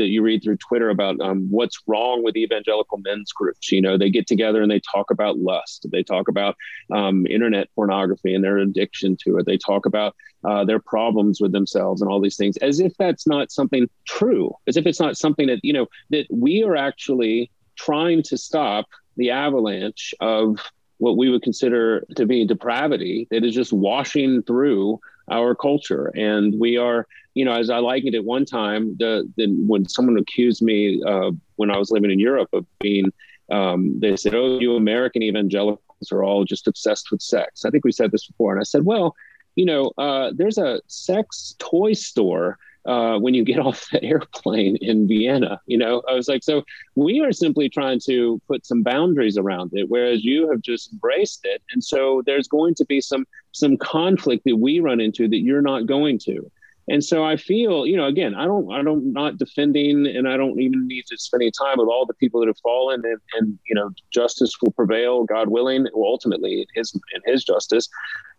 that 0.00 0.08
you 0.08 0.22
read 0.22 0.42
through 0.42 0.56
Twitter 0.56 0.90
about 0.90 1.20
um, 1.20 1.46
what's 1.50 1.80
wrong 1.86 2.22
with 2.22 2.36
evangelical 2.36 2.98
men's 2.98 3.32
groups. 3.32 3.70
You 3.70 3.80
know, 3.80 3.96
they 3.96 4.10
get 4.10 4.26
together 4.26 4.62
and 4.62 4.70
they 4.70 4.80
talk 4.80 5.10
about 5.10 5.38
lust. 5.38 5.86
They 5.90 6.02
talk 6.02 6.28
about 6.28 6.56
um, 6.92 7.26
internet 7.26 7.68
pornography 7.74 8.34
and 8.34 8.42
their 8.42 8.58
addiction 8.58 9.16
to 9.24 9.38
it. 9.38 9.46
They 9.46 9.58
talk 9.58 9.86
about 9.86 10.14
uh, 10.44 10.64
their 10.64 10.80
problems 10.80 11.40
with 11.40 11.52
themselves 11.52 12.00
and 12.00 12.10
all 12.10 12.20
these 12.20 12.36
things, 12.36 12.56
as 12.58 12.80
if 12.80 12.96
that's 12.98 13.26
not 13.26 13.52
something 13.52 13.88
true, 14.06 14.54
as 14.66 14.76
if 14.76 14.86
it's 14.86 15.00
not 15.00 15.16
something 15.16 15.46
that 15.46 15.60
you 15.62 15.72
know 15.72 15.86
that 16.10 16.26
we 16.30 16.62
are 16.62 16.76
actually 16.76 17.50
trying 17.76 18.22
to 18.22 18.36
stop 18.36 18.86
the 19.16 19.30
avalanche 19.30 20.14
of 20.20 20.58
what 20.98 21.16
we 21.16 21.30
would 21.30 21.42
consider 21.42 22.06
to 22.14 22.26
be 22.26 22.46
depravity 22.46 23.26
that 23.30 23.44
is 23.44 23.54
just 23.54 23.72
washing 23.72 24.42
through 24.42 25.00
our 25.30 25.54
culture. 25.54 26.12
And 26.14 26.58
we 26.58 26.76
are, 26.76 27.06
you 27.34 27.44
know, 27.44 27.52
as 27.52 27.70
I 27.70 27.78
likened 27.78 28.14
it 28.14 28.24
one 28.24 28.44
time, 28.44 28.96
the, 28.98 29.30
the 29.36 29.46
when 29.66 29.88
someone 29.88 30.18
accused 30.18 30.62
me 30.62 31.02
uh, 31.06 31.30
when 31.56 31.70
I 31.70 31.78
was 31.78 31.90
living 31.90 32.10
in 32.10 32.18
Europe 32.18 32.48
of 32.52 32.66
being, 32.80 33.12
um, 33.50 33.98
they 34.00 34.16
said, 34.16 34.34
"Oh, 34.34 34.58
you 34.58 34.76
American 34.76 35.22
evangelicals 35.22 36.12
are 36.12 36.24
all 36.24 36.44
just 36.44 36.66
obsessed 36.66 37.10
with 37.10 37.22
sex." 37.22 37.64
I 37.64 37.70
think 37.70 37.84
we 37.84 37.92
said 37.92 38.10
this 38.10 38.26
before, 38.26 38.52
and 38.52 38.60
I 38.60 38.64
said, 38.64 38.84
"Well, 38.84 39.14
you 39.54 39.64
know, 39.64 39.92
uh, 39.98 40.32
there's 40.34 40.58
a 40.58 40.80
sex 40.86 41.54
toy 41.58 41.92
store." 41.92 42.58
uh, 42.86 43.18
when 43.18 43.34
you 43.34 43.44
get 43.44 43.58
off 43.66 43.88
the 43.92 44.02
airplane 44.02 44.76
in 44.80 45.06
Vienna. 45.06 45.60
You 45.66 45.78
know, 45.78 46.02
I 46.08 46.14
was 46.14 46.28
like, 46.28 46.42
so 46.42 46.64
we 46.94 47.20
are 47.20 47.32
simply 47.32 47.68
trying 47.68 48.00
to 48.06 48.40
put 48.48 48.66
some 48.66 48.82
boundaries 48.82 49.36
around 49.36 49.72
it, 49.74 49.88
whereas 49.88 50.24
you 50.24 50.50
have 50.50 50.62
just 50.62 50.92
embraced 50.92 51.40
it, 51.44 51.62
and 51.72 51.82
so 51.82 52.22
there's 52.26 52.48
going 52.48 52.74
to 52.76 52.84
be 52.84 53.00
some 53.00 53.26
some 53.52 53.76
conflict 53.76 54.44
that 54.44 54.56
we 54.56 54.80
run 54.80 55.00
into 55.00 55.28
that 55.28 55.40
you're 55.40 55.62
not 55.62 55.86
going 55.86 56.18
to. 56.20 56.50
And 56.88 57.04
so 57.04 57.24
I 57.24 57.36
feel, 57.36 57.86
you 57.86 57.96
know, 57.96 58.06
again, 58.06 58.34
I 58.34 58.46
don't, 58.46 58.72
I 58.72 58.82
don't, 58.82 59.12
not 59.12 59.38
defending, 59.38 60.06
and 60.06 60.28
I 60.28 60.36
don't 60.36 60.60
even 60.60 60.88
need 60.88 61.04
to 61.06 61.16
spend 61.18 61.42
any 61.42 61.52
time 61.52 61.78
with 61.78 61.88
all 61.88 62.06
the 62.06 62.14
people 62.14 62.40
that 62.40 62.46
have 62.48 62.58
fallen, 62.58 63.02
and, 63.04 63.18
and 63.38 63.58
you 63.68 63.74
know, 63.74 63.90
justice 64.12 64.52
will 64.60 64.72
prevail, 64.72 65.24
God 65.24 65.48
willing, 65.48 65.86
ultimately 65.94 66.60
in 66.62 66.66
His 66.74 66.92
in 67.14 67.32
His 67.32 67.44
justice. 67.44 67.88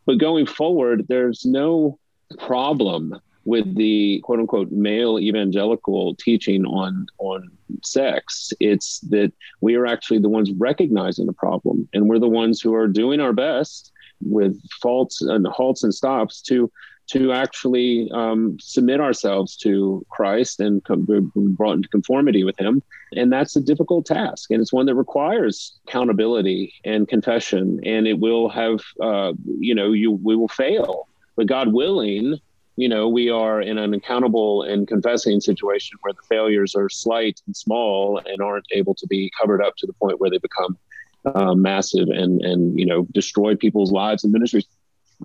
But 0.05 0.17
going 0.17 0.47
forward, 0.47 1.05
there's 1.07 1.45
no 1.45 1.99
problem 2.39 3.15
with 3.45 3.75
the 3.75 4.19
quote 4.23 4.39
unquote 4.39 4.71
male 4.71 5.19
evangelical 5.19 6.15
teaching 6.15 6.65
on 6.65 7.07
on 7.17 7.49
sex 7.83 8.53
it's 8.59 8.99
that 8.99 9.33
we 9.61 9.75
are 9.75 9.87
actually 9.87 10.19
the 10.19 10.29
ones 10.29 10.51
recognizing 10.57 11.25
the 11.25 11.33
problem 11.33 11.87
and 11.93 12.07
we're 12.07 12.19
the 12.19 12.27
ones 12.27 12.61
who 12.61 12.73
are 12.73 12.87
doing 12.87 13.19
our 13.19 13.33
best 13.33 13.91
with 14.21 14.61
faults 14.81 15.21
and 15.21 15.47
halts 15.47 15.83
and 15.83 15.93
stops 15.93 16.41
to 16.41 16.71
to 17.11 17.33
actually 17.33 18.09
um, 18.13 18.57
submit 18.59 19.01
ourselves 19.01 19.57
to 19.57 20.05
Christ 20.09 20.61
and 20.61 20.83
com- 20.85 21.05
be 21.05 21.19
brought 21.35 21.73
into 21.73 21.89
conformity 21.89 22.43
with 22.43 22.57
Him. 22.57 22.81
And 23.15 23.31
that's 23.31 23.55
a 23.57 23.61
difficult 23.61 24.05
task. 24.05 24.49
And 24.49 24.61
it's 24.61 24.71
one 24.71 24.85
that 24.85 24.95
requires 24.95 25.77
accountability 25.87 26.73
and 26.85 27.07
confession. 27.07 27.81
And 27.83 28.07
it 28.07 28.19
will 28.19 28.47
have, 28.49 28.79
uh, 29.01 29.33
you 29.59 29.75
know, 29.75 29.91
you 29.91 30.11
we 30.11 30.37
will 30.37 30.47
fail. 30.47 31.07
But 31.35 31.47
God 31.47 31.73
willing, 31.73 32.39
you 32.77 32.87
know, 32.87 33.09
we 33.09 33.29
are 33.29 33.61
in 33.61 33.77
an 33.77 33.93
accountable 33.93 34.63
and 34.63 34.87
confessing 34.87 35.41
situation 35.41 35.97
where 36.01 36.13
the 36.13 36.27
failures 36.29 36.75
are 36.75 36.89
slight 36.89 37.41
and 37.45 37.55
small 37.55 38.21
and 38.25 38.41
aren't 38.41 38.67
able 38.71 38.95
to 38.95 39.07
be 39.07 39.31
covered 39.39 39.61
up 39.61 39.75
to 39.77 39.87
the 39.87 39.93
point 39.93 40.21
where 40.21 40.29
they 40.29 40.37
become 40.37 40.77
uh, 41.25 41.53
massive 41.53 42.07
and 42.07 42.41
and 42.41 42.79
you 42.79 42.85
know 42.85 43.05
destroy 43.11 43.55
people's 43.55 43.91
lives 43.91 44.23
and 44.23 44.31
ministries. 44.31 44.65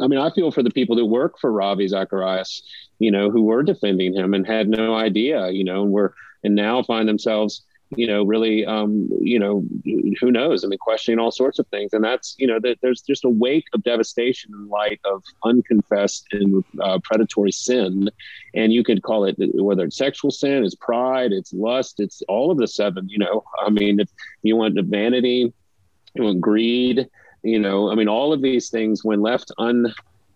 I 0.00 0.06
mean, 0.06 0.18
I 0.18 0.30
feel 0.30 0.50
for 0.50 0.62
the 0.62 0.70
people 0.70 0.96
that 0.96 1.06
work 1.06 1.38
for 1.40 1.52
Ravi 1.52 1.88
Zacharias, 1.88 2.62
you 2.98 3.10
know, 3.10 3.30
who 3.30 3.42
were 3.42 3.62
defending 3.62 4.14
him 4.14 4.34
and 4.34 4.46
had 4.46 4.68
no 4.68 4.94
idea, 4.94 5.50
you 5.50 5.64
know, 5.64 5.82
and 5.82 5.92
were 5.92 6.14
and 6.44 6.54
now 6.54 6.82
find 6.82 7.08
themselves 7.08 7.62
you 7.90 8.06
know, 8.06 8.24
really, 8.24 8.66
um, 8.66 9.08
you 9.20 9.38
know, 9.38 9.64
who 10.20 10.32
knows? 10.32 10.64
I 10.64 10.68
mean, 10.68 10.78
questioning 10.78 11.20
all 11.20 11.30
sorts 11.30 11.58
of 11.58 11.68
things, 11.68 11.92
and 11.92 12.02
that's, 12.02 12.34
you 12.36 12.46
know, 12.46 12.58
that 12.60 12.78
there's 12.82 13.00
just 13.00 13.24
a 13.24 13.28
wake 13.28 13.66
of 13.74 13.84
devastation 13.84 14.50
in 14.52 14.68
light 14.68 15.00
of 15.04 15.22
unconfessed 15.44 16.26
and 16.32 16.64
uh, 16.80 16.98
predatory 17.04 17.52
sin, 17.52 18.10
and 18.54 18.72
you 18.72 18.82
could 18.82 19.02
call 19.02 19.24
it 19.24 19.36
whether 19.54 19.84
it's 19.84 19.96
sexual 19.96 20.32
sin, 20.32 20.64
it's 20.64 20.74
pride, 20.74 21.32
it's 21.32 21.52
lust, 21.52 22.00
it's 22.00 22.22
all 22.28 22.50
of 22.50 22.58
the 22.58 22.66
seven. 22.66 23.08
You 23.08 23.18
know, 23.18 23.44
I 23.64 23.70
mean, 23.70 24.00
if 24.00 24.08
you 24.42 24.56
want 24.56 24.78
vanity, 24.80 25.52
you 26.14 26.22
want 26.24 26.40
greed, 26.40 27.06
you 27.46 27.58
know, 27.58 27.90
I 27.90 27.94
mean, 27.94 28.08
all 28.08 28.32
of 28.32 28.42
these 28.42 28.70
things 28.70 29.04
when 29.04 29.20
left 29.20 29.52
un 29.58 29.94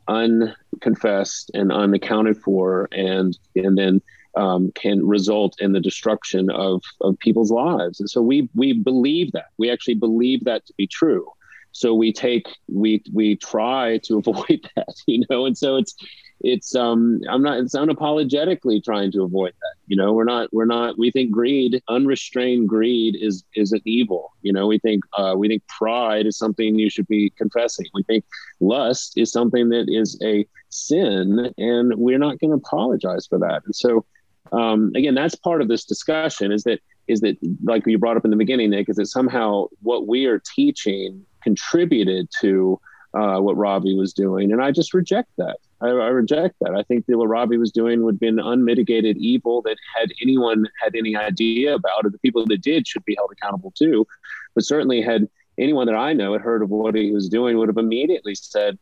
unconfessed 0.09 1.51
and 1.55 1.73
unaccounted 1.73 2.37
for, 2.39 2.89
and 2.93 3.39
and 3.57 3.77
then 3.77 4.01
um, 4.37 4.73
can 4.75 5.07
result 5.07 5.57
in 5.61 5.73
the 5.73 5.81
destruction 5.81 6.51
of, 6.51 6.83
of 7.01 7.19
people's 7.19 7.51
lives. 7.51 8.01
And 8.01 8.09
so 8.09 8.23
we 8.23 8.49
we 8.55 8.73
believe 8.73 9.33
that. 9.33 9.47
We 9.59 9.71
actually 9.71 9.95
believe 9.95 10.45
that 10.45 10.67
to 10.67 10.75
be 10.77 10.87
true. 10.87 11.27
So 11.73 11.95
we 11.95 12.13
take 12.13 12.47
we 12.69 13.03
we 13.13 13.37
try 13.37 13.99
to 14.05 14.19
avoid 14.25 14.69
that, 14.77 14.95
you 15.07 15.25
know. 15.29 15.47
And 15.47 15.57
so 15.57 15.77
it's 15.77 15.95
it's 16.41 16.75
um 16.75 17.21
I'm 17.29 17.43
not 17.43 17.59
it's 17.59 17.75
unapologetically 17.75 18.83
trying 18.83 19.13
to 19.13 19.23
avoid 19.23 19.53
that. 19.61 19.70
You 19.91 19.97
know, 19.97 20.13
we're 20.13 20.23
not 20.23 20.49
we're 20.53 20.67
not 20.67 20.97
we 20.99 21.11
think 21.11 21.33
greed, 21.33 21.83
unrestrained 21.89 22.69
greed 22.69 23.17
is 23.21 23.43
is 23.57 23.73
an 23.73 23.81
evil. 23.85 24.31
You 24.41 24.53
know, 24.53 24.69
we 24.69 24.79
think 24.79 25.03
uh, 25.19 25.35
we 25.37 25.49
think 25.49 25.67
pride 25.67 26.27
is 26.27 26.39
something 26.39 26.79
you 26.79 26.89
should 26.89 27.09
be 27.09 27.31
confessing. 27.37 27.87
We 27.93 28.05
think 28.05 28.25
lust 28.61 29.15
is 29.17 29.33
something 29.33 29.71
that 29.71 29.87
is 29.89 30.17
a 30.23 30.47
sin, 30.69 31.53
and 31.59 31.93
we're 31.97 32.21
not 32.21 32.39
going 32.39 32.53
to 32.53 32.57
apologize 32.59 33.27
for 33.27 33.41
that. 33.41 33.63
And 33.65 33.75
so 33.75 34.07
um, 34.53 34.93
again, 34.95 35.17
that's 35.17 35.35
part 35.35 35.61
of 35.61 35.67
this 35.67 35.85
discussion 35.85 36.53
is 36.53 36.63
that 36.63 36.79
is 37.09 37.21
that 37.23 37.37
like 37.65 37.85
you 37.85 37.99
brought 37.99 38.17
up 38.17 38.25
in 38.25 38.31
the 38.31 38.37
beginning, 38.37 38.71
Nick, 38.71 38.89
is 38.89 38.97
that 38.97 39.07
somehow 39.07 39.67
what 39.83 40.07
we 40.07 40.27
are 40.27 40.41
teaching 40.55 41.27
contributed 41.43 42.29
to 42.43 42.79
uh, 43.13 43.41
what 43.41 43.57
Ravi 43.57 43.97
was 43.97 44.13
doing, 44.13 44.53
and 44.53 44.63
I 44.63 44.71
just 44.71 44.95
reject 44.95 45.31
that. 45.39 45.59
I, 45.81 45.89
I, 45.89 46.09
reject 46.09 46.57
that. 46.61 46.75
I 46.75 46.83
think 46.83 47.07
that 47.07 47.17
what 47.17 47.29
Ravi 47.29 47.57
was 47.57 47.73
doing 47.73 48.03
would 48.03 48.21
be 48.21 48.29
an 48.29 48.39
unmitigated 48.39 49.17
evil 49.17 49.63
that 49.63 49.77
had 49.97 50.13
anyone 50.21 50.69
had 50.83 50.95
any 50.95 51.17
idea 51.17 51.75
about 51.75 52.05
it, 52.05 52.13
the 52.13 52.19
people 52.19 52.45
that 52.47 52.63
did 52.63 52.87
should 52.87 53.05
be 53.05 53.15
held 53.17 53.31
accountable 53.33 53.73
too. 53.77 54.07
But 54.55 54.65
certainly, 54.65 55.01
had 55.01 55.29
anyone 55.59 55.87
that 55.87 55.95
I 55.95 56.13
know 56.13 56.33
had 56.33 56.43
heard 56.43 56.63
of 56.63 56.71
what 56.71 56.95
he 56.95 57.13
was 57.13 57.29
doing, 57.29 57.57
would 57.59 57.69
have 57.69 57.79
immediately 57.79 58.35
said, 58.35 58.79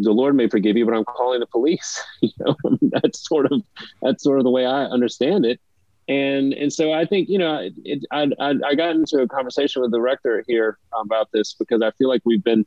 the 0.00 0.12
Lord 0.12 0.34
may 0.34 0.48
forgive 0.48 0.76
you, 0.76 0.84
but 0.84 0.94
I'm 0.94 1.04
calling 1.04 1.40
the 1.40 1.46
police. 1.46 2.02
you 2.20 2.30
know, 2.38 2.56
that's 2.80 3.26
sort 3.26 3.50
of 3.50 3.62
that's 4.00 4.22
sort 4.22 4.38
of 4.38 4.44
the 4.44 4.50
way 4.50 4.66
I 4.66 4.84
understand 4.84 5.44
it. 5.44 5.60
And 6.08 6.52
and 6.54 6.72
so 6.72 6.92
I 6.92 7.04
think 7.04 7.28
you 7.28 7.38
know 7.38 7.70
it, 7.84 8.04
I, 8.10 8.28
I, 8.40 8.54
I 8.66 8.74
got 8.74 8.96
into 8.96 9.20
a 9.20 9.28
conversation 9.28 9.82
with 9.82 9.92
the 9.92 10.00
rector 10.00 10.44
here 10.48 10.78
about 11.00 11.30
this 11.32 11.54
because 11.54 11.80
I 11.82 11.90
feel 11.92 12.08
like 12.08 12.22
we've 12.24 12.42
been 12.42 12.66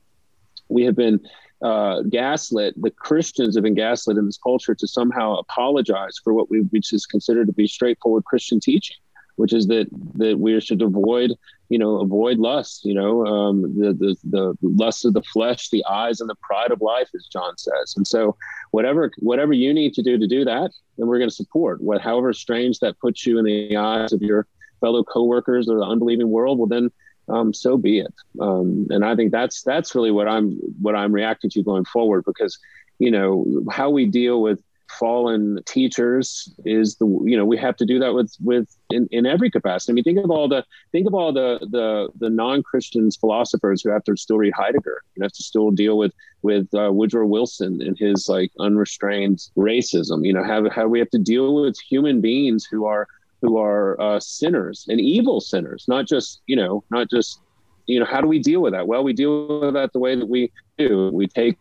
we 0.69 0.83
have 0.83 0.95
been 0.95 1.19
uh, 1.65 2.01
gaslit. 2.03 2.79
The 2.81 2.91
Christians 2.91 3.55
have 3.55 3.63
been 3.63 3.73
gaslit 3.73 4.17
in 4.17 4.25
this 4.25 4.37
culture 4.37 4.75
to 4.75 4.87
somehow 4.87 5.37
apologize 5.37 6.19
for 6.23 6.33
what 6.33 6.49
we 6.49 6.59
which 6.59 6.93
is 6.93 7.05
considered 7.05 7.47
to 7.47 7.53
be 7.53 7.67
straightforward 7.67 8.25
Christian 8.25 8.59
teaching 8.59 8.97
which 9.35 9.53
is 9.53 9.67
that 9.67 9.87
that 10.15 10.39
we 10.39 10.59
should 10.59 10.81
avoid 10.81 11.31
you 11.69 11.79
know 11.79 11.99
avoid 11.99 12.37
lust 12.37 12.85
you 12.85 12.93
know 12.93 13.25
um, 13.25 13.61
the, 13.77 13.93
the 13.93 14.15
the 14.29 14.57
lust 14.61 15.05
of 15.05 15.13
the 15.13 15.21
flesh 15.23 15.69
the 15.69 15.83
eyes 15.85 16.21
and 16.21 16.29
the 16.29 16.35
pride 16.35 16.71
of 16.71 16.81
life 16.81 17.09
as 17.15 17.27
john 17.31 17.57
says 17.57 17.93
and 17.97 18.07
so 18.07 18.35
whatever 18.71 19.11
whatever 19.19 19.53
you 19.53 19.73
need 19.73 19.93
to 19.93 20.03
do 20.03 20.17
to 20.17 20.27
do 20.27 20.45
that 20.45 20.71
then 20.97 21.07
we're 21.07 21.17
going 21.17 21.29
to 21.29 21.35
support 21.35 21.81
what 21.81 22.01
however 22.01 22.33
strange 22.33 22.79
that 22.79 22.99
puts 22.99 23.25
you 23.25 23.37
in 23.37 23.45
the 23.45 23.75
eyes 23.75 24.13
of 24.13 24.21
your 24.21 24.47
fellow 24.79 25.03
coworkers 25.03 25.67
or 25.67 25.77
the 25.77 25.85
unbelieving 25.85 26.29
world 26.29 26.59
well 26.59 26.67
then 26.67 26.91
um, 27.27 27.53
so 27.53 27.77
be 27.77 27.99
it 27.99 28.13
um, 28.39 28.87
and 28.89 29.03
i 29.05 29.15
think 29.15 29.31
that's 29.31 29.63
that's 29.63 29.95
really 29.95 30.11
what 30.11 30.27
i'm 30.27 30.51
what 30.81 30.95
i'm 30.95 31.11
reacting 31.11 31.49
to 31.49 31.63
going 31.63 31.85
forward 31.85 32.23
because 32.25 32.57
you 32.99 33.11
know 33.11 33.45
how 33.69 33.89
we 33.89 34.05
deal 34.05 34.41
with 34.41 34.59
fallen 34.89 35.59
teachers 35.65 36.53
is 36.63 36.95
the 36.97 37.05
you 37.25 37.35
know 37.35 37.45
we 37.45 37.57
have 37.57 37.75
to 37.75 37.85
do 37.85 37.99
that 37.99 38.13
with 38.13 38.33
with 38.43 38.75
in, 38.89 39.07
in 39.11 39.25
every 39.25 39.49
capacity. 39.49 39.91
I 39.91 39.93
mean, 39.93 40.03
think 40.03 40.19
of 40.19 40.31
all 40.31 40.47
the 40.47 40.63
think 40.91 41.07
of 41.07 41.13
all 41.13 41.33
the 41.33 41.59
the 41.71 42.09
the 42.19 42.29
non 42.29 42.63
Christians 42.63 43.15
philosophers 43.15 43.81
who 43.81 43.89
have 43.89 44.03
to 44.05 44.15
still 44.15 44.37
read 44.37 44.53
Heidegger. 44.55 45.01
You 45.15 45.23
have 45.23 45.33
to 45.33 45.43
still 45.43 45.71
deal 45.71 45.97
with 45.97 46.13
with 46.41 46.67
uh, 46.73 46.91
Woodrow 46.91 47.25
Wilson 47.25 47.81
and 47.81 47.97
his 47.97 48.29
like 48.29 48.51
unrestrained 48.59 49.39
racism. 49.57 50.25
You 50.25 50.33
know, 50.33 50.43
have 50.43 50.71
how 50.71 50.87
we 50.87 50.99
have 50.99 51.09
to 51.11 51.19
deal 51.19 51.55
with 51.55 51.77
human 51.79 52.21
beings 52.21 52.65
who 52.69 52.85
are 52.85 53.07
who 53.45 53.57
are 53.57 53.99
uh, 54.01 54.19
sinners 54.19 54.85
and 54.89 54.99
evil 54.99 55.39
sinners, 55.41 55.85
not 55.87 56.05
just 56.05 56.41
you 56.47 56.55
know 56.55 56.83
not 56.89 57.09
just 57.09 57.39
you 57.85 57.99
know 57.99 58.05
how 58.05 58.21
do 58.21 58.27
we 58.27 58.39
deal 58.39 58.61
with 58.61 58.73
that? 58.73 58.87
Well, 58.87 59.03
we 59.03 59.13
deal 59.13 59.59
with 59.61 59.73
that 59.73 59.93
the 59.93 59.99
way 59.99 60.15
that 60.15 60.27
we 60.27 60.51
do. 60.77 61.09
We 61.13 61.27
take 61.27 61.57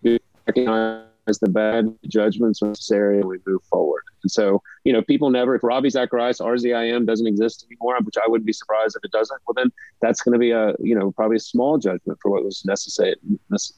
recognize 0.47 1.05
the 1.41 1.49
bad 1.49 1.95
judgments 2.07 2.63
necessary 2.63 3.19
and 3.19 3.29
we 3.29 3.39
move 3.47 3.63
forward. 3.65 4.05
And 4.23 4.31
so, 4.31 4.63
you 4.85 4.93
know, 4.93 5.03
people 5.03 5.31
never, 5.31 5.55
if 5.55 5.63
Ravi 5.63 5.91
Zacharias, 5.91 6.41
RZIM 6.41 7.07
doesn't 7.07 7.27
exist 7.27 7.67
anymore, 7.71 7.99
which 8.03 8.17
I 8.17 8.29
wouldn't 8.29 8.47
be 8.47 8.53
surprised 8.53 8.97
if 8.97 9.05
it 9.05 9.11
doesn't, 9.11 9.41
well, 9.47 9.55
then 9.55 9.73
that's 10.01 10.23
going 10.23 10.35
to 10.35 10.39
be 10.39 10.51
a, 10.51 10.75
you 10.81 10.95
know, 10.95 11.13
probably 11.13 11.37
a 11.37 11.41
small 11.41 11.79
judgment 11.79 12.19
for 12.21 12.31
what 12.31 12.45
was 12.45 12.65
necessary. 12.65 13.17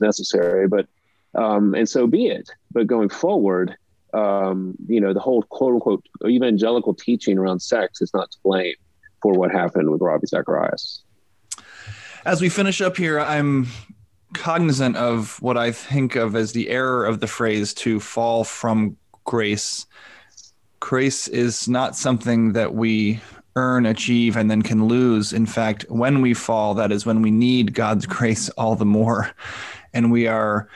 necessary. 0.00 0.68
But, 0.68 0.86
um, 1.34 1.74
and 1.74 1.88
so 1.88 2.06
be 2.06 2.26
it. 2.26 2.50
But 2.72 2.86
going 2.86 3.08
forward, 3.08 3.76
um, 4.14 4.74
you 4.88 5.00
know, 5.00 5.12
the 5.12 5.20
whole 5.20 5.42
quote 5.42 5.74
unquote 5.74 6.04
evangelical 6.26 6.94
teaching 6.94 7.38
around 7.38 7.60
sex 7.60 8.00
is 8.00 8.12
not 8.14 8.30
to 8.30 8.38
blame 8.44 8.74
for 9.22 9.34
what 9.34 9.50
happened 9.50 9.90
with 9.90 10.00
Ravi 10.00 10.26
Zacharias. 10.26 11.02
As 12.24 12.40
we 12.40 12.48
finish 12.48 12.80
up 12.80 12.96
here, 12.96 13.20
I'm 13.20 13.68
cognizant 14.34 14.96
of 14.96 15.40
what 15.40 15.56
I 15.56 15.72
think 15.72 16.16
of 16.16 16.34
as 16.34 16.52
the 16.52 16.68
error 16.68 17.04
of 17.04 17.20
the 17.20 17.26
phrase 17.26 17.72
to 17.74 18.00
fall 18.00 18.44
from 18.44 18.96
grace. 19.24 19.86
Grace 20.80 21.28
is 21.28 21.68
not 21.68 21.96
something 21.96 22.52
that 22.52 22.74
we 22.74 23.20
earn, 23.56 23.86
achieve, 23.86 24.36
and 24.36 24.50
then 24.50 24.62
can 24.62 24.86
lose. 24.86 25.32
In 25.32 25.46
fact, 25.46 25.86
when 25.88 26.20
we 26.20 26.34
fall, 26.34 26.74
that 26.74 26.92
is 26.92 27.06
when 27.06 27.22
we 27.22 27.30
need 27.30 27.74
God's 27.74 28.06
grace 28.16 28.48
all 28.50 28.76
the 28.76 28.84
more. 28.84 29.30
And 29.94 30.12
we 30.12 30.26
are 30.26 30.68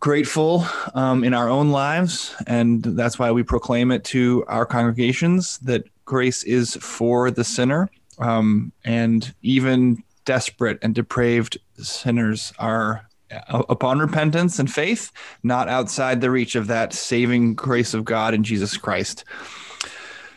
grateful 0.00 0.66
um, 0.94 1.22
in 1.22 1.34
our 1.34 1.48
own 1.48 1.70
lives. 1.70 2.34
And 2.46 2.82
that's 2.82 3.18
why 3.18 3.30
we 3.30 3.42
proclaim 3.42 3.90
it 3.90 4.02
to 4.04 4.44
our 4.48 4.66
congregations 4.66 5.58
that 5.58 5.84
grace 6.04 6.42
is 6.42 6.74
for 6.76 7.30
the 7.30 7.44
sinner. 7.44 7.88
Um, 8.18 8.72
and 8.84 9.32
even 9.42 10.02
desperate 10.24 10.78
and 10.82 10.94
depraved 10.94 11.58
sinners 11.78 12.52
are 12.58 13.06
uh, 13.30 13.62
upon 13.68 13.98
repentance 13.98 14.58
and 14.58 14.70
faith, 14.70 15.12
not 15.42 15.68
outside 15.68 16.20
the 16.20 16.30
reach 16.30 16.54
of 16.56 16.66
that 16.66 16.92
saving 16.92 17.54
grace 17.54 17.94
of 17.94 18.04
God 18.04 18.34
in 18.34 18.42
Jesus 18.42 18.76
Christ. 18.76 19.24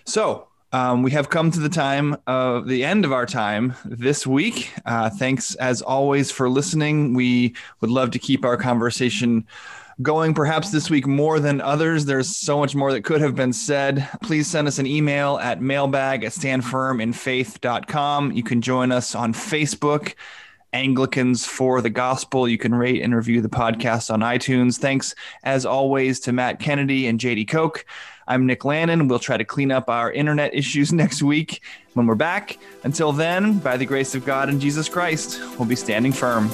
So, 0.06 0.48
um, 0.74 1.04
we 1.04 1.12
have 1.12 1.30
come 1.30 1.52
to 1.52 1.60
the 1.60 1.70
time 1.70 2.18
of 2.26 2.68
the 2.68 2.84
end 2.84 3.06
of 3.06 3.14
our 3.14 3.28
time 3.28 3.76
this 3.86 4.26
week. 4.26 4.74
Uh, 4.86 5.10
thanks 5.10 5.54
as 5.56 5.84
always 5.84 6.32
for 6.32 6.50
listening. 6.50 7.14
We 7.14 7.56
would 7.80 7.92
love 7.92 8.10
to 8.12 8.20
keep 8.20 8.44
our 8.44 8.58
conversation 8.58 9.46
going 10.02 10.34
perhaps 10.34 10.72
this 10.72 10.90
week 10.90 11.06
more 11.06 11.40
than 11.40 11.62
others. 11.62 12.06
There's 12.06 12.36
so 12.36 12.58
much 12.58 12.74
more 12.74 12.92
that 12.92 13.04
could 13.04 13.22
have 13.22 13.36
been 13.36 13.54
said. 13.54 14.10
Please 14.24 14.48
send 14.48 14.68
us 14.68 14.80
an 14.80 14.88
email 14.88 15.38
at 15.38 15.62
mailbag 15.62 16.24
at 16.24 16.32
standfirminfaith.com. 16.32 18.32
You 18.32 18.44
can 18.44 18.62
join 18.62 18.92
us 18.92 19.14
on 19.14 19.34
Facebook. 19.34 20.16
Anglicans 20.74 21.46
for 21.46 21.82
the 21.82 21.92
Gospel. 21.92 22.48
You 22.48 22.58
can 22.58 22.74
rate 22.74 23.04
and 23.04 23.16
review 23.16 23.42
the 23.42 23.50
podcast 23.50 24.12
on 24.12 24.22
iTunes. 24.22 24.80
Thanks, 24.80 25.14
as 25.44 25.68
always, 25.68 26.20
to 26.22 26.34
Matt 26.34 26.60
Kennedy 26.60 27.06
and 27.06 27.20
Jady 27.20 27.48
Koch. 27.48 27.86
I'm 28.28 28.46
Nick 28.46 28.66
Lannon. 28.66 29.08
We'll 29.08 29.20
try 29.20 29.38
to 29.38 29.46
clean 29.46 29.72
up 29.72 29.90
our 29.90 30.12
internet 30.12 30.54
issues 30.54 30.94
next 31.04 31.22
week 31.22 31.62
when 31.94 32.08
we're 32.08 32.16
back. 32.16 32.58
Until 32.84 33.12
then, 33.12 33.60
by 33.60 33.78
the 33.78 33.86
grace 33.86 34.16
of 34.16 34.26
God 34.26 34.50
and 34.50 34.60
Jesus 34.60 34.90
Christ, 34.90 35.40
we'll 35.58 35.68
be 35.68 35.76
standing 35.76 36.12
firm. 36.12 36.50